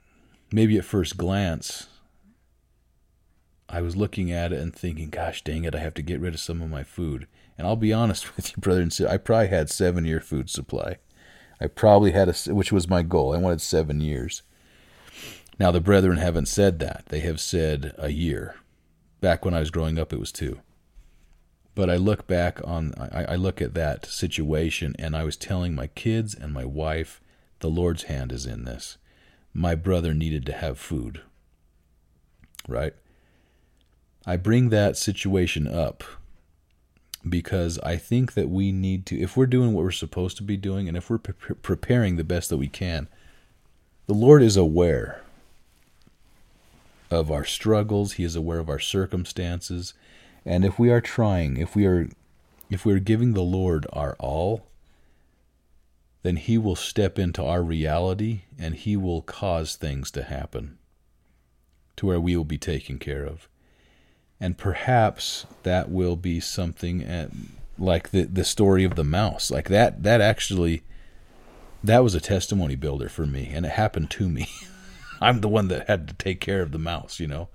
maybe 0.52 0.78
at 0.78 0.84
first 0.84 1.16
glance, 1.16 1.88
I 3.70 3.80
was 3.80 3.96
looking 3.96 4.34
at 4.34 4.52
it 4.52 4.60
and 4.60 4.76
thinking, 4.76 5.10
gosh 5.10 5.46
dang 5.46 5.64
it, 5.64 5.74
I 5.74 5.80
have 5.80 5.94
to 5.94 6.02
get 6.02 6.20
rid 6.20 6.34
of 6.34 6.42
some 6.42 6.62
of 6.62 6.70
my 6.70 6.84
food. 6.84 7.26
And 7.58 7.66
I'll 7.66 7.78
be 7.78 7.94
honest 8.02 8.36
with 8.36 8.50
you, 8.50 8.58
brother 8.60 8.82
and 8.82 8.92
sister, 8.92 9.10
I 9.10 9.16
probably 9.16 9.48
had 9.48 9.70
seven 9.70 10.04
year 10.04 10.20
food 10.20 10.50
supply. 10.50 10.98
I 11.62 11.68
probably 11.68 12.12
had 12.12 12.28
a, 12.28 12.54
which 12.54 12.74
was 12.74 12.90
my 12.90 13.02
goal. 13.02 13.34
I 13.34 13.38
wanted 13.38 13.62
seven 13.62 14.02
years. 14.02 14.42
Now, 15.58 15.72
the 15.72 15.80
brethren 15.80 16.18
haven't 16.18 16.48
said 16.48 16.80
that. 16.80 17.06
They 17.08 17.22
have 17.22 17.40
said 17.40 17.94
a 17.98 18.10
year. 18.10 18.56
Back 19.24 19.46
when 19.46 19.54
I 19.54 19.62
was 19.62 19.72
growing 19.72 19.98
up, 19.98 20.12
it 20.12 20.20
was 20.20 20.34
two. 20.34 20.60
But 21.76 21.90
I 21.90 21.96
look 21.96 22.28
back 22.28 22.60
on, 22.62 22.94
I, 23.00 23.24
I 23.24 23.36
look 23.38 23.62
at 23.62 23.74
that 23.74 24.06
situation, 24.06 24.94
and 25.00 25.16
I 25.16 25.24
was 25.24 25.38
telling 25.38 25.74
my 25.74 25.88
kids 25.88 26.36
and 26.36 26.52
my 26.52 26.66
wife, 26.66 27.22
the 27.62 27.70
Lord's 27.70 28.04
hand 28.04 28.34
is 28.34 28.46
in 28.46 28.66
this. 28.66 28.98
My 29.54 29.76
brother 29.76 30.14
needed 30.14 30.46
to 30.48 30.52
have 30.52 30.78
food. 30.78 31.22
Right? 32.68 32.96
I 34.26 34.36
bring 34.36 34.68
that 34.72 34.98
situation 34.98 35.70
up 35.70 36.04
because 37.28 37.80
I 37.80 37.96
think 37.96 38.34
that 38.34 38.50
we 38.50 38.74
need 38.74 39.06
to, 39.06 39.18
if 39.18 39.38
we're 39.38 39.46
doing 39.46 39.72
what 39.72 39.86
we're 39.86 39.92
supposed 39.92 40.36
to 40.36 40.44
be 40.44 40.58
doing, 40.58 40.90
and 40.90 40.98
if 40.98 41.10
we're 41.10 41.18
pre- 41.18 41.56
preparing 41.56 42.18
the 42.18 42.26
best 42.26 42.50
that 42.50 42.58
we 42.58 42.68
can, 42.68 43.08
the 44.06 44.14
Lord 44.14 44.44
is 44.44 44.58
aware 44.58 45.23
of 47.14 47.32
our 47.32 47.46
struggles, 47.46 48.14
He 48.14 48.24
is 48.24 48.36
aware 48.36 48.60
of 48.60 48.70
our 48.70 48.80
circumstances, 48.80 49.94
and 50.46 50.66
if 50.66 50.78
we 50.78 50.90
are 50.92 51.02
trying, 51.02 51.58
if 51.58 51.76
we 51.76 51.86
are 51.86 52.10
if 52.70 52.86
we're 52.86 53.00
giving 53.00 53.34
the 53.34 53.44
Lord 53.44 53.86
our 53.94 54.16
all, 54.20 54.66
then 56.24 56.38
he 56.38 56.58
will 56.58 56.76
step 56.76 57.20
into 57.20 57.44
our 57.44 57.62
reality 57.62 58.42
and 58.58 58.76
he 58.76 58.98
will 58.98 59.22
cause 59.22 59.76
things 59.76 60.10
to 60.12 60.24
happen 60.24 60.78
to 61.98 62.08
where 62.08 62.20
we 62.20 62.36
will 62.36 62.46
be 62.46 62.58
taken 62.58 62.98
care 62.98 63.26
of. 63.26 63.48
And 64.40 64.58
perhaps 64.58 65.46
that 65.64 65.90
will 65.90 66.16
be 66.16 66.40
something 66.40 67.04
at, 67.04 67.30
like 67.78 68.10
the 68.10 68.24
the 68.24 68.44
story 68.44 68.84
of 68.84 68.96
the 68.96 69.04
mouse. 69.04 69.52
Like 69.52 69.70
that 69.70 70.04
that 70.04 70.20
actually 70.20 70.84
that 71.84 72.04
was 72.04 72.16
a 72.16 72.22
testimony 72.22 72.76
builder 72.76 73.10
for 73.10 73.26
me 73.26 73.52
and 73.54 73.66
it 73.66 73.74
happened 73.74 74.10
to 74.12 74.28
me. 74.28 74.48
I'm 75.24 75.42
the 75.42 75.48
one 75.48 75.70
that 75.70 75.88
had 75.88 76.08
to 76.08 76.14
take 76.14 76.40
care 76.40 76.62
of 76.62 76.72
the 76.72 76.80
mouse, 76.80 77.20
you 77.20 77.28
know. 77.28 77.50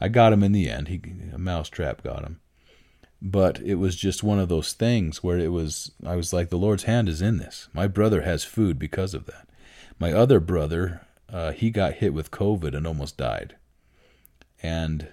I 0.00 0.08
got 0.08 0.32
him 0.32 0.42
in 0.42 0.52
the 0.52 0.68
end. 0.68 0.88
He 0.88 1.00
a 1.32 1.38
mouse 1.38 1.68
trap 1.68 2.02
got 2.02 2.24
him. 2.24 2.40
But 3.22 3.60
it 3.60 3.74
was 3.74 3.96
just 3.96 4.22
one 4.22 4.38
of 4.38 4.48
those 4.48 4.72
things 4.72 5.22
where 5.22 5.38
it 5.38 5.52
was 5.52 5.92
I 6.04 6.16
was 6.16 6.32
like 6.32 6.48
the 6.48 6.58
Lord's 6.58 6.84
hand 6.84 7.08
is 7.08 7.20
in 7.20 7.36
this. 7.36 7.68
My 7.72 7.86
brother 7.86 8.22
has 8.22 8.44
food 8.44 8.78
because 8.78 9.14
of 9.14 9.26
that. 9.26 9.46
My 9.98 10.12
other 10.12 10.40
brother, 10.40 11.06
uh, 11.30 11.52
he 11.52 11.70
got 11.70 11.94
hit 11.94 12.14
with 12.14 12.30
COVID 12.30 12.74
and 12.74 12.86
almost 12.86 13.18
died. 13.18 13.56
And 14.62 15.08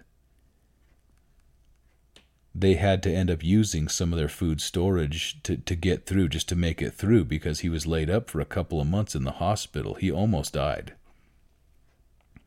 they 2.55 2.75
had 2.75 3.03
to 3.03 3.13
end 3.13 3.29
up 3.29 3.43
using 3.43 3.87
some 3.87 4.11
of 4.11 4.17
their 4.17 4.29
food 4.29 4.61
storage 4.61 5.41
to, 5.43 5.57
to 5.57 5.75
get 5.75 6.05
through, 6.05 6.29
just 6.29 6.49
to 6.49 6.55
make 6.55 6.81
it 6.81 6.93
through, 6.93 7.25
because 7.25 7.59
he 7.59 7.69
was 7.69 7.85
laid 7.85 8.09
up 8.09 8.29
for 8.29 8.39
a 8.39 8.45
couple 8.45 8.81
of 8.81 8.87
months 8.87 9.13
in 9.13 9.25
the 9.25 9.33
hospital. 9.33 9.93
He 9.93 10.11
almost 10.11 10.53
died. 10.53 10.93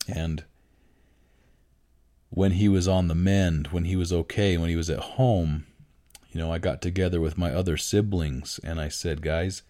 And 0.09 0.45
when 2.31 2.53
he 2.53 2.69
was 2.69 2.87
on 2.87 3.09
the 3.09 3.15
mend, 3.15 3.69
when 3.69 3.85
he 3.85 3.97
was 3.97 4.13
okay, 4.13 4.57
when 4.57 4.69
he 4.69 4.77
was 4.77 4.91
at 4.91 5.01
home, 5.01 5.67
you 6.33 6.41
know, 6.41 6.53
I 6.53 6.59
got 6.59 6.81
together 6.81 7.21
with 7.21 7.37
my 7.37 7.53
other 7.53 7.77
siblings 7.77 8.61
and 8.63 8.81
I 8.81 8.89
said, 8.89 9.21
guys, 9.21 9.63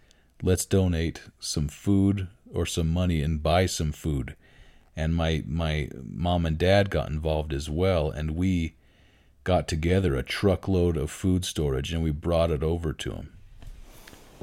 let's 0.43 0.65
donate 0.65 1.23
some 1.39 1.69
food 1.69 2.29
or 2.53 2.67
some 2.67 2.89
money 2.89 3.23
and 3.23 3.43
buy 3.43 3.67
some 3.67 3.93
food. 3.93 4.37
And 4.97 5.15
my 5.15 5.43
my 5.47 5.89
mom 5.95 6.45
and 6.45 6.59
dad 6.59 6.91
got 6.91 7.09
involved 7.09 7.53
as 7.53 7.71
well, 7.71 8.11
and 8.11 8.33
we 8.33 8.75
got 9.45 9.67
together 9.67 10.15
a 10.15 10.23
truckload 10.23 10.97
of 10.97 11.11
food 11.11 11.45
storage 11.45 11.93
and 11.93 12.03
we 12.03 12.11
brought 12.11 12.51
it 12.51 12.63
over 12.63 12.93
to 12.93 13.13
him. 13.13 13.33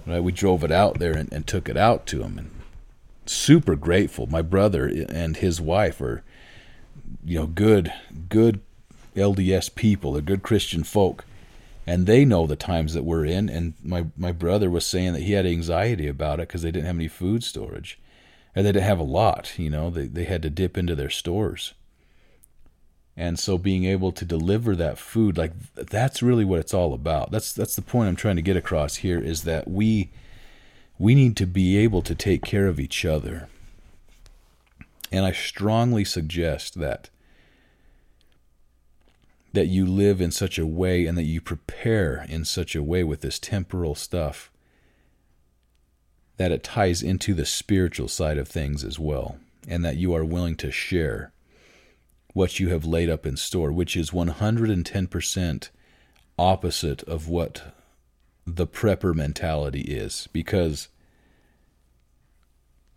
Right, 0.05 0.23
we 0.23 0.31
drove 0.31 0.63
it 0.63 0.71
out 0.71 0.99
there 0.99 1.15
and, 1.15 1.31
and 1.31 1.45
took 1.45 1.69
it 1.69 1.77
out 1.77 2.07
to 2.07 2.23
him, 2.23 2.37
and 2.39 2.51
super 3.33 3.75
grateful. 3.75 4.27
My 4.27 4.41
brother 4.41 4.91
and 5.09 5.37
his 5.37 5.59
wife 5.61 6.01
are 6.01 6.23
you 7.23 7.39
know, 7.39 7.47
good, 7.47 7.93
good 8.29 8.61
LDS 9.15 9.73
people, 9.73 10.13
they're 10.13 10.21
good 10.21 10.43
Christian 10.43 10.83
folk, 10.83 11.25
and 11.85 12.05
they 12.05 12.25
know 12.25 12.45
the 12.45 12.55
times 12.55 12.93
that 12.93 13.03
we're 13.03 13.25
in. 13.25 13.49
And 13.49 13.73
my 13.83 14.07
my 14.15 14.31
brother 14.31 14.69
was 14.69 14.85
saying 14.85 15.13
that 15.13 15.23
he 15.23 15.33
had 15.33 15.45
anxiety 15.45 16.07
about 16.07 16.39
it 16.39 16.47
because 16.47 16.61
they 16.61 16.71
didn't 16.71 16.85
have 16.85 16.95
any 16.95 17.07
food 17.07 17.43
storage, 17.43 17.99
and 18.55 18.65
they 18.65 18.71
didn't 18.71 18.85
have 18.85 18.99
a 18.99 19.03
lot. 19.03 19.57
You 19.57 19.69
know, 19.69 19.89
they 19.89 20.07
they 20.07 20.25
had 20.25 20.41
to 20.43 20.49
dip 20.49 20.77
into 20.77 20.95
their 20.95 21.09
stores. 21.09 21.73
And 23.19 23.39
so 23.39 23.57
being 23.57 23.85
able 23.85 24.11
to 24.11 24.23
deliver 24.23 24.75
that 24.75 24.99
food, 24.99 25.39
like 25.39 25.53
that's 25.73 26.21
really 26.21 26.45
what 26.45 26.59
it's 26.59 26.73
all 26.73 26.93
about. 26.93 27.31
That's 27.31 27.51
that's 27.51 27.75
the 27.75 27.81
point 27.81 28.09
I'm 28.09 28.15
trying 28.15 28.35
to 28.35 28.43
get 28.43 28.57
across 28.57 28.97
here 28.97 29.19
is 29.19 29.43
that 29.43 29.67
we 29.67 30.11
we 30.99 31.15
need 31.15 31.37
to 31.37 31.45
be 31.45 31.77
able 31.77 32.01
to 32.01 32.15
take 32.15 32.43
care 32.43 32.67
of 32.67 32.79
each 32.79 33.05
other. 33.05 33.47
And 35.11 35.25
I 35.25 35.31
strongly 35.31 36.03
suggest 36.03 36.79
that 36.79 37.09
that 39.53 39.67
you 39.67 39.85
live 39.85 40.21
in 40.21 40.29
such 40.29 40.59
a 40.59 40.67
way 40.67 41.07
and 41.07 41.17
that 41.17 41.23
you 41.23 41.41
prepare 41.41 42.25
in 42.29 42.45
such 42.45 42.75
a 42.75 42.83
way 42.83 43.03
with 43.03 43.21
this 43.21 43.39
temporal 43.39 43.95
stuff 43.95 44.51
that 46.35 46.51
it 46.51 46.63
ties 46.63 47.01
into 47.01 47.33
the 47.33 47.45
spiritual 47.45 48.07
side 48.07 48.37
of 48.37 48.47
things 48.47 48.83
as 48.83 48.99
well, 48.99 49.37
and 49.67 49.83
that 49.83 49.97
you 49.97 50.13
are 50.13 50.23
willing 50.23 50.55
to 50.55 50.69
share 50.69 51.31
what 52.33 52.59
you 52.59 52.69
have 52.69 52.85
laid 52.85 53.09
up 53.09 53.25
in 53.25 53.35
store, 53.35 53.71
which 53.71 53.97
is 53.97 54.11
110% 54.11 55.69
opposite 56.37 57.01
of 57.03 57.27
what 57.27 57.73
the 58.47 58.65
prepper 58.65 59.13
mentality 59.13 59.81
is. 59.81 60.27
Because, 60.31 60.87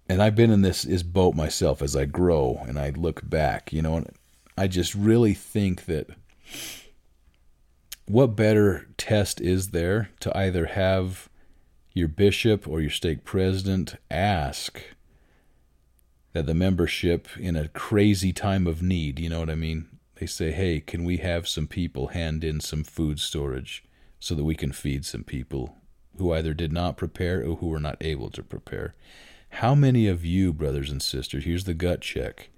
and 0.09 0.23
I've 0.23 0.37
been 0.37 0.51
in 0.51 0.63
this, 0.63 0.83
this 0.83 1.03
boat 1.03 1.35
myself 1.35 1.83
as 1.83 1.97
I 1.97 2.05
grow 2.05 2.63
and 2.67 2.79
I 2.79 2.91
look 2.91 3.29
back, 3.29 3.73
you 3.73 3.83
know, 3.83 3.97
and 3.97 4.11
I 4.57 4.69
just 4.69 4.95
really 4.95 5.35
think 5.35 5.87
that 5.87 6.09
what 8.07 8.37
better 8.37 8.89
test 8.97 9.41
is 9.41 9.71
there 9.71 10.11
to 10.21 10.37
either 10.37 10.67
have 10.67 11.29
your 11.93 12.09
bishop 12.09 12.67
or 12.69 12.81
your 12.81 12.91
stake 12.91 13.25
president 13.25 13.97
ask 14.11 14.81
that 16.33 16.47
the 16.47 16.55
membership 16.55 17.29
in 17.39 17.57
a 17.57 17.69
crazy 17.69 18.33
time 18.33 18.67
of 18.67 18.83
need, 18.83 19.19
you 19.19 19.29
know 19.29 19.41
what 19.41 19.51
I 19.51 19.57
mean? 19.57 19.89
They 20.17 20.27
say, 20.27 20.53
hey, 20.53 20.81
can 20.81 21.05
we 21.05 21.17
have 21.17 21.49
some 21.49 21.67
people 21.67 22.09
hand 22.09 22.45
in 22.45 22.61
some 22.61 22.85
food 22.85 23.19
storage 23.19 23.83
so 24.21 24.37
that 24.37 24.45
we 24.45 24.55
can 24.55 24.71
feed 24.71 25.05
some 25.05 25.25
people 25.25 25.77
who 26.19 26.33
either 26.33 26.55
did 26.55 26.73
not 26.73 26.97
prepare 26.97 27.41
or 27.41 27.57
who 27.57 27.67
were 27.67 27.81
not 27.81 27.97
able 28.01 28.31
to 28.31 28.43
prepare? 28.43 28.95
How 29.55 29.75
many 29.75 30.07
of 30.07 30.25
you, 30.25 30.53
brothers 30.53 30.91
and 30.91 31.03
sisters, 31.03 31.45
here's 31.45 31.65
the 31.65 31.75
gut 31.75 32.01
check, 32.01 32.51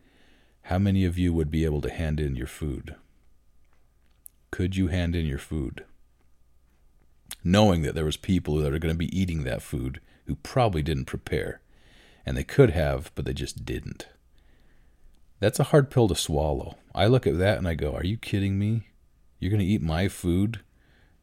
how 0.66 0.78
many 0.78 1.06
of 1.06 1.16
you 1.16 1.32
would 1.32 1.50
be 1.50 1.64
able 1.64 1.80
to 1.80 1.90
hand 1.90 2.20
in 2.20 2.36
your 2.36 2.46
food? 2.46 2.96
could 4.52 4.76
you 4.76 4.86
hand 4.86 5.16
in 5.16 5.26
your 5.26 5.38
food? 5.38 5.84
Knowing 7.42 7.82
that 7.82 7.96
there 7.96 8.04
was 8.04 8.16
people 8.16 8.56
that 8.58 8.72
are 8.72 8.78
going 8.78 8.94
to 8.94 8.98
be 8.98 9.18
eating 9.18 9.42
that 9.42 9.62
food 9.62 10.00
who 10.26 10.36
probably 10.36 10.82
didn't 10.82 11.06
prepare. 11.06 11.60
And 12.24 12.36
they 12.36 12.44
could 12.44 12.70
have, 12.70 13.10
but 13.16 13.24
they 13.24 13.32
just 13.32 13.64
didn't. 13.64 14.06
That's 15.40 15.58
a 15.58 15.64
hard 15.64 15.90
pill 15.90 16.06
to 16.06 16.14
swallow. 16.14 16.76
I 16.94 17.06
look 17.06 17.26
at 17.26 17.38
that 17.38 17.58
and 17.58 17.66
I 17.66 17.74
go, 17.74 17.94
Are 17.94 18.04
you 18.04 18.16
kidding 18.16 18.60
me? 18.60 18.86
You're 19.40 19.50
going 19.50 19.58
to 19.58 19.66
eat 19.66 19.82
my 19.82 20.06
food? 20.06 20.60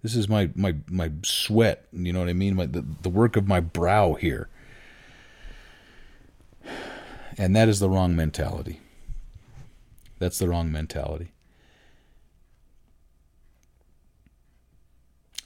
This 0.01 0.15
is 0.15 0.29
my, 0.29 0.49
my, 0.55 0.75
my 0.89 1.11
sweat, 1.23 1.85
you 1.91 2.13
know 2.13 2.19
what 2.19 2.29
I 2.29 2.33
mean? 2.33 2.55
My, 2.55 2.65
the, 2.65 2.85
the 3.01 3.09
work 3.09 3.35
of 3.35 3.47
my 3.47 3.59
brow 3.59 4.13
here. 4.13 4.47
And 7.37 7.55
that 7.55 7.67
is 7.67 7.79
the 7.79 7.89
wrong 7.89 8.15
mentality. 8.15 8.79
That's 10.19 10.39
the 10.39 10.47
wrong 10.47 10.71
mentality. 10.71 11.31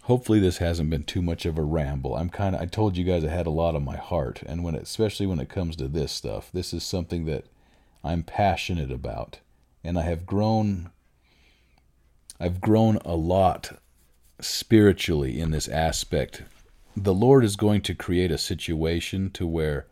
hopefully 0.04 0.40
this 0.40 0.58
hasn't 0.58 0.90
been 0.90 1.04
too 1.04 1.22
much 1.22 1.46
of 1.46 1.58
a 1.58 1.62
ramble. 1.62 2.16
I'm 2.16 2.30
kind 2.30 2.56
of 2.56 2.62
I 2.62 2.66
told 2.66 2.98
you 2.98 3.04
guys 3.04 3.24
I 3.24 3.30
had 3.30 3.48
a 3.48 3.52
lot 3.52 3.76
on 3.76 3.84
my 3.84 3.98
heart 3.98 4.42
and 4.46 4.64
when 4.64 4.76
it, 4.76 4.84
especially 4.84 5.26
when 5.26 5.40
it 5.40 5.50
comes 5.50 5.76
to 5.78 5.88
this 5.88 6.12
stuff, 6.12 6.50
this 6.54 6.74
is 6.74 6.84
something 6.84 7.26
that 7.26 7.46
I'm 8.04 8.24
passionate 8.24 8.92
about 8.92 9.40
and 9.84 9.98
I 9.98 10.04
have 10.04 10.26
grown 10.26 10.92
I've 12.40 12.62
grown 12.62 12.98
a 13.06 13.16
lot 13.16 13.80
spiritually 14.40 15.40
in 15.40 15.52
this 15.52 15.68
aspect. 15.68 16.44
The 16.96 17.14
Lord 17.14 17.44
is 17.44 17.56
going 17.56 17.82
to 17.82 17.96
create 17.96 18.32
a 18.32 18.38
situation 18.38 19.32
to 19.32 19.48
where 19.48 19.86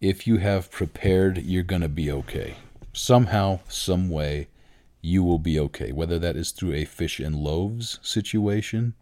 if 0.00 0.26
you 0.26 0.36
have 0.36 0.70
prepared, 0.70 1.38
you're 1.38 1.62
going 1.62 1.82
to 1.82 1.88
be 1.88 2.10
okay. 2.10 2.56
Somehow, 2.92 3.60
some 3.68 4.10
way, 4.10 4.48
you 5.00 5.22
will 5.22 5.38
be 5.38 5.58
okay. 5.58 5.92
Whether 5.92 6.18
that 6.18 6.36
is 6.36 6.50
through 6.50 6.74
a 6.74 6.84
fish 6.84 7.20
and 7.20 7.36
loaves 7.36 7.98
situation, 8.02 8.94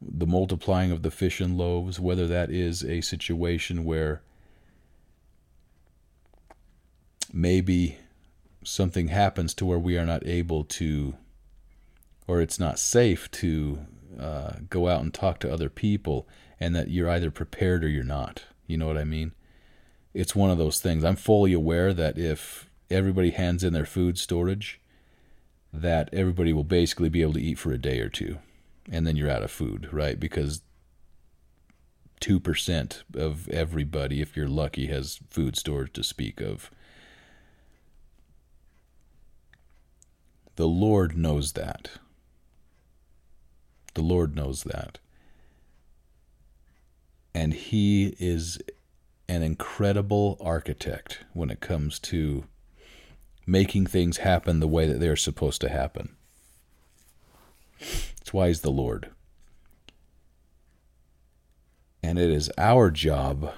the 0.00 0.26
multiplying 0.26 0.90
of 0.90 1.02
the 1.02 1.10
fish 1.10 1.40
and 1.40 1.56
loaves, 1.56 2.00
whether 2.00 2.26
that 2.26 2.50
is 2.50 2.84
a 2.84 3.00
situation 3.00 3.84
where 3.84 4.22
maybe 7.32 7.98
something 8.64 9.08
happens 9.08 9.54
to 9.54 9.64
where 9.64 9.78
we 9.78 9.96
are 9.96 10.06
not 10.06 10.26
able 10.26 10.64
to, 10.64 11.14
or 12.32 12.40
it's 12.40 12.58
not 12.58 12.78
safe 12.78 13.30
to 13.30 13.78
uh, 14.18 14.52
go 14.70 14.88
out 14.88 15.02
and 15.02 15.12
talk 15.12 15.38
to 15.38 15.52
other 15.52 15.68
people, 15.68 16.26
and 16.58 16.74
that 16.74 16.88
you're 16.88 17.10
either 17.10 17.30
prepared 17.30 17.84
or 17.84 17.88
you're 17.88 18.02
not. 18.02 18.44
You 18.66 18.78
know 18.78 18.86
what 18.86 18.96
I 18.96 19.04
mean? 19.04 19.32
It's 20.14 20.34
one 20.34 20.50
of 20.50 20.56
those 20.56 20.80
things. 20.80 21.04
I'm 21.04 21.16
fully 21.16 21.52
aware 21.52 21.92
that 21.92 22.16
if 22.16 22.70
everybody 22.90 23.32
hands 23.32 23.62
in 23.62 23.74
their 23.74 23.84
food 23.84 24.16
storage, 24.16 24.80
that 25.74 26.08
everybody 26.10 26.54
will 26.54 26.64
basically 26.64 27.10
be 27.10 27.20
able 27.20 27.34
to 27.34 27.42
eat 27.42 27.58
for 27.58 27.70
a 27.70 27.76
day 27.78 28.00
or 28.00 28.08
two, 28.08 28.38
and 28.90 29.06
then 29.06 29.14
you're 29.14 29.30
out 29.30 29.42
of 29.42 29.50
food, 29.50 29.90
right? 29.92 30.18
Because 30.18 30.62
2% 32.22 33.02
of 33.14 33.46
everybody, 33.50 34.22
if 34.22 34.38
you're 34.38 34.48
lucky, 34.48 34.86
has 34.86 35.20
food 35.28 35.54
storage 35.54 35.92
to 35.92 36.02
speak 36.02 36.40
of. 36.40 36.70
The 40.56 40.68
Lord 40.68 41.14
knows 41.14 41.52
that. 41.52 41.90
The 43.94 44.02
Lord 44.02 44.34
knows 44.34 44.64
that. 44.64 44.98
And 47.34 47.54
He 47.54 48.14
is 48.18 48.58
an 49.28 49.42
incredible 49.42 50.36
architect 50.40 51.24
when 51.32 51.50
it 51.50 51.60
comes 51.60 51.98
to 51.98 52.44
making 53.46 53.86
things 53.86 54.18
happen 54.18 54.60
the 54.60 54.68
way 54.68 54.86
that 54.86 55.00
they're 55.00 55.16
supposed 55.16 55.60
to 55.62 55.68
happen. 55.68 56.16
That's 57.78 58.32
why 58.32 58.48
He's 58.48 58.60
the 58.60 58.70
Lord. 58.70 59.10
And 62.02 62.18
it 62.18 62.30
is 62.30 62.50
our 62.58 62.90
job 62.90 63.52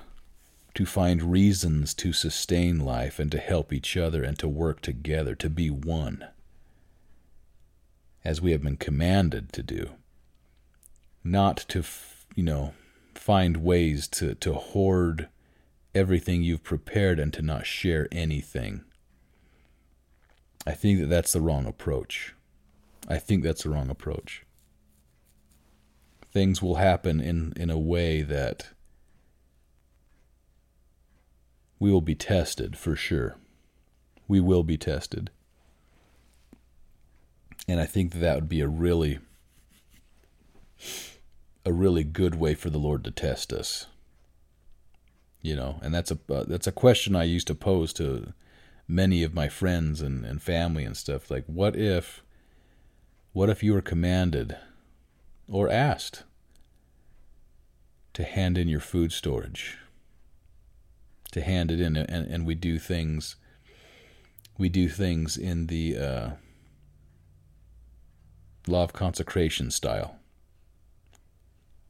to 0.74 0.85
find 0.85 1.22
reasons 1.22 1.95
to 1.95 2.12
sustain 2.12 2.80
life 2.80 3.18
and 3.18 3.30
to 3.30 3.39
help 3.39 3.72
each 3.72 3.97
other 3.97 4.22
and 4.22 4.39
to 4.39 4.49
work 4.49 4.80
together, 4.80 5.35
to 5.37 5.49
be 5.49 5.70
one, 5.70 6.26
as 8.24 8.41
we 8.41 8.51
have 8.51 8.62
been 8.62 8.76
commanded 8.76 9.53
to 9.53 9.62
do. 9.62 9.91
Not 11.25 11.64
to, 11.68 11.83
you 12.35 12.43
know, 12.43 12.75
find 13.14 13.59
ways 13.59 14.07
to, 14.09 14.35
to 14.37 14.53
hoard 14.53 15.29
everything 15.95 16.43
you've 16.43 16.62
prepared 16.62 17.18
and 17.18 17.33
to 17.33 17.43
not 17.43 17.66
share 17.66 18.07
anything. 18.12 18.85
I 20.66 20.72
think 20.72 21.01
that 21.01 21.07
that's 21.07 21.33
the 21.33 21.41
wrong 21.41 21.66
approach. 21.66 22.35
I 23.09 23.18
think 23.18 23.43
that's 23.43 23.62
the 23.62 23.70
wrong 23.70 23.91
approach 23.91 24.45
things 26.35 26.61
will 26.61 26.75
happen 26.75 27.20
in, 27.20 27.53
in 27.57 27.70
a 27.70 27.79
way 27.79 28.20
that 28.20 28.70
we 31.79 31.93
will 31.93 32.01
be 32.01 32.16
tested 32.16 32.77
for 32.77 32.97
sure. 32.97 33.37
We 34.27 34.41
will 34.41 34.64
be 34.64 34.77
tested. 34.77 35.31
And 37.68 37.81
I 37.81 37.87
think 37.87 38.12
that, 38.12 38.18
that 38.18 38.35
would 38.35 38.49
be 38.49 38.61
a 38.61 38.68
really 38.68 39.20
a 41.65 41.73
really 41.73 42.05
good 42.05 42.35
way 42.35 42.55
for 42.55 42.71
the 42.71 42.79
Lord 42.79 43.05
to 43.05 43.11
test 43.11 43.53
us. 43.53 43.87
You 45.43 45.57
know, 45.57 45.79
and 45.83 45.95
that's 45.95 46.11
a 46.11 46.19
uh, 46.31 46.45
that's 46.45 46.67
a 46.67 46.73
question 46.73 47.15
I 47.15 47.25
used 47.25 47.47
to 47.49 47.55
pose 47.55 47.93
to 47.95 48.33
many 48.89 49.23
of 49.23 49.35
my 49.35 49.49
friends 49.49 50.01
and, 50.01 50.25
and 50.25 50.43
family 50.43 50.85
and 50.85 50.97
stuff 50.97 51.31
like 51.31 51.45
what 51.47 51.75
if 51.75 52.23
what 53.33 53.51
if 53.51 53.62
you 53.62 53.73
were 53.73 53.83
commanded 53.83 54.57
or 55.49 55.69
asked 55.69 56.25
to 58.15 58.23
hand 58.23 58.57
in 58.57 58.69
your 58.69 58.81
food 58.81 59.12
storage, 59.12 59.77
to 61.33 61.43
hand 61.43 61.71
it 61.71 61.81
in, 61.81 61.97
and, 61.97 62.09
and 62.09 62.47
we 62.47 62.55
do 62.55 62.79
things. 62.79 63.37
We 64.57 64.69
do 64.69 64.89
things 64.89 65.37
in 65.37 65.67
the 65.67 65.99
uh, 65.99 66.31
law 68.69 68.85
of 68.85 68.93
consecration 68.93 69.73
style. 69.73 70.21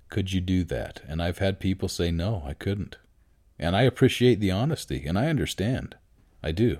Could 0.09 0.33
you 0.33 0.41
do 0.41 0.65
that? 0.65 1.03
And 1.07 1.23
I've 1.23 1.39
had 1.39 1.61
people 1.61 1.89
say, 1.89 2.11
no, 2.11 2.43
I 2.47 2.55
couldn't. 2.55 2.97
And 3.59 3.77
I 3.77 3.83
appreciate 3.83 4.41
the 4.41 4.51
honesty, 4.51 5.05
and 5.07 5.19
I 5.19 5.27
understand. 5.27 5.97
I 6.43 6.53
do. 6.53 6.79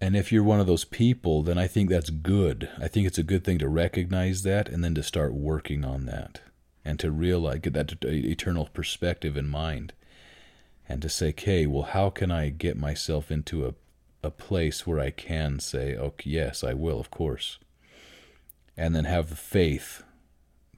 And 0.00 0.16
if 0.16 0.32
you're 0.32 0.42
one 0.42 0.60
of 0.60 0.66
those 0.66 0.84
people, 0.84 1.42
then 1.42 1.58
I 1.58 1.66
think 1.66 1.90
that's 1.90 2.08
good. 2.08 2.70
I 2.78 2.88
think 2.88 3.06
it's 3.06 3.18
a 3.18 3.22
good 3.22 3.44
thing 3.44 3.58
to 3.58 3.68
recognize 3.68 4.42
that 4.44 4.68
and 4.68 4.82
then 4.82 4.94
to 4.94 5.02
start 5.02 5.34
working 5.34 5.84
on 5.84 6.06
that 6.06 6.40
and 6.84 6.98
to 7.00 7.10
realize, 7.10 7.60
get 7.60 7.74
that 7.74 8.02
eternal 8.02 8.66
perspective 8.72 9.36
in 9.36 9.48
mind 9.48 9.92
and 10.88 11.02
to 11.02 11.08
say, 11.10 11.28
okay, 11.28 11.66
well, 11.66 11.82
how 11.82 12.08
can 12.08 12.30
I 12.30 12.48
get 12.48 12.78
myself 12.78 13.30
into 13.30 13.66
a, 13.66 13.74
a 14.22 14.30
place 14.30 14.86
where 14.86 14.98
I 14.98 15.10
can 15.10 15.60
say, 15.60 15.94
okay, 15.94 16.30
yes, 16.30 16.64
I 16.64 16.72
will, 16.72 16.98
of 16.98 17.10
course. 17.10 17.58
And 18.80 18.96
then 18.96 19.04
have 19.04 19.28
the 19.28 19.36
faith 19.36 20.02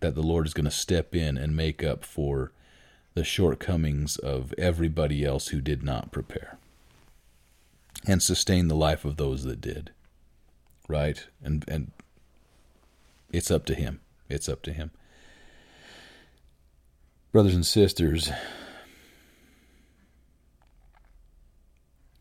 that 0.00 0.16
the 0.16 0.24
Lord 0.24 0.44
is 0.44 0.54
going 0.54 0.64
to 0.64 0.72
step 0.72 1.14
in 1.14 1.38
and 1.38 1.54
make 1.54 1.84
up 1.84 2.04
for 2.04 2.50
the 3.14 3.22
shortcomings 3.22 4.16
of 4.16 4.52
everybody 4.58 5.24
else 5.24 5.48
who 5.48 5.60
did 5.60 5.84
not 5.84 6.10
prepare 6.10 6.58
and 8.04 8.20
sustain 8.20 8.66
the 8.66 8.74
life 8.74 9.04
of 9.04 9.18
those 9.18 9.44
that 9.44 9.60
did. 9.60 9.92
Right? 10.88 11.24
And 11.44 11.64
and 11.68 11.92
it's 13.32 13.52
up 13.52 13.64
to 13.66 13.74
him. 13.76 14.00
It's 14.28 14.48
up 14.48 14.62
to 14.62 14.72
him. 14.72 14.90
Brothers 17.30 17.54
and 17.54 17.64
sisters, 17.64 18.32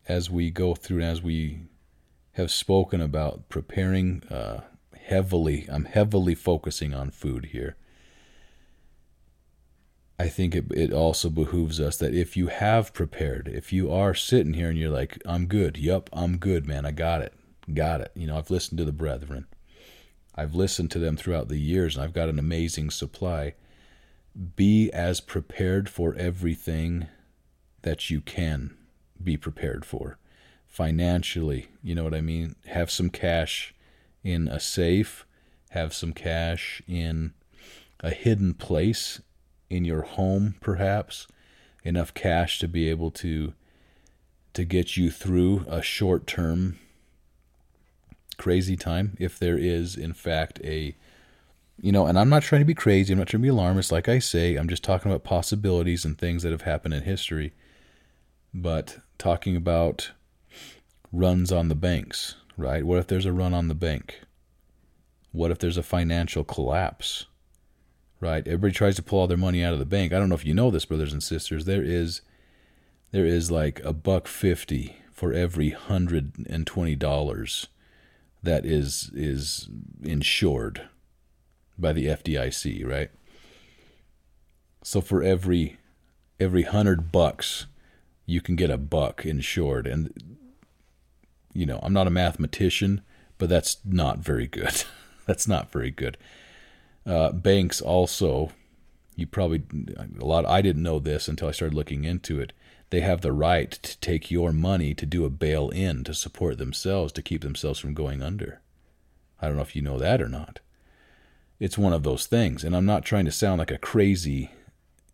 as 0.06 0.30
we 0.30 0.52
go 0.52 0.76
through 0.76 0.98
and 0.98 1.10
as 1.10 1.22
we 1.22 1.62
have 2.34 2.52
spoken 2.52 3.00
about 3.00 3.48
preparing 3.48 4.22
uh, 4.30 4.60
heavily, 5.02 5.66
I'm 5.70 5.84
heavily 5.84 6.34
focusing 6.34 6.94
on 6.94 7.10
food 7.10 7.46
here. 7.46 7.76
I 10.18 10.28
think 10.28 10.54
it, 10.54 10.66
it 10.70 10.92
also 10.92 11.28
behooves 11.30 11.80
us 11.80 11.96
that 11.96 12.14
if 12.14 12.36
you 12.36 12.46
have 12.46 12.92
prepared, 12.92 13.48
if 13.48 13.72
you 13.72 13.90
are 13.90 14.14
sitting 14.14 14.54
here 14.54 14.68
and 14.68 14.78
you're 14.78 14.90
like, 14.90 15.20
I'm 15.26 15.46
good, 15.46 15.76
yep, 15.76 16.08
I'm 16.12 16.36
good, 16.36 16.66
man, 16.66 16.86
I 16.86 16.92
got 16.92 17.22
it, 17.22 17.34
got 17.72 18.00
it. 18.00 18.12
You 18.14 18.28
know, 18.28 18.38
I've 18.38 18.50
listened 18.50 18.78
to 18.78 18.84
the 18.84 18.92
brethren, 18.92 19.46
I've 20.34 20.54
listened 20.54 20.90
to 20.92 20.98
them 20.98 21.16
throughout 21.16 21.48
the 21.48 21.58
years, 21.58 21.96
and 21.96 22.04
I've 22.04 22.14
got 22.14 22.28
an 22.28 22.38
amazing 22.38 22.90
supply. 22.90 23.54
Be 24.56 24.90
as 24.92 25.20
prepared 25.20 25.90
for 25.90 26.14
everything 26.14 27.08
that 27.82 28.08
you 28.08 28.20
can 28.20 28.76
be 29.22 29.36
prepared 29.36 29.84
for 29.84 30.18
financially. 30.66 31.68
You 31.82 31.94
know 31.94 32.04
what 32.04 32.14
I 32.14 32.22
mean? 32.22 32.56
Have 32.66 32.90
some 32.90 33.10
cash 33.10 33.71
in 34.24 34.48
a 34.48 34.60
safe, 34.60 35.26
have 35.70 35.94
some 35.94 36.12
cash 36.12 36.82
in 36.86 37.32
a 38.00 38.10
hidden 38.10 38.54
place 38.54 39.20
in 39.70 39.84
your 39.84 40.02
home, 40.02 40.56
perhaps, 40.60 41.26
enough 41.84 42.14
cash 42.14 42.58
to 42.58 42.68
be 42.68 42.88
able 42.88 43.10
to 43.10 43.54
to 44.54 44.64
get 44.64 44.96
you 44.96 45.10
through 45.10 45.64
a 45.68 45.82
short 45.82 46.26
term 46.26 46.78
crazy 48.36 48.76
time 48.76 49.16
if 49.18 49.38
there 49.38 49.58
is 49.58 49.96
in 49.96 50.12
fact 50.12 50.60
a 50.64 50.94
you 51.80 51.92
know 51.92 52.06
and 52.06 52.18
i'm 52.18 52.28
not 52.28 52.42
trying 52.42 52.60
to 52.60 52.66
be 52.66 52.74
crazy 52.74 53.12
i'm 53.12 53.18
not 53.18 53.28
trying 53.28 53.40
to 53.40 53.46
be 53.46 53.48
alarmist 53.48 53.92
like 53.92 54.08
i 54.08 54.18
say 54.18 54.56
i'm 54.56 54.68
just 54.68 54.82
talking 54.82 55.10
about 55.10 55.24
possibilities 55.24 56.04
and 56.04 56.18
things 56.18 56.42
that 56.42 56.52
have 56.52 56.62
happened 56.62 56.94
in 56.94 57.02
history 57.02 57.52
but 58.52 58.98
talking 59.18 59.56
about 59.56 60.12
runs 61.12 61.52
on 61.52 61.68
the 61.68 61.74
banks 61.74 62.36
right 62.62 62.84
what 62.84 62.98
if 62.98 63.06
there's 63.06 63.26
a 63.26 63.32
run 63.32 63.52
on 63.52 63.68
the 63.68 63.74
bank 63.74 64.20
what 65.32 65.50
if 65.50 65.58
there's 65.58 65.76
a 65.76 65.82
financial 65.82 66.44
collapse 66.44 67.26
right? 68.22 68.46
Everybody 68.46 68.72
tries 68.72 68.96
to 68.96 69.02
pull 69.02 69.18
all 69.18 69.26
their 69.26 69.36
money 69.36 69.62
out 69.62 69.72
of 69.72 69.80
the 69.80 69.84
bank. 69.84 70.12
I 70.12 70.18
don't 70.18 70.28
know 70.28 70.36
if 70.36 70.46
you 70.46 70.54
know 70.54 70.70
this, 70.70 70.84
brothers 70.84 71.12
and 71.12 71.22
sisters. 71.22 71.64
There 71.66 71.82
is 71.82 72.22
there 73.10 73.26
is 73.26 73.50
like 73.50 73.80
a 73.80 73.92
buck 73.92 74.26
fifty 74.26 74.96
for 75.10 75.34
every 75.34 75.70
hundred 75.70 76.32
and 76.48 76.66
twenty 76.66 76.94
dollars 76.94 77.66
that 78.42 78.64
is 78.64 79.10
is 79.12 79.68
insured 80.02 80.88
by 81.76 81.92
the 81.92 82.06
FDIC, 82.06 82.86
right? 82.86 83.10
So 84.84 85.00
for 85.00 85.22
every 85.22 85.78
every 86.38 86.62
hundred 86.62 87.10
bucks, 87.10 87.66
you 88.24 88.40
can 88.40 88.54
get 88.54 88.70
a 88.70 88.78
buck 88.78 89.26
insured, 89.26 89.88
and 89.88 90.38
you 91.52 91.66
know 91.66 91.80
I'm 91.82 91.92
not 91.92 92.06
a 92.06 92.10
mathematician, 92.10 93.02
but 93.38 93.48
that's 93.48 93.78
not 93.84 94.18
very 94.18 94.46
good. 94.46 94.84
that's 95.26 95.48
not 95.48 95.70
very 95.72 95.90
good. 95.90 96.16
Uh, 97.04 97.32
banks 97.32 97.80
also, 97.80 98.52
you 99.16 99.26
probably 99.26 99.62
a 100.20 100.24
lot. 100.24 100.46
I 100.46 100.62
didn't 100.62 100.82
know 100.82 100.98
this 100.98 101.28
until 101.28 101.48
I 101.48 101.52
started 101.52 101.74
looking 101.74 102.04
into 102.04 102.40
it. 102.40 102.52
They 102.90 103.00
have 103.00 103.22
the 103.22 103.32
right 103.32 103.70
to 103.70 103.98
take 104.00 104.30
your 104.30 104.52
money 104.52 104.94
to 104.94 105.06
do 105.06 105.24
a 105.24 105.30
bail 105.30 105.70
in 105.70 106.04
to 106.04 106.12
support 106.12 106.58
themselves 106.58 107.12
to 107.14 107.22
keep 107.22 107.40
themselves 107.40 107.78
from 107.78 107.94
going 107.94 108.22
under. 108.22 108.60
I 109.40 109.46
don't 109.48 109.56
know 109.56 109.62
if 109.62 109.74
you 109.74 109.82
know 109.82 109.98
that 109.98 110.20
or 110.20 110.28
not. 110.28 110.60
It's 111.58 111.78
one 111.78 111.92
of 111.92 112.02
those 112.02 112.26
things, 112.26 112.64
and 112.64 112.76
I'm 112.76 112.86
not 112.86 113.04
trying 113.04 113.24
to 113.24 113.32
sound 113.32 113.58
like 113.58 113.70
a 113.70 113.78
crazy, 113.78 114.50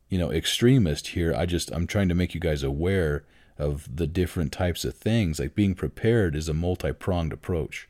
you 0.09 0.19
know, 0.19 0.33
extremist 0.33 1.09
here. 1.09 1.35
I 1.35 1.47
just 1.47 1.71
I'm 1.71 1.87
trying 1.87 2.09
to 2.09 2.15
make 2.15 2.35
you 2.35 2.41
guys 2.41 2.63
aware 2.63 3.25
of 3.59 3.97
the 3.97 4.07
different 4.07 4.53
types 4.53 4.85
of 4.85 4.95
things. 4.95 5.39
Like 5.39 5.55
being 5.55 5.75
prepared 5.75 6.37
is 6.37 6.49
a 6.49 6.55
multi 6.55 6.93
pronged 6.93 7.33
approach. 7.33 7.89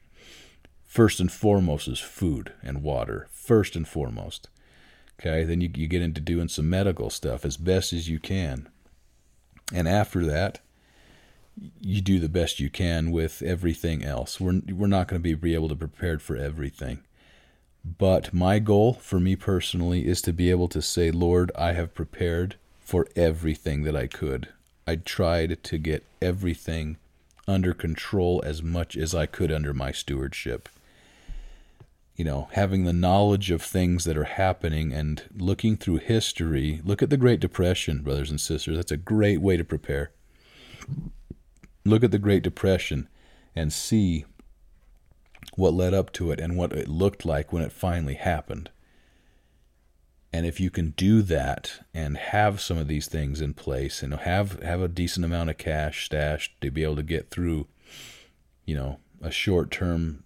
First 0.86 1.20
and 1.20 1.30
foremost 1.30 1.86
is 1.86 2.00
food 2.00 2.52
and 2.62 2.82
water. 2.82 3.28
First 3.30 3.76
and 3.76 3.86
foremost. 3.86 4.48
Okay, 5.20 5.44
then 5.44 5.60
you, 5.60 5.70
you 5.74 5.86
get 5.86 6.02
into 6.02 6.20
doing 6.20 6.48
some 6.48 6.70
medical 6.70 7.10
stuff 7.10 7.44
as 7.44 7.56
best 7.56 7.92
as 7.92 8.08
you 8.08 8.18
can. 8.18 8.68
And 9.72 9.88
after 9.88 10.24
that, 10.26 10.60
you 11.80 12.00
do 12.00 12.18
the 12.20 12.28
best 12.28 12.60
you 12.60 12.70
can 12.70 13.10
with 13.10 13.42
everything 13.42 14.04
else. 14.04 14.40
We're, 14.40 14.62
we're 14.68 14.86
not 14.86 15.08
going 15.08 15.20
to 15.20 15.22
be, 15.22 15.34
be 15.34 15.54
able 15.54 15.68
to 15.68 15.76
prepare 15.76 16.18
for 16.18 16.36
everything. 16.36 17.00
But 17.84 18.32
my 18.32 18.58
goal 18.58 18.94
for 18.94 19.18
me 19.18 19.36
personally 19.36 20.06
is 20.06 20.22
to 20.22 20.32
be 20.32 20.50
able 20.50 20.68
to 20.68 20.82
say, 20.82 21.10
Lord, 21.10 21.50
I 21.56 21.72
have 21.72 21.94
prepared 21.94 22.56
for 22.78 23.06
everything 23.16 23.82
that 23.82 23.96
I 23.96 24.06
could. 24.06 24.48
I 24.88 24.96
tried 24.96 25.62
to 25.64 25.76
get 25.76 26.06
everything 26.22 26.96
under 27.46 27.74
control 27.74 28.40
as 28.42 28.62
much 28.62 28.96
as 28.96 29.14
I 29.14 29.26
could 29.26 29.52
under 29.52 29.74
my 29.74 29.92
stewardship. 29.92 30.66
You 32.16 32.24
know, 32.24 32.48
having 32.52 32.84
the 32.84 32.94
knowledge 32.94 33.50
of 33.50 33.60
things 33.60 34.04
that 34.04 34.16
are 34.16 34.24
happening 34.24 34.94
and 34.94 35.24
looking 35.36 35.76
through 35.76 35.98
history. 35.98 36.80
Look 36.82 37.02
at 37.02 37.10
the 37.10 37.18
Great 37.18 37.38
Depression, 37.38 38.00
brothers 38.00 38.30
and 38.30 38.40
sisters. 38.40 38.76
That's 38.76 38.90
a 38.90 38.96
great 38.96 39.42
way 39.42 39.58
to 39.58 39.64
prepare. 39.64 40.10
Look 41.84 42.02
at 42.02 42.10
the 42.10 42.18
Great 42.18 42.42
Depression 42.42 43.10
and 43.54 43.70
see 43.70 44.24
what 45.54 45.74
led 45.74 45.92
up 45.92 46.14
to 46.14 46.30
it 46.30 46.40
and 46.40 46.56
what 46.56 46.72
it 46.72 46.88
looked 46.88 47.26
like 47.26 47.52
when 47.52 47.62
it 47.62 47.72
finally 47.72 48.14
happened. 48.14 48.70
And 50.32 50.44
if 50.44 50.60
you 50.60 50.70
can 50.70 50.90
do 50.90 51.22
that 51.22 51.80
and 51.94 52.16
have 52.16 52.60
some 52.60 52.76
of 52.76 52.86
these 52.86 53.08
things 53.08 53.40
in 53.40 53.54
place 53.54 54.02
and 54.02 54.12
have 54.14 54.62
have 54.62 54.82
a 54.82 54.88
decent 54.88 55.24
amount 55.24 55.50
of 55.50 55.58
cash 55.58 56.04
stashed 56.04 56.60
to 56.60 56.70
be 56.70 56.82
able 56.82 56.96
to 56.96 57.02
get 57.02 57.30
through, 57.30 57.66
you 58.66 58.76
know, 58.76 58.98
a 59.22 59.30
short 59.30 59.70
term 59.70 60.24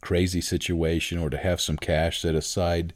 crazy 0.00 0.40
situation 0.40 1.18
or 1.18 1.30
to 1.30 1.38
have 1.38 1.60
some 1.60 1.76
cash 1.76 2.20
set 2.20 2.34
aside 2.34 2.94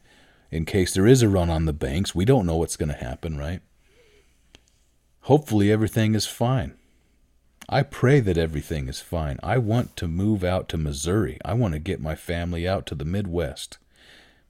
in 0.50 0.64
case 0.64 0.94
there 0.94 1.06
is 1.06 1.22
a 1.22 1.28
run 1.28 1.50
on 1.50 1.66
the 1.66 1.72
banks, 1.72 2.14
we 2.14 2.24
don't 2.24 2.46
know 2.46 2.56
what's 2.56 2.76
going 2.76 2.88
to 2.88 2.94
happen, 2.94 3.36
right? 3.36 3.60
Hopefully 5.22 5.70
everything 5.70 6.14
is 6.14 6.26
fine. 6.26 6.74
I 7.68 7.82
pray 7.82 8.20
that 8.20 8.38
everything 8.38 8.88
is 8.88 9.00
fine. 9.00 9.38
I 9.42 9.58
want 9.58 9.94
to 9.96 10.08
move 10.08 10.42
out 10.42 10.70
to 10.70 10.78
Missouri. 10.78 11.38
I 11.44 11.52
want 11.52 11.74
to 11.74 11.78
get 11.78 12.00
my 12.00 12.14
family 12.14 12.66
out 12.66 12.86
to 12.86 12.94
the 12.94 13.04
Midwest. 13.04 13.76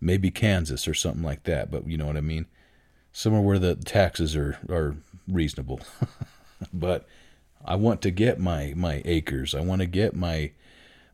Maybe 0.01 0.31
Kansas 0.31 0.87
or 0.87 0.95
something 0.95 1.23
like 1.23 1.45
that, 1.45 1.71
but 1.71 1.89
you 1.89 1.97
know 1.97 2.07
what 2.07 2.17
I 2.17 2.21
mean? 2.21 2.47
Somewhere 3.13 3.43
where 3.43 3.59
the 3.59 3.75
taxes 3.75 4.37
are, 4.37 4.59
are 4.69 4.97
reasonable. 5.27 5.81
but 6.73 7.07
I 7.65 7.75
want 7.75 8.01
to 8.03 8.11
get 8.11 8.39
my, 8.39 8.73
my 8.77 9.03
acres. 9.05 9.55
I 9.55 9.61
want 9.61 9.81
to 9.81 9.87
get 9.87 10.15
my 10.15 10.53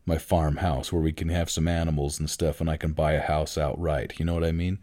my 0.05 0.17
farmhouse 0.17 0.93
where 0.93 1.01
we 1.01 1.11
can 1.11 1.29
have 1.29 1.49
some 1.49 1.67
animals 1.67 2.19
and 2.19 2.29
stuff 2.29 2.61
and 2.61 2.69
I 2.69 2.77
can 2.77 2.93
buy 2.93 3.13
a 3.13 3.21
house 3.21 3.57
outright. 3.57 4.19
You 4.19 4.25
know 4.25 4.35
what 4.35 4.43
I 4.43 4.51
mean? 4.51 4.79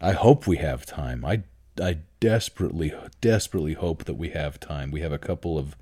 I 0.00 0.12
hope 0.12 0.46
we 0.46 0.58
have 0.58 0.86
time. 0.86 1.24
I 1.24 1.42
I 1.80 1.98
desperately 2.20 2.92
desperately 3.20 3.74
hope 3.74 4.04
that 4.04 4.14
we 4.14 4.30
have 4.30 4.60
time. 4.60 4.90
We 4.90 5.00
have 5.00 5.12
a 5.12 5.18
couple 5.18 5.58
of 5.58 5.76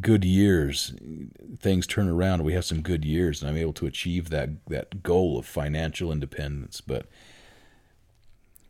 good 0.00 0.24
years, 0.24 0.94
things 1.58 1.86
turn 1.86 2.08
around. 2.08 2.44
We 2.44 2.54
have 2.54 2.64
some 2.64 2.82
good 2.82 3.04
years, 3.04 3.40
and 3.40 3.50
I'm 3.50 3.56
able 3.56 3.72
to 3.74 3.86
achieve 3.86 4.30
that 4.30 4.50
that 4.66 5.02
goal 5.02 5.38
of 5.38 5.46
financial 5.46 6.12
independence. 6.12 6.80
But 6.80 7.06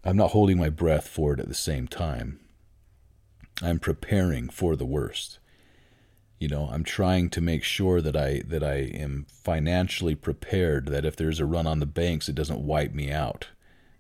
I'm 0.05 0.17
not 0.17 0.31
holding 0.31 0.59
my 0.59 0.69
breath 0.69 1.09
for 1.09 1.35
it 1.35 1.41
at 1.41 1.49
the 1.49 1.55
same 1.55 1.89
time. 1.89 2.41
I'm 3.63 3.79
preparing 3.79 4.49
for 4.49 4.77
the 4.77 4.87
worst. 4.87 5.39
You 6.39 6.47
know, 6.47 6.69
I'm 6.71 6.85
trying 6.85 7.31
to 7.31 7.41
make 7.41 7.65
sure 7.65 8.01
that 8.01 8.17
I 8.17 8.43
that 8.47 8.63
I 8.63 8.77
am 8.77 9.27
financially 9.29 10.15
prepared. 10.15 10.87
That 10.87 11.05
if 11.05 11.17
there's 11.17 11.41
a 11.41 11.47
run 11.47 11.67
on 11.67 11.81
the 11.81 11.87
banks, 11.87 12.29
it 12.29 12.37
doesn't 12.37 12.65
wipe 12.65 12.95
me 12.95 13.11
out. 13.11 13.49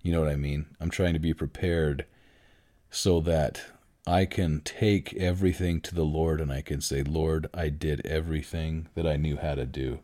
You 0.02 0.12
know 0.12 0.20
what 0.20 0.30
I 0.30 0.36
mean? 0.36 0.66
I'm 0.80 0.90
trying 0.90 1.14
to 1.14 1.18
be 1.18 1.34
prepared 1.34 2.06
so 2.90 3.20
that 3.20 3.62
I 4.08 4.24
can 4.24 4.62
take 4.62 5.12
everything 5.14 5.82
to 5.82 5.94
the 5.94 6.04
Lord 6.04 6.40
and 6.40 6.50
I 6.50 6.62
can 6.62 6.80
say, 6.80 7.02
Lord, 7.02 7.46
I 7.52 7.68
did 7.68 8.06
everything 8.06 8.88
that 8.94 9.06
I 9.06 9.16
knew 9.16 9.36
how 9.36 9.54
to 9.54 9.66
do. 9.66 10.00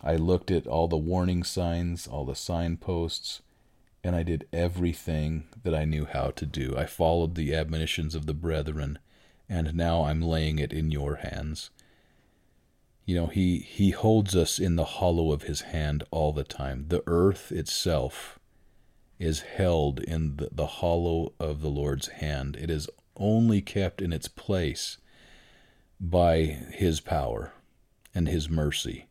I 0.00 0.16
looked 0.16 0.50
at 0.50 0.66
all 0.66 0.88
the 0.88 0.96
warning 0.96 1.42
signs, 1.42 2.06
all 2.06 2.24
the 2.24 2.34
signposts, 2.34 3.42
and 4.02 4.16
I 4.16 4.22
did 4.22 4.48
everything 4.54 5.44
that 5.62 5.74
I 5.74 5.84
knew 5.84 6.06
how 6.06 6.30
to 6.30 6.46
do. 6.46 6.74
I 6.78 6.86
followed 6.86 7.34
the 7.34 7.54
admonitions 7.54 8.14
of 8.14 8.24
the 8.24 8.32
brethren, 8.32 8.98
and 9.50 9.74
now 9.74 10.04
I'm 10.04 10.22
laying 10.22 10.58
it 10.58 10.72
in 10.72 10.90
your 10.90 11.16
hands. 11.16 11.68
You 13.04 13.16
know, 13.16 13.26
he, 13.26 13.58
he 13.58 13.90
holds 13.90 14.34
us 14.34 14.58
in 14.58 14.76
the 14.76 14.84
hollow 14.84 15.32
of 15.32 15.42
his 15.42 15.60
hand 15.60 16.04
all 16.10 16.32
the 16.32 16.44
time. 16.44 16.86
The 16.88 17.02
earth 17.06 17.52
itself 17.52 18.38
is 19.18 19.40
held 19.40 20.00
in 20.00 20.36
the, 20.36 20.48
the 20.52 20.66
hollow 20.66 21.34
of 21.38 21.60
the 21.60 21.70
Lord's 21.70 22.08
hand. 22.08 22.56
It 22.56 22.70
is 22.70 22.88
only 23.16 23.60
kept 23.60 24.02
in 24.02 24.12
its 24.12 24.28
place 24.28 24.98
by 26.00 26.38
His 26.72 27.00
power 27.00 27.52
and 28.14 28.28
His 28.28 28.48
mercy. 28.48 29.06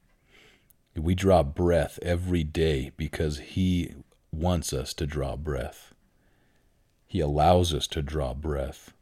We 0.95 1.15
draw 1.15 1.43
breath 1.43 1.99
every 2.01 2.43
day 2.43 2.91
because 2.95 3.39
He 3.39 3.93
wants 4.31 4.73
us 4.73 4.93
to 4.95 5.05
draw 5.05 5.35
breath. 5.35 5.93
He 7.07 7.19
allows 7.19 7.73
us 7.73 7.87
to 7.87 8.01
draw 8.01 8.33
breath. 8.33 8.93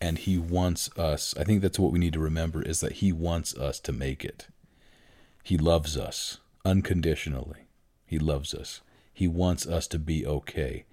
And 0.00 0.18
He 0.18 0.38
wants 0.38 0.90
us, 0.98 1.34
I 1.38 1.44
think 1.44 1.60
that's 1.60 1.78
what 1.78 1.92
we 1.92 1.98
need 1.98 2.14
to 2.14 2.20
remember, 2.20 2.62
is 2.62 2.80
that 2.80 2.94
He 2.94 3.12
wants 3.12 3.54
us 3.56 3.78
to 3.80 3.92
make 3.92 4.24
it. 4.24 4.48
He 5.42 5.58
loves 5.58 5.96
us 5.96 6.38
unconditionally. 6.64 7.66
He 8.06 8.18
loves 8.18 8.54
us. 8.54 8.80
He 9.12 9.28
wants 9.28 9.66
us 9.66 9.86
to 9.88 9.98
be 9.98 10.26
okay. 10.26 10.84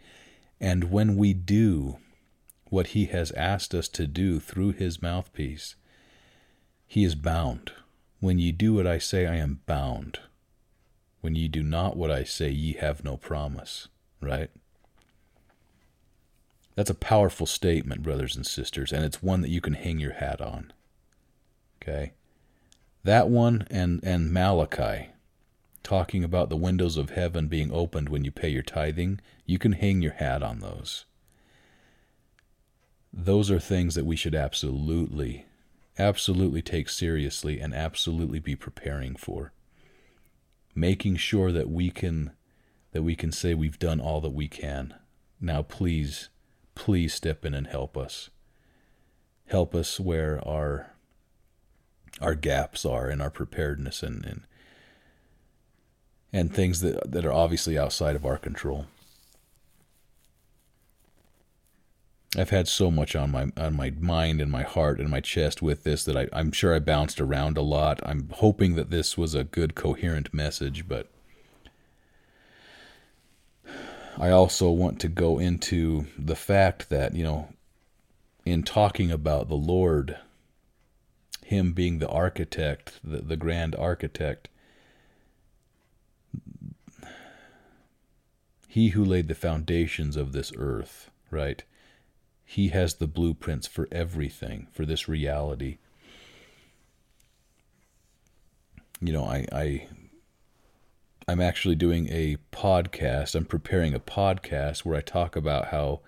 And 0.59 0.85
when 0.85 1.15
we 1.15 1.33
do 1.33 1.97
what 2.65 2.87
He 2.87 3.05
has 3.05 3.31
asked 3.31 3.73
us 3.73 3.87
to 3.89 4.07
do 4.07 4.39
through 4.39 4.71
His 4.71 5.01
mouthpiece, 5.01 5.75
He 6.85 7.03
is 7.03 7.15
bound. 7.15 7.71
When 8.19 8.39
ye 8.39 8.51
do 8.51 8.73
what 8.73 8.87
I 8.87 8.97
say, 8.97 9.27
I 9.27 9.35
am 9.35 9.61
bound. 9.65 10.19
When 11.21 11.35
ye 11.35 11.47
do 11.47 11.61
not 11.61 11.95
what 11.95 12.11
I 12.11 12.23
say, 12.23 12.49
ye 12.49 12.73
have 12.73 13.03
no 13.03 13.17
promise. 13.17 13.87
Right? 14.21 14.49
That's 16.75 16.89
a 16.89 16.95
powerful 16.95 17.47
statement, 17.47 18.03
brothers 18.03 18.35
and 18.35 18.45
sisters, 18.45 18.91
and 18.91 19.03
it's 19.03 19.23
one 19.23 19.41
that 19.41 19.49
you 19.49 19.61
can 19.61 19.73
hang 19.73 19.99
your 19.99 20.13
hat 20.13 20.41
on. 20.41 20.73
Okay? 21.81 22.13
That 23.03 23.29
one 23.29 23.67
and, 23.71 23.99
and 24.03 24.31
Malachi 24.31 25.09
talking 25.87 26.21
about 26.21 26.49
the 26.49 26.57
windows 26.57 26.97
of 26.97 27.11
heaven 27.11 27.47
being 27.47 27.71
opened 27.71 28.09
when 28.09 28.25
you 28.25 28.29
pay 28.29 28.49
your 28.49 28.61
tithing, 28.61 29.21
you 29.45 29.57
can 29.57 29.71
hang 29.71 30.01
your 30.01 30.11
hat 30.11 30.43
on 30.43 30.59
those. 30.59 31.05
Those 33.13 33.49
are 33.49 33.57
things 33.57 33.95
that 33.95 34.05
we 34.05 34.17
should 34.17 34.35
absolutely, 34.35 35.45
absolutely 35.97 36.61
take 36.61 36.89
seriously 36.89 37.61
and 37.61 37.73
absolutely 37.73 38.39
be 38.39 38.53
preparing 38.53 39.15
for. 39.15 39.53
Making 40.75 41.15
sure 41.15 41.53
that 41.53 41.69
we 41.69 41.89
can 41.89 42.31
that 42.91 43.03
we 43.03 43.15
can 43.15 43.31
say 43.31 43.53
we've 43.53 43.79
done 43.79 44.01
all 44.01 44.19
that 44.19 44.33
we 44.33 44.49
can. 44.49 44.93
Now 45.39 45.61
please, 45.61 46.27
please 46.75 47.13
step 47.13 47.45
in 47.45 47.53
and 47.53 47.65
help 47.65 47.95
us. 47.95 48.29
Help 49.45 49.73
us 49.73 50.01
where 50.01 50.45
our 50.45 50.91
our 52.19 52.35
gaps 52.35 52.83
are 52.83 53.09
in 53.09 53.21
our 53.21 53.31
preparedness 53.31 54.03
and, 54.03 54.25
and 54.25 54.47
and 56.33 56.53
things 56.53 56.81
that 56.81 57.11
that 57.11 57.25
are 57.25 57.33
obviously 57.33 57.77
outside 57.77 58.15
of 58.15 58.25
our 58.25 58.37
control. 58.37 58.85
I've 62.35 62.49
had 62.49 62.67
so 62.67 62.91
much 62.91 63.15
on 63.15 63.31
my 63.31 63.47
on 63.55 63.75
my 63.75 63.91
mind 63.91 64.41
and 64.41 64.51
my 64.51 64.63
heart 64.63 64.99
and 64.99 65.09
my 65.09 65.21
chest 65.21 65.61
with 65.61 65.83
this 65.83 66.03
that 66.03 66.17
I, 66.17 66.27
I'm 66.33 66.51
sure 66.51 66.75
I 66.75 66.79
bounced 66.79 67.21
around 67.21 67.57
a 67.57 67.61
lot. 67.61 67.99
I'm 68.03 68.29
hoping 68.35 68.75
that 68.75 68.89
this 68.89 69.17
was 69.17 69.33
a 69.33 69.43
good 69.43 69.75
coherent 69.75 70.33
message, 70.33 70.87
but 70.87 71.09
I 74.19 74.29
also 74.29 74.71
want 74.71 74.99
to 75.01 75.07
go 75.07 75.37
into 75.37 76.07
the 76.17 76.35
fact 76.35 76.89
that, 76.89 77.15
you 77.15 77.23
know, 77.23 77.49
in 78.45 78.63
talking 78.63 79.11
about 79.11 79.47
the 79.47 79.55
Lord, 79.55 80.17
Him 81.45 81.73
being 81.73 81.99
the 81.99 82.09
architect, 82.09 82.99
the, 83.03 83.19
the 83.19 83.37
grand 83.37 83.75
architect, 83.75 84.49
He 88.67 88.89
who 88.89 89.03
laid 89.03 89.27
the 89.27 89.35
foundations 89.35 90.15
of 90.15 90.33
this 90.33 90.51
earth, 90.55 91.09
right? 91.31 91.63
He 92.43 92.69
has 92.69 92.95
the 92.95 93.07
blueprints 93.07 93.65
for 93.65 93.87
everything, 93.91 94.67
for 94.71 94.85
this 94.85 95.07
reality. 95.07 95.77
You 98.99 99.13
know, 99.13 99.25
I, 99.25 99.45
I 99.51 99.87
I'm 101.27 101.41
actually 101.41 101.75
doing 101.75 102.07
a 102.09 102.37
podcast. 102.51 103.35
I'm 103.35 103.45
preparing 103.45 103.93
a 103.93 103.99
podcast 103.99 104.79
where 104.79 104.97
I 104.97 105.01
talk 105.01 105.35
about 105.35 105.67
how 105.67 106.01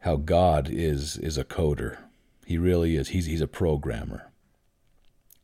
how 0.00 0.16
God 0.16 0.68
is 0.70 1.16
is 1.16 1.38
a 1.38 1.44
coder. 1.44 1.98
He 2.44 2.58
really 2.58 2.96
is. 2.96 3.08
He's 3.08 3.26
he's 3.26 3.40
a 3.40 3.46
programmer. 3.46 4.30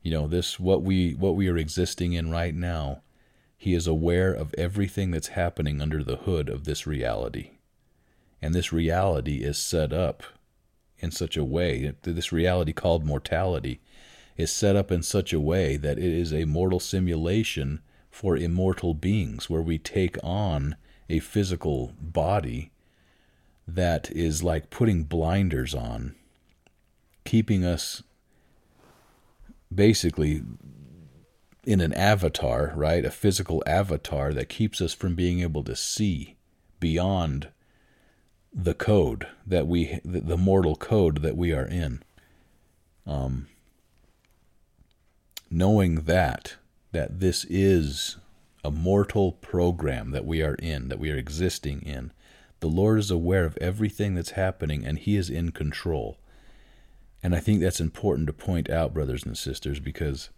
You 0.01 0.11
know, 0.11 0.27
this 0.27 0.59
what 0.59 0.83
we 0.83 1.13
what 1.13 1.35
we 1.35 1.47
are 1.49 1.57
existing 1.57 2.13
in 2.13 2.31
right 2.31 2.53
now. 2.53 3.02
He 3.63 3.75
is 3.75 3.87
aware 3.87 4.33
of 4.33 4.53
everything 4.57 5.11
that's 5.11 5.29
happening 5.29 5.79
under 5.79 6.03
the 6.03 6.17
hood 6.17 6.49
of 6.49 6.65
this 6.65 6.85
reality. 6.85 7.51
And 8.41 8.53
this 8.53 8.73
reality 8.73 9.37
is 9.37 9.57
set 9.57 9.93
up 9.93 10.21
in 10.99 11.11
such 11.11 11.37
a 11.37 11.45
way, 11.45 11.93
this 12.01 12.33
reality 12.33 12.73
called 12.73 13.05
mortality 13.05 13.79
is 14.35 14.51
set 14.51 14.75
up 14.75 14.91
in 14.91 15.01
such 15.01 15.31
a 15.31 15.39
way 15.39 15.77
that 15.77 15.97
it 15.97 16.11
is 16.11 16.33
a 16.33 16.43
mortal 16.43 16.81
simulation 16.81 17.79
for 18.11 18.35
immortal 18.35 18.93
beings 18.93 19.49
where 19.49 19.61
we 19.61 19.77
take 19.77 20.17
on 20.21 20.75
a 21.09 21.19
physical 21.19 21.93
body 22.01 22.73
that 23.65 24.11
is 24.11 24.43
like 24.43 24.71
putting 24.71 25.05
blinders 25.05 25.73
on, 25.73 26.15
keeping 27.23 27.63
us 27.63 28.03
basically 29.73 30.41
in 31.65 31.81
an 31.81 31.93
avatar, 31.93 32.73
right? 32.75 33.05
A 33.05 33.11
physical 33.11 33.63
avatar 33.65 34.33
that 34.33 34.49
keeps 34.49 34.81
us 34.81 34.93
from 34.93 35.15
being 35.15 35.41
able 35.41 35.63
to 35.63 35.75
see 35.75 36.35
beyond 36.79 37.49
the 38.53 38.73
code 38.73 39.27
that 39.47 39.67
we, 39.67 39.99
the 40.03 40.37
mortal 40.37 40.75
code 40.75 41.21
that 41.21 41.37
we 41.37 41.51
are 41.53 41.65
in. 41.65 42.03
Um, 43.07 43.47
knowing 45.49 46.01
that, 46.01 46.55
that 46.91 47.19
this 47.19 47.45
is 47.45 48.17
a 48.63 48.71
mortal 48.71 49.33
program 49.33 50.11
that 50.11 50.25
we 50.25 50.41
are 50.41 50.55
in, 50.55 50.89
that 50.89 50.99
we 50.99 51.11
are 51.11 51.17
existing 51.17 51.81
in, 51.81 52.11
the 52.59 52.67
Lord 52.67 52.99
is 52.99 53.11
aware 53.11 53.45
of 53.45 53.57
everything 53.57 54.15
that's 54.15 54.31
happening 54.31 54.85
and 54.85 54.97
He 54.97 55.15
is 55.15 55.29
in 55.29 55.51
control. 55.51 56.17
And 57.21 57.35
I 57.35 57.39
think 57.39 57.61
that's 57.61 57.81
important 57.81 58.27
to 58.27 58.33
point 58.33 58.69
out, 58.69 58.93
brothers 58.93 59.25
and 59.25 59.37
sisters, 59.37 59.79
because 59.79 60.29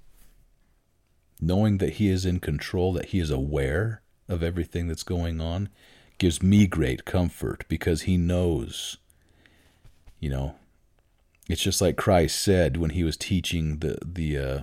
knowing 1.39 1.77
that 1.77 1.93
He 1.93 2.09
is 2.09 2.25
in 2.25 2.39
control, 2.39 2.93
that 2.93 3.07
He 3.07 3.19
is 3.19 3.29
aware 3.29 4.01
of 4.27 4.43
everything 4.43 4.88
that's 4.88 5.03
going 5.03 5.39
on, 5.39 5.69
gives 6.17 6.41
me 6.41 6.67
great 6.67 7.05
comfort 7.05 7.65
because 7.67 8.03
He 8.03 8.17
knows. 8.17 8.97
You 10.19 10.29
know, 10.29 10.55
it's 11.47 11.61
just 11.61 11.81
like 11.81 11.97
Christ 11.97 12.39
said 12.41 12.77
when 12.77 12.91
He 12.91 13.03
was 13.03 13.17
teaching 13.17 13.79
the 13.79 13.97
the 14.03 14.38
uh, 14.38 14.59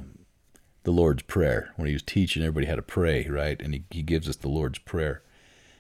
the 0.85 0.91
Lord's 0.91 1.23
Prayer, 1.23 1.73
when 1.77 1.87
He 1.87 1.95
was 1.95 2.03
teaching 2.03 2.43
everybody 2.43 2.67
how 2.67 2.77
to 2.77 2.83
pray, 2.83 3.27
right? 3.29 3.61
And 3.61 3.75
He, 3.75 3.85
he 3.91 4.03
gives 4.03 4.29
us 4.29 4.37
the 4.37 4.49
Lord's 4.49 4.79
Prayer. 4.79 5.23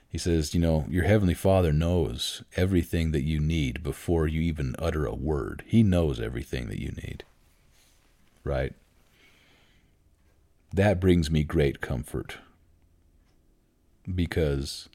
He 0.09 0.19
says, 0.19 0.53
you 0.53 0.61
know, 0.61 0.85
your 0.91 1.05
Heavenly 1.05 1.33
Father 1.33 1.73
knows 1.73 2.43
everything 2.55 3.13
that 3.13 3.23
you 3.23 3.41
need 3.41 3.83
before 3.83 4.29
you 4.29 4.43
even 4.43 4.77
utter 4.79 5.07
a 5.07 5.15
word. 5.15 5.65
He 5.67 5.83
knows 5.83 6.21
everything 6.21 6.69
that 6.69 6.79
you 6.79 6.91
need. 6.91 7.25
Right? 8.45 8.75
That 10.73 11.01
brings 11.01 11.31
me 11.31 11.45
great 11.45 11.81
comfort 11.81 12.39
because 14.13 14.89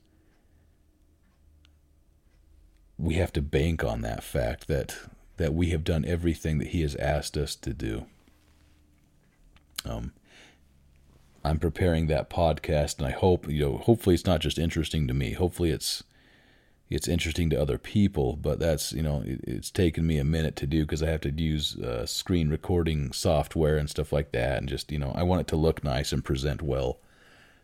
we 2.98 3.16
have 3.16 3.32
to 3.34 3.42
bank 3.42 3.84
on 3.84 4.02
that 4.02 4.24
fact 4.24 4.68
that 4.68 4.96
that 5.38 5.54
we 5.54 5.70
have 5.70 5.84
done 5.84 6.04
everything 6.04 6.58
that 6.58 6.70
he 6.70 6.82
has 6.82 6.96
asked 6.96 7.38
us 7.38 7.56
to 7.56 7.72
do. 7.72 8.08
Um, 9.86 10.14
I'm 11.44 11.60
preparing 11.60 12.08
that 12.08 12.30
podcast, 12.30 12.98
and 12.98 13.08
I 13.08 13.12
hope 13.12 13.50
you 13.50 13.60
know. 13.64 13.78
Hopefully, 13.78 14.16
it's 14.16 14.26
not 14.26 14.42
just 14.42 14.58
interesting 14.58 15.08
to 15.08 15.14
me. 15.14 15.34
Hopefully, 15.34 15.70
it's 15.70 16.04
it's 16.90 17.08
interesting 17.08 17.50
to 17.50 17.62
other 17.62 17.78
people. 17.78 18.36
But 18.36 18.60
that's 18.60 18.94
you 18.94 19.02
know, 19.02 19.24
it, 19.26 19.42
it's 19.44 19.72
taken 19.72 20.06
me 20.08 20.18
a 20.18 20.24
minute 20.24 20.56
to 20.58 20.68
do 20.68 20.84
because 20.84 21.04
I 21.04 21.10
have 21.10 21.22
to 21.22 21.32
use 21.32 21.78
uh, 21.78 22.06
screen 22.06 22.50
recording 22.50 23.12
software 23.12 23.78
and 23.78 23.90
stuff 23.90 24.14
like 24.14 24.32
that, 24.32 24.60
and 24.60 24.70
just 24.70 24.92
you 24.92 25.00
know, 25.00 25.12
I 25.16 25.24
want 25.24 25.42
it 25.42 25.48
to 25.48 25.56
look 25.56 25.84
nice 25.84 26.12
and 26.12 26.24
present 26.24 26.62
well. 26.62 27.00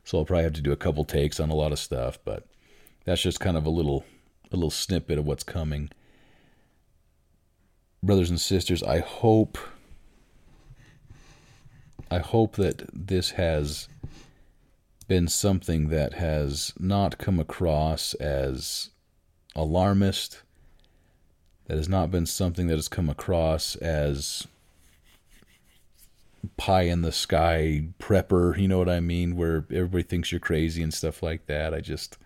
So 0.03 0.17
I'll 0.17 0.25
probably 0.25 0.43
have 0.43 0.53
to 0.53 0.61
do 0.61 0.73
a 0.73 0.77
couple 0.77 1.05
takes 1.05 1.39
on 1.39 1.49
a 1.49 1.55
lot 1.55 1.71
of 1.71 1.79
stuff, 1.79 2.19
but 2.25 2.45
that's 3.05 3.21
just 3.21 3.39
kind 3.39 3.57
of 3.57 3.65
a 3.65 3.69
little 3.69 4.03
a 4.51 4.55
little 4.55 4.71
snippet 4.71 5.17
of 5.17 5.25
what's 5.25 5.43
coming. 5.43 5.89
Brothers 8.01 8.29
and 8.29 8.39
sisters, 8.39 8.83
I 8.83 8.99
hope 8.99 9.57
I 12.11 12.19
hope 12.19 12.57
that 12.57 12.83
this 12.93 13.31
has 13.31 13.87
been 15.07 15.27
something 15.27 15.89
that 15.89 16.13
has 16.13 16.73
not 16.79 17.17
come 17.17 17.39
across 17.39 18.13
as 18.15 18.89
alarmist, 19.55 20.41
that 21.65 21.77
has 21.77 21.89
not 21.89 22.11
been 22.11 22.25
something 22.25 22.67
that 22.67 22.75
has 22.75 22.87
come 22.87 23.09
across 23.09 23.75
as 23.77 24.47
pie 26.57 26.83
in 26.83 27.01
the 27.01 27.11
sky 27.11 27.85
prepper, 27.99 28.57
you 28.57 28.67
know 28.67 28.77
what 28.77 28.89
I 28.89 28.99
mean, 28.99 29.35
where 29.35 29.65
everybody 29.71 30.03
thinks 30.03 30.31
you're 30.31 30.39
crazy 30.39 30.83
and 30.83 30.93
stuff 30.93 31.23
like 31.23 31.45
that. 31.47 31.73
I 31.73 31.79
just 31.79 32.17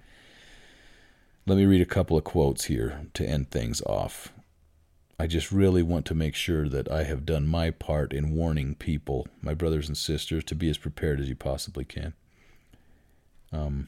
let 1.45 1.57
me 1.57 1.65
read 1.65 1.82
a 1.82 1.86
couple 1.86 2.17
of 2.17 2.23
quotes 2.23 2.65
here 2.65 3.01
to 3.13 3.25
end 3.25 3.51
things 3.51 3.82
off. 3.84 4.34
I 5.19 5.28
just 5.28 5.51
really 5.51 5.82
want 5.82 6.05
to 6.07 6.15
make 6.15 6.36
sure 6.36 6.69
that 6.69 6.91
I 6.91 7.03
have 7.03 7.25
done 7.25 7.47
my 7.47 7.71
part 7.71 8.13
in 8.13 8.36
warning 8.36 8.75
people, 8.75 9.28
my 9.41 9.53
brothers 9.53 9.88
and 9.88 9.97
sisters, 9.97 10.43
to 10.45 10.55
be 10.55 10.69
as 10.69 10.78
prepared 10.78 11.19
as 11.19 11.30
you 11.30 11.36
possibly 11.36 11.86
can. 11.86 12.13
Um, 13.51 13.88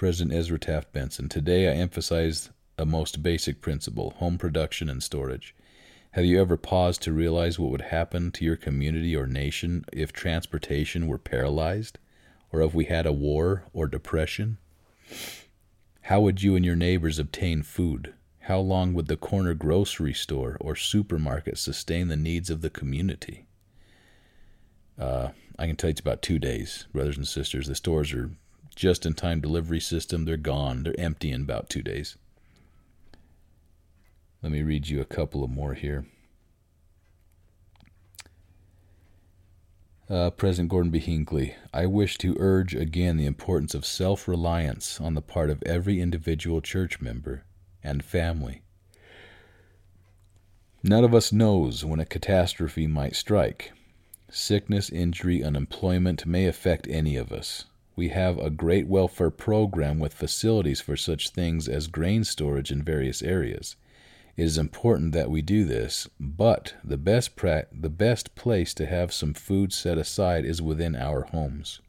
President 0.00 0.32
Ezra 0.32 0.58
Taft 0.58 0.94
Benson. 0.94 1.28
Today 1.28 1.68
I 1.68 1.74
emphasized 1.74 2.48
a 2.78 2.86
most 2.86 3.22
basic 3.22 3.60
principle 3.60 4.14
home 4.16 4.38
production 4.38 4.88
and 4.88 5.02
storage. 5.02 5.54
Have 6.12 6.24
you 6.24 6.40
ever 6.40 6.56
paused 6.56 7.02
to 7.02 7.12
realize 7.12 7.58
what 7.58 7.70
would 7.70 7.82
happen 7.82 8.30
to 8.30 8.44
your 8.46 8.56
community 8.56 9.14
or 9.14 9.26
nation 9.26 9.84
if 9.92 10.10
transportation 10.10 11.06
were 11.06 11.18
paralyzed? 11.18 11.98
Or 12.50 12.62
if 12.62 12.72
we 12.72 12.86
had 12.86 13.04
a 13.04 13.12
war 13.12 13.64
or 13.74 13.86
depression? 13.86 14.56
How 16.00 16.22
would 16.22 16.42
you 16.42 16.56
and 16.56 16.64
your 16.64 16.76
neighbors 16.76 17.18
obtain 17.18 17.62
food? 17.62 18.14
How 18.38 18.58
long 18.58 18.94
would 18.94 19.06
the 19.06 19.18
corner 19.18 19.52
grocery 19.52 20.14
store 20.14 20.56
or 20.62 20.76
supermarket 20.76 21.58
sustain 21.58 22.08
the 22.08 22.16
needs 22.16 22.48
of 22.48 22.62
the 22.62 22.70
community? 22.70 23.44
Uh, 24.98 25.32
I 25.58 25.66
can 25.66 25.76
tell 25.76 25.88
you 25.88 25.92
it's 25.92 26.00
about 26.00 26.22
two 26.22 26.38
days, 26.38 26.86
brothers 26.90 27.18
and 27.18 27.28
sisters. 27.28 27.66
The 27.66 27.74
stores 27.74 28.14
are 28.14 28.30
just 28.80 29.04
in 29.04 29.12
time 29.12 29.42
delivery 29.42 29.78
system. 29.78 30.24
They're 30.24 30.38
gone. 30.38 30.84
They're 30.84 30.98
empty 30.98 31.30
in 31.30 31.42
about 31.42 31.68
two 31.68 31.82
days. 31.82 32.16
Let 34.42 34.50
me 34.50 34.62
read 34.62 34.88
you 34.88 35.02
a 35.02 35.04
couple 35.04 35.44
of 35.44 35.50
more 35.50 35.74
here. 35.74 36.06
Uh, 40.08 40.30
President 40.30 40.70
Gordon 40.70 40.90
B. 40.90 40.98
Hinckley, 40.98 41.54
I 41.74 41.84
wish 41.84 42.16
to 42.18 42.34
urge 42.40 42.74
again 42.74 43.18
the 43.18 43.26
importance 43.26 43.74
of 43.74 43.84
self 43.84 44.26
reliance 44.26 44.98
on 44.98 45.12
the 45.12 45.20
part 45.20 45.50
of 45.50 45.62
every 45.64 46.00
individual 46.00 46.62
church 46.62 47.02
member 47.02 47.44
and 47.84 48.02
family. 48.02 48.62
None 50.82 51.04
of 51.04 51.14
us 51.14 51.32
knows 51.32 51.84
when 51.84 52.00
a 52.00 52.06
catastrophe 52.06 52.86
might 52.86 53.14
strike. 53.14 53.72
Sickness, 54.30 54.88
injury, 54.88 55.44
unemployment 55.44 56.24
may 56.24 56.46
affect 56.46 56.88
any 56.88 57.16
of 57.16 57.30
us. 57.30 57.66
We 58.00 58.08
have 58.08 58.38
a 58.38 58.48
great 58.48 58.88
welfare 58.88 59.28
program 59.28 59.98
with 59.98 60.14
facilities 60.14 60.80
for 60.80 60.96
such 60.96 61.28
things 61.28 61.68
as 61.68 61.86
grain 61.86 62.24
storage 62.24 62.72
in 62.72 62.82
various 62.82 63.20
areas. 63.20 63.76
It 64.38 64.44
is 64.44 64.56
important 64.56 65.12
that 65.12 65.30
we 65.30 65.42
do 65.42 65.66
this, 65.66 66.08
but 66.18 66.72
the 66.82 66.96
best 66.96 67.36
pra- 67.36 67.66
the 67.70 67.90
best 67.90 68.34
place 68.34 68.72
to 68.72 68.86
have 68.86 69.12
some 69.12 69.34
food 69.34 69.74
set 69.74 69.98
aside 69.98 70.46
is 70.46 70.62
within 70.62 70.96
our 70.96 71.24
homes, 71.24 71.82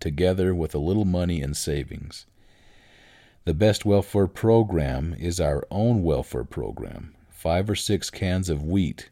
together 0.00 0.52
with 0.52 0.74
a 0.74 0.80
little 0.80 1.04
money 1.04 1.40
and 1.40 1.56
savings. 1.56 2.26
The 3.44 3.54
best 3.54 3.84
welfare 3.84 4.26
program 4.26 5.14
is 5.16 5.38
our 5.38 5.64
own 5.70 6.02
welfare 6.02 6.42
program. 6.42 7.14
Five 7.30 7.70
or 7.70 7.76
six 7.76 8.10
cans 8.10 8.48
of 8.48 8.64
wheat 8.64 9.10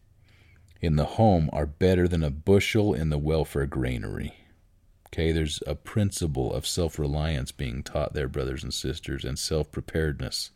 in 0.81 0.97
the 0.97 1.15
home 1.15 1.49
are 1.53 1.65
better 1.65 2.09
than 2.09 2.25
a 2.25 2.31
bushel 2.31 2.93
in 2.93 3.11
the 3.11 3.19
welfare 3.19 3.67
granary. 3.67 4.40
Okay, 5.13 5.33
there's 5.33 5.61
a 5.67 5.75
principle 5.75 6.53
of 6.53 6.67
self 6.67 6.99
reliance 6.99 7.51
being 7.51 7.83
taught 7.83 8.15
there, 8.15 8.29
brothers 8.29 8.63
and 8.63 8.73
sisters, 8.73 9.25
and 9.25 9.39
self 9.39 9.73
preparedness. 9.73 10.51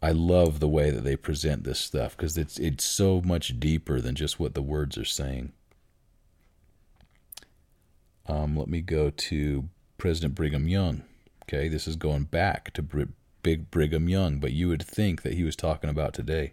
I 0.00 0.12
love 0.12 0.60
the 0.60 0.68
way 0.68 0.90
that 0.90 1.02
they 1.02 1.16
present 1.16 1.64
this 1.64 1.80
stuff 1.80 2.16
because 2.16 2.38
it's 2.38 2.58
it's 2.58 2.84
so 2.84 3.20
much 3.20 3.58
deeper 3.58 4.00
than 4.00 4.14
just 4.14 4.38
what 4.38 4.54
the 4.54 4.62
words 4.62 4.96
are 4.96 5.04
saying. 5.04 5.52
Um, 8.26 8.56
let 8.56 8.68
me 8.68 8.80
go 8.80 9.10
to 9.10 9.68
President 9.96 10.34
Brigham 10.34 10.68
Young. 10.68 11.02
Okay, 11.44 11.66
this 11.66 11.88
is 11.88 11.96
going 11.96 12.24
back 12.24 12.72
to 12.74 12.82
Br- 12.82 13.02
Big 13.42 13.70
Brigham 13.70 14.08
Young, 14.08 14.38
but 14.38 14.52
you 14.52 14.68
would 14.68 14.82
think 14.82 15.22
that 15.22 15.34
he 15.34 15.42
was 15.42 15.56
talking 15.56 15.90
about 15.90 16.12
today. 16.12 16.52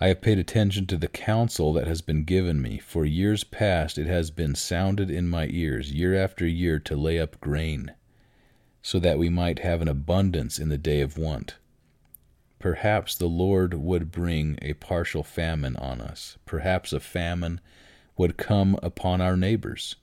I 0.00 0.08
have 0.08 0.20
paid 0.20 0.38
attention 0.38 0.86
to 0.86 0.96
the 0.96 1.08
counsel 1.08 1.72
that 1.72 1.86
has 1.88 2.00
been 2.02 2.24
given 2.24 2.62
me. 2.62 2.78
For 2.78 3.04
years 3.04 3.44
past, 3.44 3.98
it 3.98 4.06
has 4.06 4.30
been 4.30 4.54
sounded 4.54 5.10
in 5.10 5.28
my 5.28 5.48
ears, 5.50 5.92
year 5.92 6.14
after 6.14 6.46
year, 6.46 6.78
to 6.80 6.96
lay 6.96 7.18
up 7.18 7.40
grain. 7.40 7.92
so 8.82 8.98
that 8.98 9.18
we 9.18 9.28
might 9.28 9.58
have 9.58 9.82
an 9.82 9.88
abundance 9.88 10.58
in 10.58 10.68
the 10.68 10.78
day 10.78 11.00
of 11.00 11.18
want. 11.18 11.56
Perhaps 12.58 13.16
the 13.16 13.26
Lord 13.26 13.74
would 13.74 14.10
bring 14.10 14.58
a 14.62 14.72
partial 14.74 15.22
famine 15.22 15.76
on 15.76 16.00
us. 16.00 16.38
Perhaps 16.46 16.92
a 16.92 17.00
famine 17.00 17.60
would 18.16 18.36
come 18.36 18.78
upon 18.82 19.20
our 19.20 19.36
neighbors. 19.36 19.96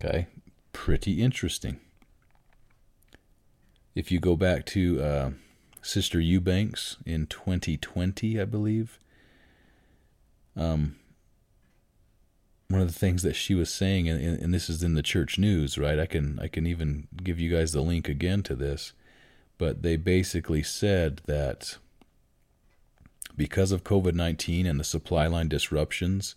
Okay, 0.00 0.26
pretty 0.72 1.22
interesting. 1.22 1.80
If 3.94 4.12
you 4.12 4.20
go 4.20 4.36
back 4.36 4.66
to 4.66 5.00
uh, 5.02 5.30
Sister 5.86 6.18
Eubanks 6.18 6.96
in 7.06 7.26
2020, 7.28 8.40
I 8.40 8.44
believe, 8.44 8.98
um, 10.56 10.96
one 12.68 12.80
of 12.80 12.88
the 12.88 12.98
things 12.98 13.22
that 13.22 13.36
she 13.36 13.54
was 13.54 13.72
saying, 13.72 14.08
and, 14.08 14.20
and 14.20 14.52
this 14.52 14.68
is 14.68 14.82
in 14.82 14.94
the 14.94 15.02
church 15.02 15.38
news, 15.38 15.78
right? 15.78 16.00
I 16.00 16.06
can 16.06 16.40
I 16.40 16.48
can 16.48 16.66
even 16.66 17.06
give 17.22 17.38
you 17.38 17.54
guys 17.54 17.70
the 17.70 17.82
link 17.82 18.08
again 18.08 18.42
to 18.44 18.56
this, 18.56 18.94
but 19.58 19.82
they 19.82 19.96
basically 19.96 20.64
said 20.64 21.20
that 21.26 21.78
because 23.36 23.70
of 23.70 23.84
COVID 23.84 24.14
nineteen 24.14 24.66
and 24.66 24.80
the 24.80 24.84
supply 24.84 25.28
line 25.28 25.48
disruptions, 25.48 26.34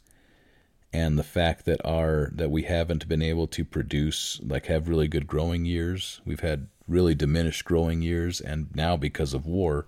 and 0.94 1.18
the 1.18 1.24
fact 1.24 1.66
that 1.66 1.84
our 1.84 2.30
that 2.36 2.52
we 2.52 2.64
haven't 2.64 3.08
been 3.08 3.24
able 3.24 3.48
to 3.48 3.66
produce 3.66 4.40
like 4.44 4.68
have 4.68 4.88
really 4.88 5.08
good 5.08 5.26
growing 5.26 5.66
years, 5.66 6.22
we've 6.24 6.42
had 6.42 6.68
really 6.90 7.16
diminished 7.16 7.66
growing 7.66 8.02
years, 8.02 8.42
and 8.42 8.68
now 8.76 8.98
because 8.98 9.34
of 9.34 9.46
war, 9.46 9.88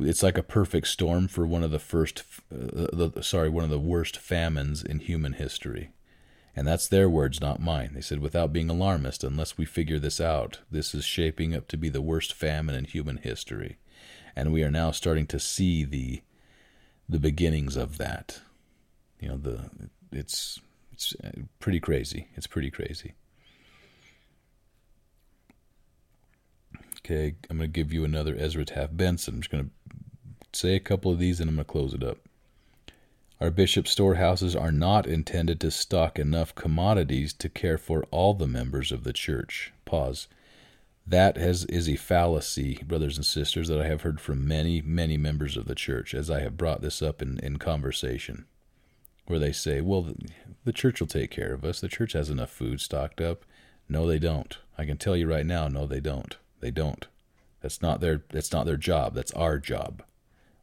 it's 0.00 0.22
like 0.22 0.38
a 0.38 0.42
perfect 0.42 0.88
storm 0.88 1.28
for 1.28 1.46
one 1.46 1.62
of 1.62 1.70
the 1.70 1.78
first, 1.78 2.24
uh, 2.50 2.88
the, 2.92 3.22
sorry, 3.22 3.50
one 3.50 3.64
of 3.64 3.70
the 3.70 3.78
worst 3.78 4.16
famines 4.16 4.82
in 4.82 4.98
human 4.98 5.34
history. 5.34 5.90
And 6.54 6.66
that's 6.66 6.88
their 6.88 7.08
words, 7.08 7.40
not 7.40 7.60
mine. 7.60 7.92
They 7.94 8.00
said, 8.00 8.20
without 8.20 8.52
being 8.52 8.68
alarmist, 8.68 9.24
unless 9.24 9.56
we 9.56 9.64
figure 9.64 9.98
this 9.98 10.20
out, 10.20 10.58
this 10.70 10.94
is 10.94 11.04
shaping 11.04 11.54
up 11.54 11.66
to 11.68 11.76
be 11.76 11.88
the 11.88 12.02
worst 12.02 12.34
famine 12.34 12.74
in 12.74 12.84
human 12.84 13.18
history. 13.18 13.78
And 14.36 14.52
we 14.52 14.62
are 14.62 14.70
now 14.70 14.90
starting 14.90 15.26
to 15.28 15.38
see 15.38 15.84
the 15.84 16.22
the 17.08 17.18
beginnings 17.18 17.76
of 17.76 17.98
that. 17.98 18.40
You 19.20 19.28
know, 19.28 19.36
the 19.36 19.70
it's 20.10 20.60
it's 20.92 21.14
pretty 21.58 21.80
crazy. 21.80 22.28
It's 22.34 22.46
pretty 22.46 22.70
crazy. 22.70 23.14
Okay, 27.04 27.34
I'm 27.50 27.58
going 27.58 27.72
to 27.72 27.72
give 27.72 27.92
you 27.92 28.04
another 28.04 28.36
Ezra 28.38 28.64
Taft 28.64 28.96
Benson. 28.96 29.34
I'm 29.34 29.40
just 29.40 29.50
going 29.50 29.64
to 29.64 29.70
say 30.52 30.76
a 30.76 30.80
couple 30.80 31.10
of 31.10 31.18
these 31.18 31.40
and 31.40 31.50
I'm 31.50 31.56
going 31.56 31.64
to 31.64 31.72
close 31.72 31.94
it 31.94 32.04
up. 32.04 32.18
Our 33.40 33.50
bishop 33.50 33.88
storehouses 33.88 34.54
are 34.54 34.70
not 34.70 35.08
intended 35.08 35.60
to 35.60 35.72
stock 35.72 36.16
enough 36.16 36.54
commodities 36.54 37.32
to 37.32 37.48
care 37.48 37.76
for 37.76 38.04
all 38.12 38.34
the 38.34 38.46
members 38.46 38.92
of 38.92 39.02
the 39.02 39.12
church. 39.12 39.72
Pause. 39.84 40.28
That 41.04 41.36
has, 41.38 41.64
is 41.64 41.88
a 41.88 41.96
fallacy, 41.96 42.80
brothers 42.86 43.16
and 43.16 43.26
sisters, 43.26 43.66
that 43.66 43.80
I 43.80 43.88
have 43.88 44.02
heard 44.02 44.20
from 44.20 44.46
many, 44.46 44.80
many 44.80 45.16
members 45.16 45.56
of 45.56 45.66
the 45.66 45.74
church 45.74 46.14
as 46.14 46.30
I 46.30 46.38
have 46.42 46.56
brought 46.56 46.82
this 46.82 47.02
up 47.02 47.20
in, 47.20 47.40
in 47.40 47.56
conversation, 47.56 48.44
where 49.26 49.40
they 49.40 49.50
say, 49.50 49.80
well, 49.80 50.02
the, 50.02 50.14
the 50.64 50.72
church 50.72 51.00
will 51.00 51.08
take 51.08 51.32
care 51.32 51.52
of 51.52 51.64
us. 51.64 51.80
The 51.80 51.88
church 51.88 52.12
has 52.12 52.30
enough 52.30 52.50
food 52.50 52.80
stocked 52.80 53.20
up. 53.20 53.44
No, 53.88 54.06
they 54.06 54.20
don't. 54.20 54.56
I 54.78 54.84
can 54.84 54.98
tell 54.98 55.16
you 55.16 55.26
right 55.26 55.44
now, 55.44 55.66
no, 55.66 55.88
they 55.88 55.98
don't. 55.98 56.36
They 56.62 56.70
don't. 56.70 57.06
That's 57.60 57.82
not 57.82 58.00
their 58.00 58.22
that's 58.30 58.52
not 58.52 58.64
their 58.64 58.78
job. 58.78 59.14
That's 59.14 59.32
our 59.32 59.58
job. 59.58 60.02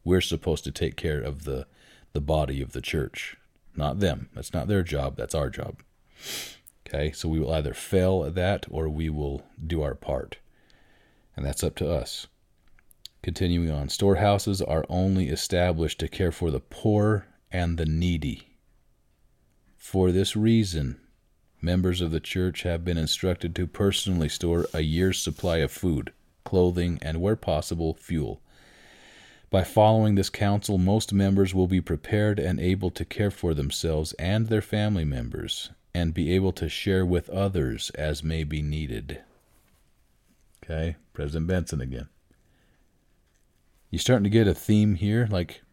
We're 0.04 0.22
supposed 0.22 0.64
to 0.64 0.72
take 0.72 0.95
care 0.95 1.22
of 1.22 1.43
the 1.43 1.68
the 2.14 2.22
body 2.22 2.62
of 2.62 2.72
the 2.72 2.82
church, 2.82 3.38
not 3.76 4.00
them. 4.00 4.30
That's 4.34 4.54
not 4.54 4.68
their 4.68 4.82
job. 4.82 5.16
That's 5.16 5.36
our 5.36 5.50
job. 5.50 5.84
Okay? 6.88 7.12
So 7.12 7.30
we 7.30 7.39
will 7.39 7.54
either 7.54 7.74
fail 7.74 8.24
at 8.26 8.34
that 8.36 8.66
or 8.72 8.89
we 8.89 9.10
will 9.10 9.43
do 9.66 9.84
our 9.84 9.93
part. 9.93 10.38
And 11.36 11.45
that's 11.45 11.64
up 11.64 11.76
to 11.76 11.91
us. 11.91 12.28
Continuing 13.22 13.70
on, 13.70 13.89
storehouses 13.89 14.62
are 14.62 14.86
only 14.89 15.28
established 15.28 16.00
to 16.00 16.08
care 16.08 16.32
for 16.32 16.50
the 16.50 16.60
poor 16.62 17.28
and 17.52 17.78
the 17.78 17.86
needy. 17.86 18.56
For 19.78 20.12
this 20.12 20.36
reason, 20.36 21.00
members 21.62 22.01
of 22.01 22.12
the 22.12 22.20
church 22.20 22.64
have 22.64 22.86
been 22.86 22.97
instructed 22.97 23.55
to 23.55 23.68
personally 23.68 24.30
store 24.30 24.66
a 24.74 24.82
year's 24.82 25.20
supply 25.20 25.57
of 25.57 25.72
food, 25.72 26.12
clothing, 26.43 26.99
and, 27.01 27.22
where 27.22 27.36
possible, 27.36 27.93
fuel. 27.93 28.41
By 29.49 29.64
following 29.64 30.16
this 30.16 30.30
counsel, 30.30 30.78
most 30.78 31.12
members 31.12 31.55
will 31.55 31.68
be 31.68 31.82
prepared 31.82 32.39
and 32.39 32.60
able 32.60 32.91
to 32.91 33.05
care 33.05 33.32
for 33.32 33.53
themselves 33.53 34.14
and 34.14 34.47
their 34.47 34.62
family 34.62 35.05
members, 35.05 35.72
and 35.93 36.14
be 36.14 36.34
able 36.34 36.51
to 36.53 36.70
share 36.70 37.05
with 37.05 37.30
others 37.30 37.89
as 37.95 38.24
may 38.24 38.43
be 38.43 38.62
needed. 38.62 39.22
Okay, 40.64 40.97
President 41.14 41.47
Benson 41.47 41.82
again. 41.82 42.10
You're 43.89 43.99
starting 43.99 44.24
to 44.24 44.30
get 44.30 44.47
a 44.47 44.53
theme 44.53 44.95
here? 44.95 45.28
Like, 45.32 45.64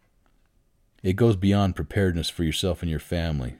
it 1.02 1.16
goes 1.16 1.36
beyond 1.36 1.76
preparedness 1.76 2.30
for 2.30 2.44
yourself 2.44 2.80
and 2.80 2.90
your 2.90 2.98
family 2.98 3.56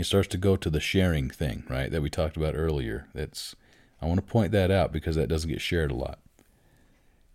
it 0.00 0.04
starts 0.04 0.28
to 0.28 0.38
go 0.38 0.56
to 0.56 0.70
the 0.70 0.80
sharing 0.80 1.30
thing, 1.30 1.64
right, 1.68 1.90
that 1.90 2.02
we 2.02 2.10
talked 2.10 2.36
about 2.36 2.54
earlier. 2.54 3.06
That's 3.14 3.54
I 4.00 4.06
want 4.06 4.18
to 4.18 4.32
point 4.32 4.52
that 4.52 4.70
out 4.70 4.92
because 4.92 5.16
that 5.16 5.28
doesn't 5.28 5.50
get 5.50 5.60
shared 5.60 5.90
a 5.90 5.96
lot. 5.96 6.18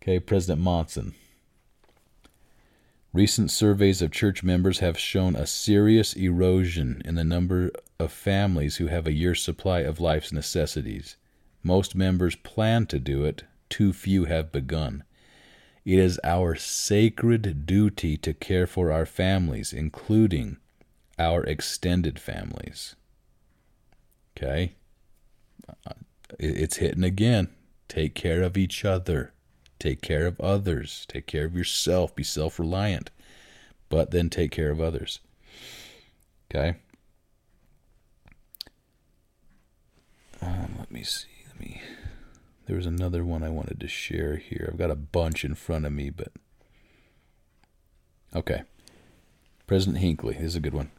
Okay, 0.01 0.19
President 0.19 0.61
Monson. 0.61 1.13
Recent 3.13 3.51
surveys 3.51 4.01
of 4.01 4.11
church 4.11 4.43
members 4.43 4.79
have 4.79 4.97
shown 4.97 5.35
a 5.35 5.45
serious 5.45 6.13
erosion 6.13 7.01
in 7.05 7.15
the 7.15 7.23
number 7.23 7.71
of 7.99 8.11
families 8.11 8.77
who 8.77 8.87
have 8.87 9.05
a 9.05 9.13
year's 9.13 9.41
supply 9.41 9.81
of 9.81 9.99
life's 9.99 10.31
necessities. 10.31 11.15
Most 11.61 11.95
members 11.95 12.35
plan 12.35 12.85
to 12.87 12.99
do 12.99 13.23
it, 13.23 13.43
too 13.69 13.93
few 13.93 14.25
have 14.25 14.51
begun. 14.51 15.03
It 15.85 15.99
is 15.99 16.19
our 16.23 16.55
sacred 16.55 17.65
duty 17.65 18.17
to 18.17 18.33
care 18.33 18.65
for 18.65 18.91
our 18.91 19.05
families, 19.05 19.73
including 19.73 20.57
our 21.17 21.43
extended 21.43 22.19
families. 22.19 22.95
Okay? 24.37 24.75
It's 26.39 26.77
hitting 26.77 27.03
again. 27.03 27.49
Take 27.87 28.15
care 28.15 28.41
of 28.41 28.57
each 28.57 28.83
other. 28.83 29.33
Take 29.79 30.01
care 30.01 30.25
of 30.25 30.39
others. 30.39 31.05
Take 31.07 31.27
care 31.27 31.45
of 31.45 31.55
yourself. 31.55 32.15
Be 32.15 32.23
self 32.23 32.59
reliant. 32.59 33.11
But 33.89 34.11
then 34.11 34.29
take 34.29 34.51
care 34.51 34.71
of 34.71 34.81
others. 34.81 35.19
Okay? 36.49 36.77
Um, 40.41 40.75
let 40.79 40.91
me 40.91 41.03
see. 41.03 41.27
Let 41.47 41.59
me. 41.59 41.81
There 42.65 42.75
was 42.75 42.85
another 42.85 43.23
one 43.23 43.43
I 43.43 43.49
wanted 43.49 43.79
to 43.81 43.87
share 43.87 44.37
here. 44.37 44.69
I've 44.71 44.79
got 44.79 44.91
a 44.91 44.95
bunch 44.95 45.45
in 45.45 45.55
front 45.55 45.85
of 45.85 45.91
me, 45.91 46.09
but. 46.09 46.31
Okay. 48.35 48.63
President 49.67 49.99
Hinckley. 49.99 50.35
This 50.35 50.43
is 50.43 50.55
a 50.55 50.59
good 50.59 50.73
one. 50.73 50.91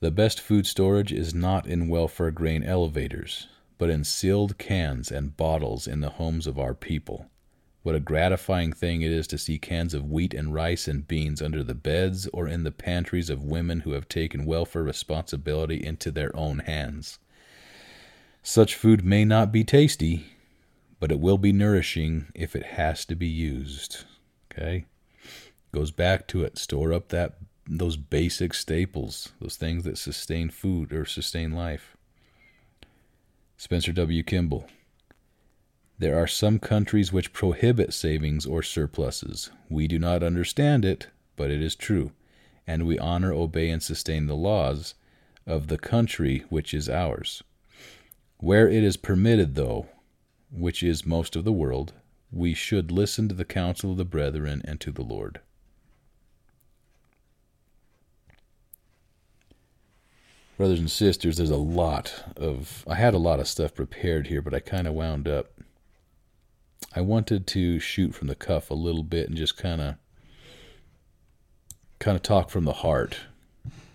The 0.00 0.10
best 0.10 0.42
food 0.42 0.66
storage 0.66 1.10
is 1.10 1.32
not 1.32 1.66
in 1.66 1.88
welfare 1.88 2.30
grain 2.30 2.62
elevators, 2.62 3.48
but 3.78 3.88
in 3.88 4.04
sealed 4.04 4.58
cans 4.58 5.10
and 5.10 5.34
bottles 5.34 5.86
in 5.86 6.00
the 6.00 6.10
homes 6.10 6.46
of 6.46 6.58
our 6.58 6.74
people. 6.74 7.30
What 7.82 7.94
a 7.94 8.00
gratifying 8.00 8.74
thing 8.74 9.00
it 9.00 9.10
is 9.10 9.26
to 9.28 9.38
see 9.38 9.58
cans 9.58 9.94
of 9.94 10.10
wheat 10.10 10.34
and 10.34 10.52
rice 10.52 10.86
and 10.86 11.08
beans 11.08 11.40
under 11.40 11.62
the 11.62 11.74
beds 11.74 12.26
or 12.34 12.46
in 12.46 12.62
the 12.62 12.72
pantries 12.72 13.30
of 13.30 13.42
women 13.42 13.80
who 13.80 13.92
have 13.92 14.06
taken 14.06 14.44
welfare 14.44 14.82
responsibility 14.82 15.82
into 15.82 16.10
their 16.10 16.34
own 16.36 16.58
hands. 16.58 17.18
Such 18.42 18.74
food 18.74 19.02
may 19.02 19.24
not 19.24 19.50
be 19.50 19.64
tasty, 19.64 20.26
but 21.00 21.10
it 21.10 21.20
will 21.20 21.38
be 21.38 21.52
nourishing 21.52 22.26
if 22.34 22.54
it 22.54 22.64
has 22.64 23.06
to 23.06 23.14
be 23.14 23.28
used. 23.28 24.04
Okay? 24.52 24.84
Goes 25.72 25.90
back 25.90 26.28
to 26.28 26.44
it. 26.44 26.58
Store 26.58 26.92
up 26.92 27.08
that 27.08 27.38
those 27.68 27.96
basic 27.96 28.54
staples, 28.54 29.30
those 29.40 29.56
things 29.56 29.84
that 29.84 29.98
sustain 29.98 30.50
food 30.50 30.92
or 30.92 31.04
sustain 31.04 31.52
life. 31.52 31.96
Spencer 33.56 33.92
W. 33.92 34.22
Kimball. 34.22 34.66
There 35.98 36.18
are 36.18 36.26
some 36.26 36.58
countries 36.58 37.12
which 37.12 37.32
prohibit 37.32 37.94
savings 37.94 38.44
or 38.44 38.62
surpluses. 38.62 39.50
We 39.68 39.88
do 39.88 39.98
not 39.98 40.22
understand 40.22 40.84
it, 40.84 41.08
but 41.36 41.50
it 41.50 41.62
is 41.62 41.74
true, 41.74 42.12
and 42.66 42.86
we 42.86 42.98
honor, 42.98 43.32
obey, 43.32 43.70
and 43.70 43.82
sustain 43.82 44.26
the 44.26 44.36
laws 44.36 44.94
of 45.46 45.68
the 45.68 45.78
country 45.78 46.44
which 46.50 46.74
is 46.74 46.88
ours. 46.88 47.42
Where 48.38 48.68
it 48.68 48.84
is 48.84 48.98
permitted, 48.98 49.54
though, 49.54 49.88
which 50.50 50.82
is 50.82 51.06
most 51.06 51.34
of 51.34 51.44
the 51.44 51.52
world, 51.52 51.94
we 52.30 52.52
should 52.52 52.92
listen 52.92 53.28
to 53.28 53.34
the 53.34 53.44
counsel 53.44 53.92
of 53.92 53.96
the 53.96 54.04
brethren 54.04 54.60
and 54.64 54.78
to 54.80 54.92
the 54.92 55.02
Lord. 55.02 55.40
Brothers 60.56 60.78
and 60.78 60.90
sisters, 60.90 61.36
there's 61.36 61.50
a 61.50 61.56
lot 61.56 62.24
of. 62.36 62.84
I 62.88 62.94
had 62.94 63.14
a 63.14 63.18
lot 63.18 63.40
of 63.40 63.48
stuff 63.48 63.74
prepared 63.74 64.28
here, 64.28 64.42
but 64.42 64.54
I 64.54 64.60
kind 64.60 64.86
of 64.86 64.94
wound 64.94 65.28
up. 65.28 65.48
I 66.94 67.00
wanted 67.00 67.46
to 67.48 67.78
shoot 67.78 68.14
from 68.14 68.28
the 68.28 68.34
cuff 68.34 68.70
a 68.70 68.74
little 68.74 69.02
bit 69.02 69.28
and 69.28 69.36
just 69.36 69.56
kind 69.56 69.80
of, 69.80 69.94
kind 71.98 72.16
of 72.16 72.22
talk 72.22 72.48
from 72.48 72.64
the 72.64 72.72
heart, 72.72 73.18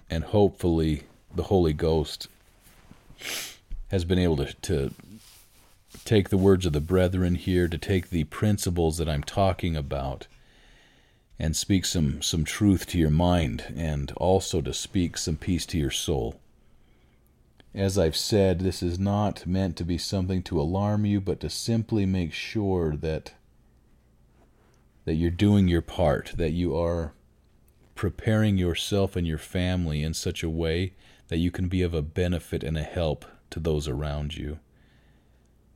and 0.10 0.24
hopefully 0.24 1.04
the 1.36 1.44
Holy 1.44 1.74
Ghost 1.74 2.28
has 3.90 4.06
been 4.06 4.20
able 4.20 4.38
to 4.38 4.54
to 4.54 4.94
take 6.06 6.30
the 6.30 6.38
words 6.38 6.66
of 6.66 6.74
the 6.74 6.80
brethren 6.82 7.36
here, 7.36 7.68
to 7.68 7.78
take 7.78 8.10
the 8.10 8.24
principles 8.26 8.98
that 8.98 9.10
I'm 9.10 9.24
talking 9.24 9.76
about, 9.76 10.28
and 11.40 11.56
speak 11.56 11.86
some, 11.86 12.22
some 12.22 12.44
truth 12.44 12.86
to 12.88 12.98
your 12.98 13.10
mind, 13.10 13.74
and 13.76 14.12
also 14.18 14.62
to 14.62 14.74
speak 14.74 15.18
some 15.18 15.36
peace 15.36 15.66
to 15.68 15.78
your 15.78 15.92
soul. 15.92 16.40
As 17.74 17.98
I've 17.98 18.18
said, 18.18 18.60
this 18.60 18.84
is 18.84 19.00
not 19.00 19.48
meant 19.48 19.78
to 19.78 19.86
be 19.86 19.98
something 19.98 20.44
to 20.44 20.60
alarm 20.60 21.06
you, 21.06 21.22
but 21.22 21.40
to 21.40 21.50
simply 21.50 22.06
make 22.06 22.34
sure 22.34 22.96
that 22.98 23.34
that 25.06 25.16
you're 25.16 25.32
doing 25.32 25.68
your 25.68 25.82
part, 25.82 26.34
that 26.38 26.52
you 26.52 26.78
are 26.78 27.14
preparing 27.96 28.58
yourself 28.58 29.16
and 29.16 29.26
your 29.26 29.40
family 29.40 30.04
in 30.04 30.14
such 30.14 30.44
a 30.44 30.50
way 30.50 30.94
that 31.30 31.38
you 31.38 31.50
can 31.50 31.68
be 31.68 31.82
of 31.82 31.94
a 31.94 32.04
benefit 32.04 32.64
and 32.64 32.78
a 32.78 32.84
help 32.84 33.26
to 33.50 33.60
those 33.60 33.88
around 33.88 34.36
you, 34.36 34.60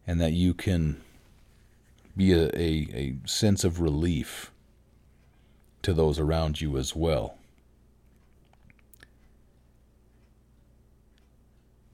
and 0.06 0.22
that 0.22 0.34
you 0.34 0.54
can 0.54 1.02
be 2.16 2.34
a, 2.34 2.46
a, 2.56 2.88
a 2.94 3.16
sense 3.26 3.64
of 3.64 3.82
relief 3.82 4.52
to 5.82 5.94
those 5.94 6.20
around 6.20 6.62
you 6.62 6.78
as 6.78 6.96
well. 6.96 7.38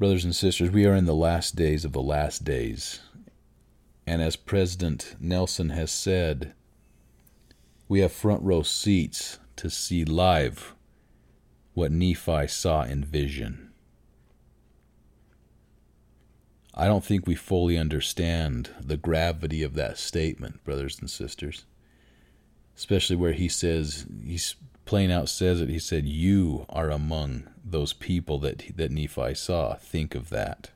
Brothers 0.01 0.25
and 0.25 0.35
sisters, 0.35 0.71
we 0.71 0.87
are 0.87 0.95
in 0.95 1.05
the 1.05 1.13
last 1.13 1.55
days 1.55 1.85
of 1.85 1.91
the 1.91 2.01
last 2.01 2.43
days. 2.43 3.01
And 4.07 4.19
as 4.19 4.35
President 4.35 5.15
Nelson 5.19 5.69
has 5.69 5.91
said, 5.91 6.53
we 7.87 7.99
have 7.99 8.11
front 8.11 8.41
row 8.41 8.63
seats 8.63 9.37
to 9.57 9.69
see 9.69 10.03
live 10.03 10.73
what 11.75 11.91
Nephi 11.91 12.47
saw 12.47 12.81
in 12.81 13.03
vision. 13.03 13.69
I 16.73 16.87
don't 16.87 17.05
think 17.05 17.27
we 17.27 17.35
fully 17.35 17.77
understand 17.77 18.71
the 18.81 18.97
gravity 18.97 19.61
of 19.61 19.75
that 19.75 19.99
statement, 19.99 20.63
brothers 20.63 20.99
and 20.99 21.11
sisters. 21.11 21.65
Especially 22.75 23.17
where 23.17 23.33
he 23.33 23.47
says, 23.47 24.07
he's 24.25 24.55
plain 24.91 25.09
out 25.09 25.29
says 25.29 25.61
it. 25.61 25.69
He 25.69 25.79
said, 25.79 26.05
You 26.05 26.65
are 26.67 26.91
among 26.91 27.43
those 27.63 27.93
people 27.93 28.39
that, 28.39 28.75
that 28.75 28.91
Nephi 28.91 29.33
saw. 29.35 29.75
Think 29.75 30.15
of 30.15 30.27
that. 30.31 30.69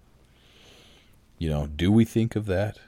You 1.37 1.49
know, 1.49 1.67
do 1.67 1.91
we 1.91 2.05
think 2.05 2.37
of 2.37 2.45
that? 2.45 2.79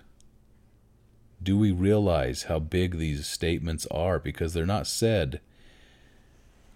Do 1.43 1.57
we 1.57 1.73
realize 1.73 2.43
how 2.43 2.59
big 2.59 2.97
these 2.97 3.27
statements 3.27 3.85
are? 3.87 4.19
Because 4.19 4.53
they're 4.53 4.65
not 4.65 4.87
said 4.87 5.41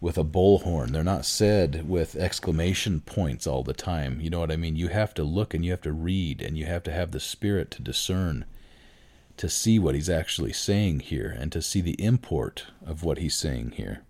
with 0.01 0.17
a 0.17 0.25
bullhorn. 0.25 0.89
They're 0.89 1.01
not 1.01 1.23
said 1.23 1.87
with 1.87 2.17
exclamation 2.17 2.99
points 2.99 3.47
all 3.47 3.63
the 3.63 3.71
time. 3.71 4.19
You 4.19 4.29
know 4.29 4.41
what 4.41 4.51
I 4.51 4.57
mean? 4.57 4.75
You 4.75 4.89
have 4.89 5.13
to 5.13 5.23
look 5.23 5.53
and 5.53 5.63
you 5.63 5.71
have 5.71 5.81
to 5.83 5.93
read 5.93 6.41
and 6.41 6.57
you 6.57 6.65
have 6.65 6.83
to 6.83 6.91
have 6.91 7.11
the 7.11 7.21
spirit 7.21 7.71
to 7.71 7.81
discern 7.81 8.43
to 9.37 9.47
see 9.47 9.79
what 9.79 9.95
he's 9.95 10.09
actually 10.09 10.51
saying 10.51 10.99
here 10.99 11.33
and 11.39 11.53
to 11.53 11.61
see 11.61 11.79
the 11.79 12.03
import 12.03 12.65
of 12.85 13.01
what 13.01 13.17
he's 13.17 13.33
saying 13.33 13.75
here. 13.77 14.01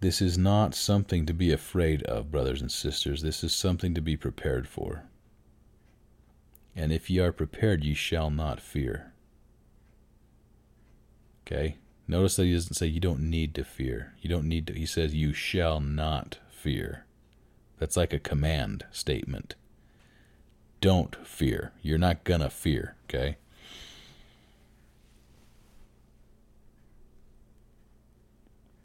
This 0.00 0.22
is 0.22 0.38
not 0.38 0.74
something 0.74 1.26
to 1.26 1.34
be 1.34 1.52
afraid 1.52 2.02
of, 2.04 2.30
brothers 2.30 2.62
and 2.62 2.72
sisters. 2.72 3.22
This 3.22 3.44
is 3.44 3.52
something 3.52 3.94
to 3.94 4.00
be 4.00 4.16
prepared 4.16 4.66
for. 4.66 5.04
And 6.74 6.92
if 6.92 7.10
ye 7.10 7.18
are 7.18 7.32
prepared, 7.32 7.84
ye 7.84 7.92
shall 7.94 8.30
not 8.30 8.60
fear. 8.60 9.12
Okay? 11.46 11.76
Notice 12.08 12.36
that 12.36 12.46
he 12.46 12.54
doesn't 12.54 12.74
say 12.74 12.86
you 12.86 13.00
don't 13.00 13.28
need 13.28 13.54
to 13.54 13.64
fear. 13.64 14.14
You 14.20 14.30
don't 14.30 14.48
need 14.48 14.66
to. 14.68 14.72
He 14.72 14.86
says 14.86 15.14
you 15.14 15.32
shall 15.32 15.80
not 15.80 16.38
fear. 16.50 17.04
That's 17.78 17.96
like 17.96 18.12
a 18.12 18.18
command 18.18 18.86
statement. 18.90 19.54
Don't 20.80 21.14
fear. 21.26 21.72
You're 21.82 21.98
not 21.98 22.24
gonna 22.24 22.50
fear, 22.50 22.96
okay? 23.04 23.36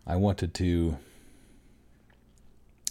I 0.08 0.16
wanted 0.16 0.54
to 0.56 0.98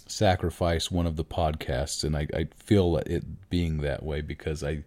sacrifice 0.07 0.91
one 0.91 1.05
of 1.05 1.15
the 1.15 1.25
podcasts, 1.25 2.03
and 2.03 2.15
I, 2.15 2.27
I 2.33 2.47
feel 2.57 2.97
it 2.97 3.49
being 3.49 3.77
that 3.79 4.03
way 4.03 4.21
because 4.21 4.63
I 4.63 4.83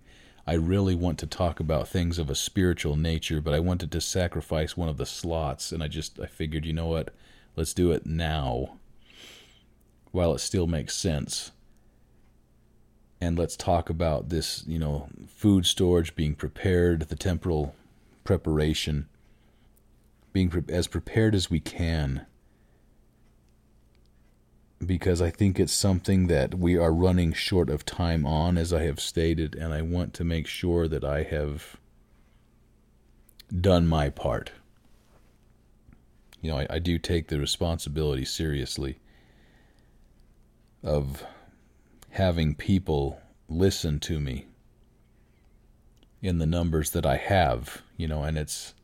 I 0.47 0.55
really 0.55 0.95
want 0.95 1.18
to 1.18 1.26
talk 1.26 1.61
about 1.61 1.89
things 1.89 2.18
of 2.18 2.31
a 2.31 2.35
spiritual 2.35 2.97
nature, 2.97 3.43
but 3.43 3.53
I 3.53 3.61
wanted 3.61 3.93
to 3.93 4.01
sacrifice 4.01 4.79
one 4.79 4.89
of 4.89 4.97
the 4.97 5.05
slots, 5.05 5.72
and 5.72 5.83
I 5.83 5.89
just 5.89 6.18
I 6.20 6.26
figured, 6.26 6.64
you 6.64 6.72
know 6.72 6.87
what, 6.87 7.14
let's 7.57 7.74
do 7.74 7.93
it 7.93 8.07
now, 8.07 8.79
while 10.11 10.35
it 10.35 10.39
still 10.39 10.66
makes 10.66 10.95
sense, 10.95 11.53
and 13.20 13.39
let's 13.39 13.57
talk 13.57 13.91
about 13.91 14.29
this, 14.29 14.64
you 14.66 14.79
know, 14.79 15.09
food 15.26 15.66
storage 15.66 16.14
being 16.14 16.35
prepared, 16.35 17.03
the 17.03 17.16
temporal 17.16 17.74
preparation, 18.24 19.09
being 20.33 20.51
pre- 20.51 20.62
as 20.68 20.87
prepared 20.87 21.35
as 21.35 21.51
we 21.51 21.61
can 21.61 22.26
because 24.85 25.20
I 25.20 25.31
think 25.31 25.59
it's 25.59 25.72
something 25.72 26.29
that 26.29 26.55
we 26.55 26.76
are 26.76 26.93
running 26.93 27.33
short 27.33 27.68
of 27.68 27.85
time 27.85 28.24
on, 28.26 28.57
as 28.57 28.72
I 28.72 28.85
have 28.85 29.01
stated, 29.01 29.55
and 29.57 29.74
I 29.74 29.83
want 29.83 30.14
to 30.14 30.24
make 30.24 30.47
sure 30.47 30.87
that 30.87 31.05
I 31.05 31.24
have 31.24 31.76
done 33.61 33.87
my 33.87 34.09
part. 34.09 34.53
You 36.41 36.53
know, 36.53 36.59
I, 36.59 36.66
I 36.70 36.79
do 36.79 36.99
take 36.99 37.29
the 37.29 37.41
responsibility 37.41 38.24
seriously 38.24 39.01
of 40.85 41.24
having 42.11 42.55
people 42.55 43.20
listen 43.49 43.99
to 44.01 44.20
me 44.20 44.47
in 46.22 46.39
the 46.39 46.47
numbers 46.47 46.91
that 46.91 47.05
I 47.05 47.16
have, 47.16 47.83
you 47.97 48.07
know, 48.07 48.22
and 48.22 48.39
it's 48.39 48.74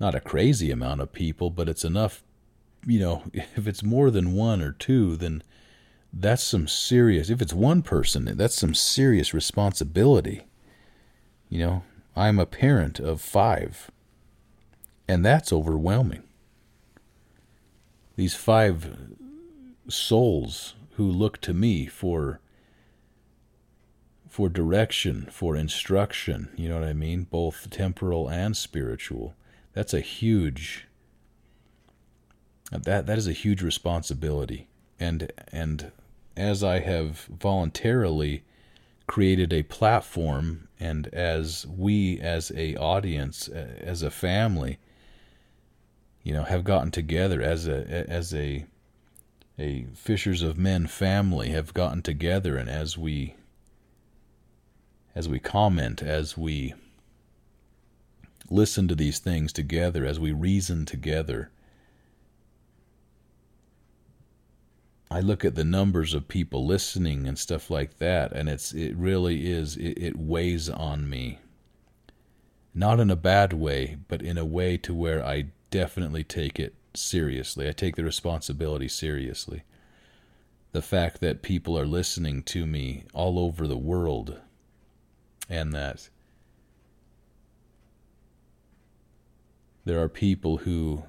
not 0.00 0.14
a 0.14 0.20
crazy 0.20 0.70
amount 0.70 1.00
of 1.00 1.12
people, 1.12 1.50
but 1.50 1.68
it's 1.68 1.84
enough 1.84 2.22
you 2.86 2.98
know, 2.98 3.22
if 3.32 3.66
it's 3.66 3.82
more 3.82 4.10
than 4.10 4.34
one 4.34 4.60
or 4.60 4.72
two, 4.72 5.16
then 5.16 5.42
that's 6.12 6.42
some 6.42 6.68
serious. 6.68 7.30
If 7.30 7.42
it's 7.42 7.52
one 7.52 7.82
person, 7.82 8.36
that's 8.36 8.54
some 8.54 8.74
serious 8.74 9.34
responsibility. 9.34 10.46
You 11.48 11.58
know, 11.58 11.82
I'm 12.16 12.38
a 12.38 12.46
parent 12.46 13.00
of 13.00 13.20
five, 13.20 13.90
and 15.08 15.24
that's 15.24 15.52
overwhelming. 15.52 16.22
These 18.16 18.36
five 18.36 18.96
souls 19.88 20.74
who 20.92 21.10
look 21.10 21.40
to 21.42 21.52
me 21.52 21.86
for 21.86 22.40
for 24.28 24.48
direction, 24.48 25.28
for 25.30 25.54
instruction, 25.54 26.48
you 26.56 26.68
know 26.68 26.80
what 26.80 26.88
I 26.88 26.92
mean, 26.92 27.22
both 27.22 27.70
temporal 27.70 28.28
and 28.28 28.56
spiritual. 28.56 29.36
That's 29.74 29.92
a 29.92 30.00
huge 30.00 30.86
uh, 32.72 32.78
that 32.78 33.06
that 33.06 33.18
is 33.18 33.28
a 33.28 33.32
huge 33.32 33.62
responsibility. 33.62 34.68
And 34.98 35.30
and 35.52 35.92
as 36.36 36.64
I 36.64 36.80
have 36.80 37.28
voluntarily 37.30 38.44
created 39.06 39.52
a 39.52 39.62
platform 39.64 40.68
and 40.80 41.08
as 41.08 41.66
we 41.66 42.18
as 42.20 42.50
a 42.56 42.74
audience 42.76 43.48
uh, 43.48 43.74
as 43.80 44.02
a 44.02 44.10
family 44.10 44.78
you 46.22 46.32
know 46.32 46.44
have 46.44 46.64
gotten 46.64 46.90
together 46.90 47.42
as 47.42 47.68
a 47.68 48.10
as 48.10 48.32
a 48.34 48.64
a 49.58 49.84
fishers 49.94 50.42
of 50.42 50.56
men 50.56 50.86
family 50.86 51.50
have 51.50 51.74
gotten 51.74 52.00
together 52.00 52.56
and 52.56 52.70
as 52.70 52.96
we 52.96 53.34
as 55.14 55.28
we 55.28 55.38
comment 55.38 56.02
as 56.02 56.36
we 56.36 56.72
listen 58.50 58.88
to 58.88 58.94
these 58.94 59.18
things 59.18 59.52
together 59.52 60.04
as 60.04 60.20
we 60.20 60.32
reason 60.32 60.84
together 60.84 61.50
I 65.14 65.20
look 65.20 65.44
at 65.44 65.54
the 65.54 65.62
numbers 65.62 66.12
of 66.12 66.26
people 66.26 66.66
listening 66.66 67.28
and 67.28 67.38
stuff 67.38 67.70
like 67.70 67.98
that, 67.98 68.32
and 68.32 68.48
it's 68.48 68.72
it 68.72 68.96
really 68.96 69.48
is 69.48 69.76
it, 69.76 69.96
it 69.96 70.16
weighs 70.18 70.68
on 70.68 71.08
me. 71.08 71.38
Not 72.74 72.98
in 72.98 73.10
a 73.12 73.16
bad 73.16 73.52
way, 73.52 73.98
but 74.08 74.22
in 74.22 74.36
a 74.36 74.44
way 74.44 74.76
to 74.78 74.92
where 74.92 75.24
I 75.24 75.46
definitely 75.70 76.24
take 76.24 76.58
it 76.58 76.74
seriously. 76.94 77.68
I 77.68 77.70
take 77.70 77.94
the 77.94 78.02
responsibility 78.02 78.88
seriously. 78.88 79.62
The 80.72 80.82
fact 80.82 81.20
that 81.20 81.42
people 81.42 81.78
are 81.78 81.86
listening 81.86 82.42
to 82.44 82.66
me 82.66 83.04
all 83.12 83.38
over 83.38 83.68
the 83.68 83.76
world, 83.76 84.40
and 85.48 85.72
that 85.74 86.08
there 89.84 90.00
are 90.02 90.08
people 90.08 90.58
who 90.58 91.04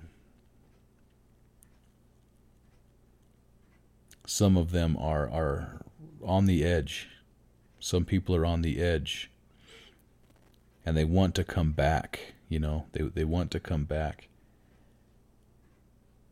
some 4.25 4.57
of 4.57 4.71
them 4.71 4.97
are 4.97 5.29
are 5.29 5.81
on 6.23 6.45
the 6.45 6.63
edge. 6.63 7.09
Some 7.79 8.05
people 8.05 8.35
are 8.35 8.45
on 8.45 8.61
the 8.61 8.81
edge 8.81 9.31
and 10.85 10.95
they 10.97 11.05
want 11.05 11.35
to 11.35 11.43
come 11.43 11.71
back, 11.71 12.33
you 12.49 12.59
know. 12.59 12.85
They 12.91 13.03
they 13.03 13.23
want 13.23 13.51
to 13.51 13.59
come 13.59 13.85
back. 13.85 14.29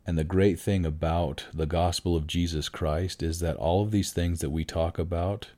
And 0.06 0.18
the 0.18 0.24
great 0.24 0.60
thing 0.60 0.84
about 0.84 1.46
the 1.54 1.66
gospel 1.66 2.14
of 2.14 2.26
Jesus 2.26 2.68
Christ 2.68 3.22
is 3.22 3.40
that 3.40 3.56
all 3.56 3.82
of 3.82 3.90
these 3.90 4.12
things 4.12 4.40
that 4.40 4.50
we 4.50 4.62
talk 4.62 4.98
about, 4.98 5.48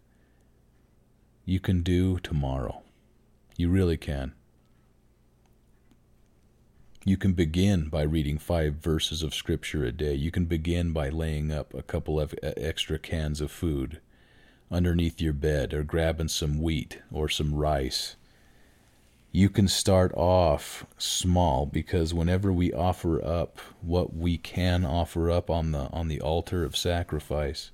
you 1.45 1.59
can 1.59 1.83
do 1.83 2.19
tomorrow. 2.21 2.83
You 3.57 3.71
really 3.71 3.97
can. 3.97 4.35
You 7.09 7.16
can 7.16 7.35
begin 7.35 7.89
by 7.89 8.03
reading 8.03 8.37
five 8.37 8.74
verses 8.83 9.23
of 9.23 9.33
Scripture 9.33 9.85
a 9.85 9.93
day. 9.93 10.15
You 10.15 10.33
can 10.33 10.47
begin 10.47 10.91
by 10.91 11.09
laying 11.09 11.53
up 11.53 11.73
a 11.73 11.85
couple 11.85 12.19
of 12.19 12.35
extra 12.43 12.99
cans 12.99 13.41
of 13.41 13.53
food 13.53 14.01
underneath 14.73 15.20
your 15.20 15.33
bed 15.33 15.73
or 15.73 15.85
grabbing 15.85 16.27
some 16.27 16.61
wheat 16.61 16.99
or 17.12 17.28
some 17.28 17.55
rice. 17.55 18.16
You 19.31 19.49
can 19.49 19.69
start 19.69 20.12
off 20.16 20.85
small 20.99 21.65
because 21.65 22.12
whenever 22.12 22.53
we 22.53 22.73
offer 22.73 23.24
up 23.24 23.61
what 23.83 24.16
we 24.16 24.37
can 24.37 24.85
offer 24.85 25.31
up 25.31 25.49
on 25.49 25.70
the 25.70 25.89
on 25.93 26.09
the 26.09 26.20
altar 26.20 26.65
of 26.65 26.77
sacrifice, 26.77 27.70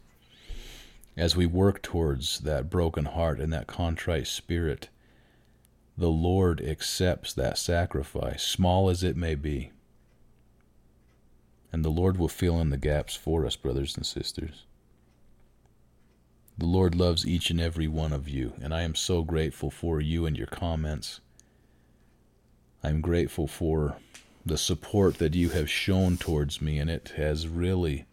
as 1.16 1.34
we 1.34 1.46
work 1.46 1.80
towards 1.80 2.40
that 2.40 2.68
broken 2.68 3.06
heart 3.06 3.40
and 3.40 3.50
that 3.50 3.66
contrite 3.66 4.26
spirit, 4.26 4.90
the 6.02 6.10
Lord 6.10 6.60
accepts 6.60 7.32
that 7.32 7.56
sacrifice, 7.56 8.42
small 8.42 8.88
as 8.88 9.04
it 9.04 9.16
may 9.16 9.36
be. 9.36 9.70
And 11.72 11.84
the 11.84 11.90
Lord 11.90 12.16
will 12.16 12.26
fill 12.26 12.60
in 12.60 12.70
the 12.70 12.76
gaps 12.76 13.14
for 13.14 13.46
us, 13.46 13.54
brothers 13.54 13.96
and 13.96 14.04
sisters. 14.04 14.64
The 16.58 16.66
Lord 16.66 16.96
loves 16.96 17.24
each 17.24 17.50
and 17.50 17.60
every 17.60 17.86
one 17.86 18.12
of 18.12 18.28
you, 18.28 18.54
and 18.60 18.74
I 18.74 18.82
am 18.82 18.96
so 18.96 19.22
grateful 19.22 19.70
for 19.70 20.00
you 20.00 20.26
and 20.26 20.36
your 20.36 20.48
comments. 20.48 21.20
I'm 22.82 23.00
grateful 23.00 23.46
for 23.46 23.98
the 24.44 24.58
support 24.58 25.18
that 25.18 25.36
you 25.36 25.50
have 25.50 25.70
shown 25.70 26.16
towards 26.16 26.60
me, 26.60 26.80
and 26.80 26.90
it 26.90 27.12
has 27.14 27.46
really, 27.46 28.06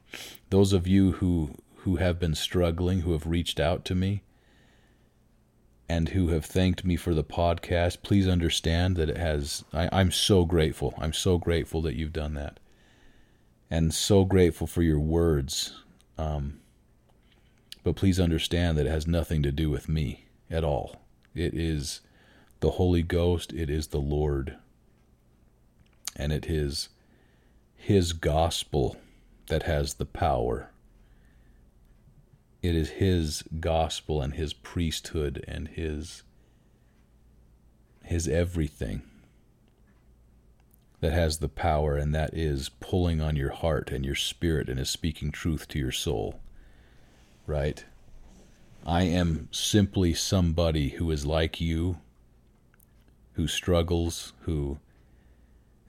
those 0.52 0.74
of 0.74 0.86
you 0.86 1.14
who, 1.14 1.56
who 1.78 1.96
have 1.96 2.20
been 2.20 2.36
struggling, 2.36 3.02
who 3.02 3.14
have 3.14 3.26
reached 3.26 3.60
out 3.60 3.84
to 3.86 3.96
me, 3.96 4.22
and 5.90 6.10
who 6.10 6.28
have 6.28 6.46
thanked 6.46 6.86
me 6.86 6.96
for 6.96 7.16
the 7.16 7.24
podcast, 7.24 8.04
please 8.04 8.28
understand 8.28 8.96
that 8.96 9.10
it 9.10 9.18
has. 9.18 9.66
I, 9.74 9.90
I'm 9.92 10.12
so 10.12 10.46
grateful. 10.46 10.94
I'm 11.00 11.14
so 11.14 11.40
grateful 11.40 11.82
that 11.82 11.96
you've 11.96 12.14
done 12.14 12.36
that. 12.36 12.60
And 13.72 13.92
so 13.94 14.24
grateful 14.24 14.68
for 14.68 14.84
your 14.84 15.00
words. 15.00 15.74
Um, 16.18 16.60
but 17.84 17.96
please 17.96 18.20
understand 18.20 18.78
that 18.78 18.86
it 18.86 18.92
has 18.92 19.08
nothing 19.08 19.42
to 19.44 19.52
do 19.52 19.72
with 19.72 19.90
me 19.90 20.26
at 20.50 20.64
all. 20.64 21.02
It 21.34 21.56
is 21.56 22.02
the 22.60 22.72
Holy 22.72 23.04
Ghost, 23.04 23.52
it 23.54 23.70
is 23.70 23.88
the 23.88 24.00
Lord. 24.00 24.58
And 26.16 26.32
it 26.32 26.48
is 26.48 26.90
His 27.76 28.14
gospel 28.14 28.98
that 29.48 29.64
has 29.64 29.96
the 29.96 30.06
power 30.06 30.70
it 32.62 32.76
is 32.76 32.90
his 32.90 33.44
gospel 33.60 34.22
and 34.22 34.34
his 34.34 34.54
priesthood 34.54 35.44
and 35.48 35.70
his 35.70 36.24
his 38.04 38.28
everything 38.28 39.02
that 41.00 41.14
has 41.14 41.38
the 41.38 41.48
power 41.48 41.96
and 41.96 42.14
that 42.14 42.34
is 42.34 42.70
pulling 42.80 43.22
on 43.22 43.36
your 43.36 43.52
heart 43.52 43.92
and 43.92 44.04
your 44.04 44.16
spirit 44.16 44.68
and 44.68 44.80
is 44.80 44.90
speaking 44.90 45.32
truth 45.32 45.68
to 45.68 45.80
your 45.80 45.92
soul 45.92 46.40
right? 47.48 47.86
I 48.86 49.04
am 49.04 49.48
simply 49.52 50.14
somebody 50.14 50.90
who 50.90 51.10
is 51.12 51.26
like 51.26 51.62
you 51.62 51.98
who 53.34 53.48
struggles 53.48 54.34
who 54.42 54.80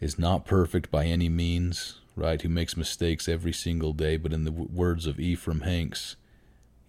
is 0.01 0.19
not 0.19 0.45
perfect 0.45 0.91
by 0.91 1.07
any 1.07 1.29
means 1.29 1.97
right? 2.15 2.41
Who 2.43 2.49
makes 2.49 2.77
mistakes 2.77 3.29
every 3.29 3.53
single 3.53 3.93
day 3.93 4.17
but 4.17 4.33
in 4.33 4.45
the 4.45 4.53
words 4.53 5.07
of 5.07 5.19
ephraim 5.19 5.63
hanks 5.63 6.17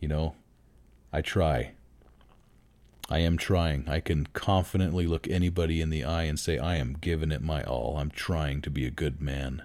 you 0.01 0.07
know, 0.09 0.35
I 1.13 1.21
try. 1.21 1.71
I 3.09 3.19
am 3.19 3.37
trying. 3.37 3.87
I 3.87 3.99
can 3.99 4.25
confidently 4.33 5.05
look 5.05 5.27
anybody 5.27 5.79
in 5.79 5.89
the 5.89 6.03
eye 6.03 6.23
and 6.23 6.39
say, 6.39 6.57
I 6.57 6.75
am 6.77 6.97
giving 6.99 7.31
it 7.31 7.41
my 7.41 7.63
all. 7.63 7.97
I'm 7.97 8.09
trying 8.09 8.61
to 8.63 8.69
be 8.69 8.85
a 8.85 8.91
good 8.91 9.21
man. 9.21 9.63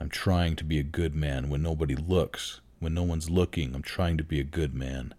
I'm 0.00 0.08
trying 0.08 0.56
to 0.56 0.64
be 0.64 0.78
a 0.78 0.82
good 0.82 1.14
man 1.14 1.48
when 1.48 1.62
nobody 1.62 1.94
looks, 1.94 2.60
when 2.80 2.94
no 2.94 3.02
one's 3.02 3.30
looking. 3.30 3.74
I'm 3.74 3.82
trying 3.82 4.18
to 4.18 4.24
be 4.24 4.40
a 4.40 4.44
good 4.44 4.74
man. 4.74 5.14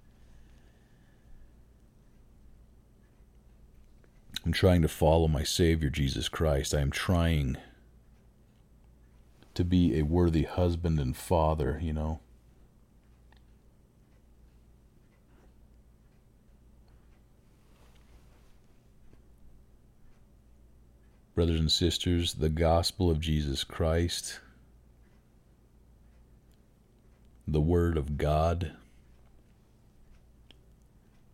I'm 4.45 4.51
trying 4.51 4.81
to 4.81 4.87
follow 4.87 5.27
my 5.27 5.43
Savior, 5.43 5.89
Jesus 5.89 6.27
Christ. 6.27 6.75
I 6.75 6.81
am 6.81 6.91
trying 6.91 7.57
to 9.53 9.63
be 9.63 9.97
a 9.97 10.03
worthy 10.03 10.43
husband 10.43 10.99
and 10.99 11.15
father, 11.15 11.79
you 11.81 11.93
know. 11.93 12.19
Brothers 21.35 21.59
and 21.59 21.71
sisters, 21.71 22.35
the 22.35 22.49
gospel 22.49 23.11
of 23.11 23.19
Jesus 23.19 23.65
Christ, 23.65 24.39
the 27.45 27.59
Word 27.59 27.97
of 27.97 28.17
God, 28.17 28.71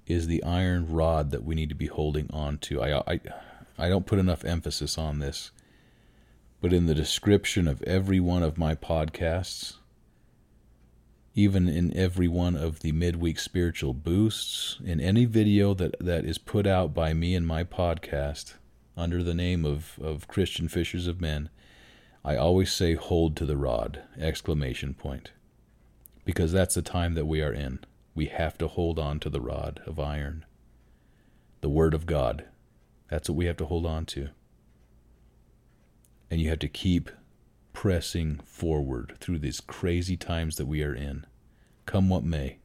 is 0.08 0.26
the 0.26 0.44
iron 0.44 0.92
rod 0.92 1.30
that 1.30 1.44
we 1.44 1.54
need 1.54 1.70
to 1.70 1.76
be 1.76 1.86
holding 1.86 2.28
on 2.34 2.58
to. 2.58 2.82
I, 2.82 3.14
I, 3.14 3.20
I 3.78 3.90
don't 3.90 4.08
put 4.08 4.18
enough 4.18 4.44
emphasis 4.44 4.98
on 4.98 5.20
this, 5.20 5.52
but 6.60 6.74
in 6.74 6.88
the 6.88 6.96
description 6.96 7.68
of 7.68 7.84
every 7.84 8.20
one 8.20 8.42
of 8.42 8.58
my 8.58 8.74
podcasts, 8.74 9.76
even 11.36 11.70
in 11.70 11.96
every 11.96 12.28
one 12.28 12.56
of 12.56 12.80
the 12.80 12.92
midweek 12.92 13.38
spiritual 13.38 13.94
boosts, 13.94 14.80
in 14.84 15.00
any 15.00 15.26
video 15.26 15.76
that, 15.76 15.96
that 16.00 16.26
is 16.26 16.40
put 16.40 16.66
out 16.66 16.92
by 16.92 17.14
me 17.14 17.36
in 17.36 17.46
my 17.46 17.64
podcast, 17.64 18.56
under 18.98 19.24
the 19.24 19.34
name 19.34 19.66
of, 19.66 20.00
of 20.02 20.28
Christian 20.28 20.68
fishers 20.68 21.08
of 21.08 21.22
men, 21.22 21.50
I 22.24 22.36
always 22.36 22.72
say 22.72 22.96
hold 22.96 23.36
to 23.38 23.46
the 23.46 23.58
rod, 23.58 24.04
exclamation 24.20 24.94
point. 24.94 25.32
Because 26.24 26.52
that's 26.52 26.76
the 26.76 26.82
time 26.82 27.16
that 27.16 27.26
we 27.26 27.42
are 27.42 27.54
in. 27.54 27.80
We 28.14 28.28
have 28.28 28.58
to 28.60 28.68
hold 28.68 29.00
on 29.00 29.20
to 29.22 29.30
the 29.30 29.42
rod 29.42 29.82
of 29.86 30.00
iron. 30.00 30.46
The 31.62 31.70
word 31.70 31.94
of 31.94 32.06
God. 32.06 32.46
That's 33.10 33.30
what 33.30 33.38
we 33.38 33.46
have 33.46 33.58
to 33.58 33.66
hold 33.66 33.86
on 33.86 34.06
to. 34.08 34.30
And 36.30 36.40
you 36.40 36.50
have 36.50 36.60
to 36.60 36.68
keep 36.68 37.10
pressing 37.74 38.40
forward 38.46 39.16
through 39.20 39.40
these 39.40 39.62
crazy 39.62 40.18
times 40.18 40.58
that 40.58 40.68
we 40.68 40.84
are 40.84 40.94
in. 40.94 41.26
Come 41.86 42.10
what 42.10 42.24
may. 42.24 42.58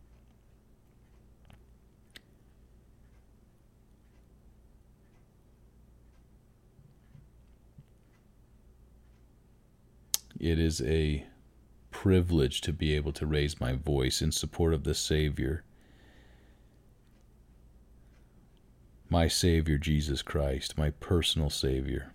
It 10.38 10.58
is 10.58 10.82
a 10.82 11.26
privilege 11.90 12.60
to 12.62 12.72
be 12.72 12.94
able 12.94 13.12
to 13.12 13.26
raise 13.26 13.58
my 13.58 13.72
voice 13.72 14.20
in 14.20 14.32
support 14.32 14.74
of 14.74 14.84
the 14.84 14.94
Savior, 14.94 15.64
my 19.08 19.28
Savior 19.28 19.78
Jesus 19.78 20.20
Christ, 20.20 20.76
my 20.76 20.90
personal 20.90 21.48
Savior. 21.48 22.12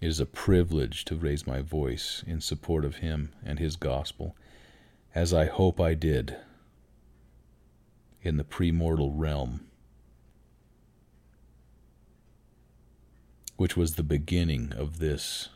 It 0.00 0.06
is 0.06 0.20
a 0.20 0.26
privilege 0.26 1.04
to 1.06 1.16
raise 1.16 1.46
my 1.46 1.62
voice 1.62 2.22
in 2.26 2.40
support 2.40 2.84
of 2.84 2.96
Him 2.96 3.32
and 3.44 3.58
His 3.58 3.74
gospel, 3.74 4.36
as 5.14 5.34
I 5.34 5.46
hope 5.46 5.80
I 5.80 5.94
did 5.94 6.36
in 8.22 8.36
the 8.36 8.44
premortal 8.44 9.10
realm, 9.12 9.66
which 13.56 13.76
was 13.76 13.94
the 13.94 14.04
beginning 14.04 14.72
of 14.76 14.98
this 15.00 15.48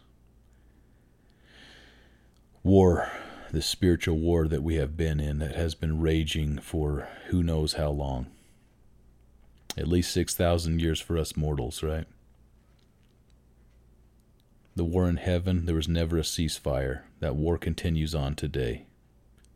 war, 2.62 3.10
this 3.52 3.66
spiritual 3.66 4.18
war 4.18 4.46
that 4.48 4.62
we 4.62 4.76
have 4.76 4.96
been 4.96 5.20
in 5.20 5.38
that 5.38 5.54
has 5.54 5.74
been 5.74 6.00
raging 6.00 6.58
for 6.58 7.08
who 7.28 7.42
knows 7.42 7.74
how 7.74 7.90
long. 7.90 8.26
At 9.76 9.88
least 9.88 10.12
6,000 10.12 10.80
years 10.80 11.00
for 11.00 11.16
us 11.16 11.36
mortals, 11.36 11.82
right? 11.82 12.06
The 14.76 14.84
war 14.84 15.08
in 15.08 15.16
heaven, 15.16 15.66
there 15.66 15.74
was 15.74 15.88
never 15.88 16.16
a 16.18 16.22
ceasefire. 16.22 17.02
That 17.20 17.36
war 17.36 17.58
continues 17.58 18.14
on 18.14 18.34
today. 18.34 18.86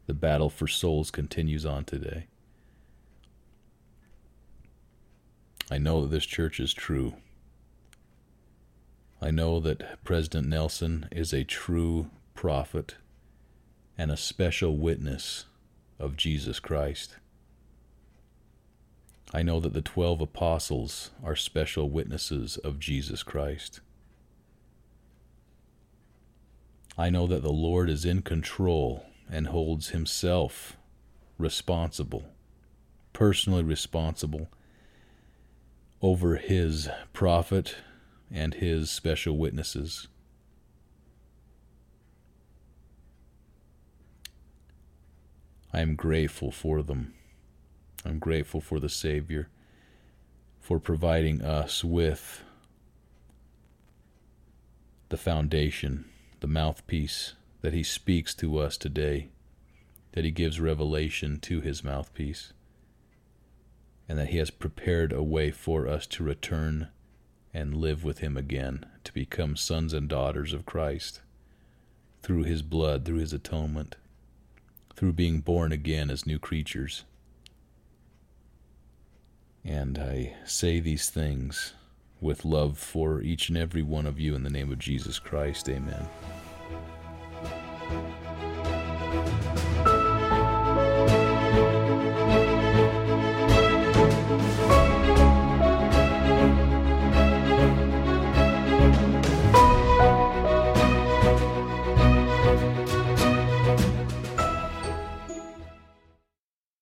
The 0.07 0.15
battle 0.15 0.51
for 0.51 0.67
souls 0.67 1.11
continues 1.11 1.65
on 1.65 1.85
today. 1.85 2.27
I 5.71 5.79
know 5.79 6.03
that 6.03 6.11
this 6.11 6.27
church 6.27 6.61
is 6.61 6.75
true. 6.75 7.15
I 9.23 9.31
know 9.31 9.61
that 9.61 10.05
President 10.05 10.47
Nelson 10.47 11.09
is 11.11 11.33
a 11.33 11.45
true 11.45 12.11
prophet, 12.45 12.97
and 13.97 14.11
a 14.11 14.19
special 14.19 14.77
witness 14.77 15.47
of 15.99 16.15
Jesus 16.15 16.61
Christ. 16.61 17.17
I 19.33 19.43
know 19.43 19.61
that 19.61 19.73
the 19.73 19.81
twelve 19.81 20.21
apostles 20.21 21.11
are 21.25 21.37
special 21.37 21.89
witnesses 21.89 22.59
of 22.59 22.79
Jesus 22.79 23.23
Christ. 23.23 23.81
I 26.99 27.09
know 27.09 27.27
that 27.29 27.43
the 27.43 27.51
Lord 27.51 27.89
is 27.89 28.05
in 28.05 28.21
control 28.21 29.07
and 29.31 29.47
holds 29.47 29.89
himself 29.89 30.77
responsible, 31.39 32.27
personally 33.15 33.63
responsible 33.63 34.51
over 36.03 36.37
his 36.37 36.91
prophet 37.15 37.77
and 38.31 38.53
his 38.53 38.91
special 38.91 39.39
witnesses. 39.39 40.09
I 45.75 45.81
am 45.81 45.97
grateful 45.97 46.53
for 46.53 46.85
them. 46.85 47.15
I'm 48.05 48.21
grateful 48.21 48.61
for 48.61 48.79
the 48.79 48.89
Savior 48.89 49.49
for 50.61 50.79
providing 50.79 51.43
us 51.43 51.83
with 51.83 52.45
the 55.09 55.17
foundation, 55.17 56.05
the 56.39 56.47
mouthpiece 56.47 57.35
that 57.63 57.73
He 57.73 57.83
speaks 57.83 58.37
to 58.37 58.57
us 58.59 58.77
today, 58.77 59.31
that 60.13 60.25
He 60.25 60.31
gives 60.31 60.61
revelation 60.61 61.41
to 61.41 61.61
His 61.61 61.83
mouthpiece, 61.83 62.53
and 64.09 64.17
that 64.17 64.29
He 64.29 64.39
has 64.39 64.51
prepared 64.51 65.13
a 65.13 65.25
way 65.25 65.51
for 65.51 65.89
us 65.89 66.07
to 66.07 66.23
return 66.23 66.87
and 67.53 67.77
live 67.77 68.05
with 68.05 68.21
Him 68.21 68.37
again, 68.37 68.87
to 69.03 69.13
become 69.13 69.57
sons 69.57 69.93
and 69.93 70.09
daughters 70.09 70.53
of 70.53 70.67
Christ 70.67 71.21
through 72.23 72.45
His 72.45 72.63
blood, 72.63 73.05
through 73.05 73.19
His 73.19 73.33
atonement 73.33 73.97
through 74.97 75.13
being 75.13 75.41
born 75.41 75.73
again 75.73 76.11
as 76.11 76.27
new 76.27 76.39
creatures. 76.39 77.05
And 79.65 79.99
I 79.99 80.35
say 80.45 80.81
these 80.81 81.09
things 81.11 81.73
with 82.21 82.45
love 82.45 82.79
for 82.79 83.21
each 83.21 83.49
and 83.49 83.59
every 83.59 83.83
one 83.83 84.07
of 84.07 84.21
you 84.21 84.35
in 84.35 84.43
the 84.43 84.51
name 84.51 84.71
of 84.73 84.79
Jesus 84.79 85.19
Christ. 85.19 85.69
Amen. 85.69 86.09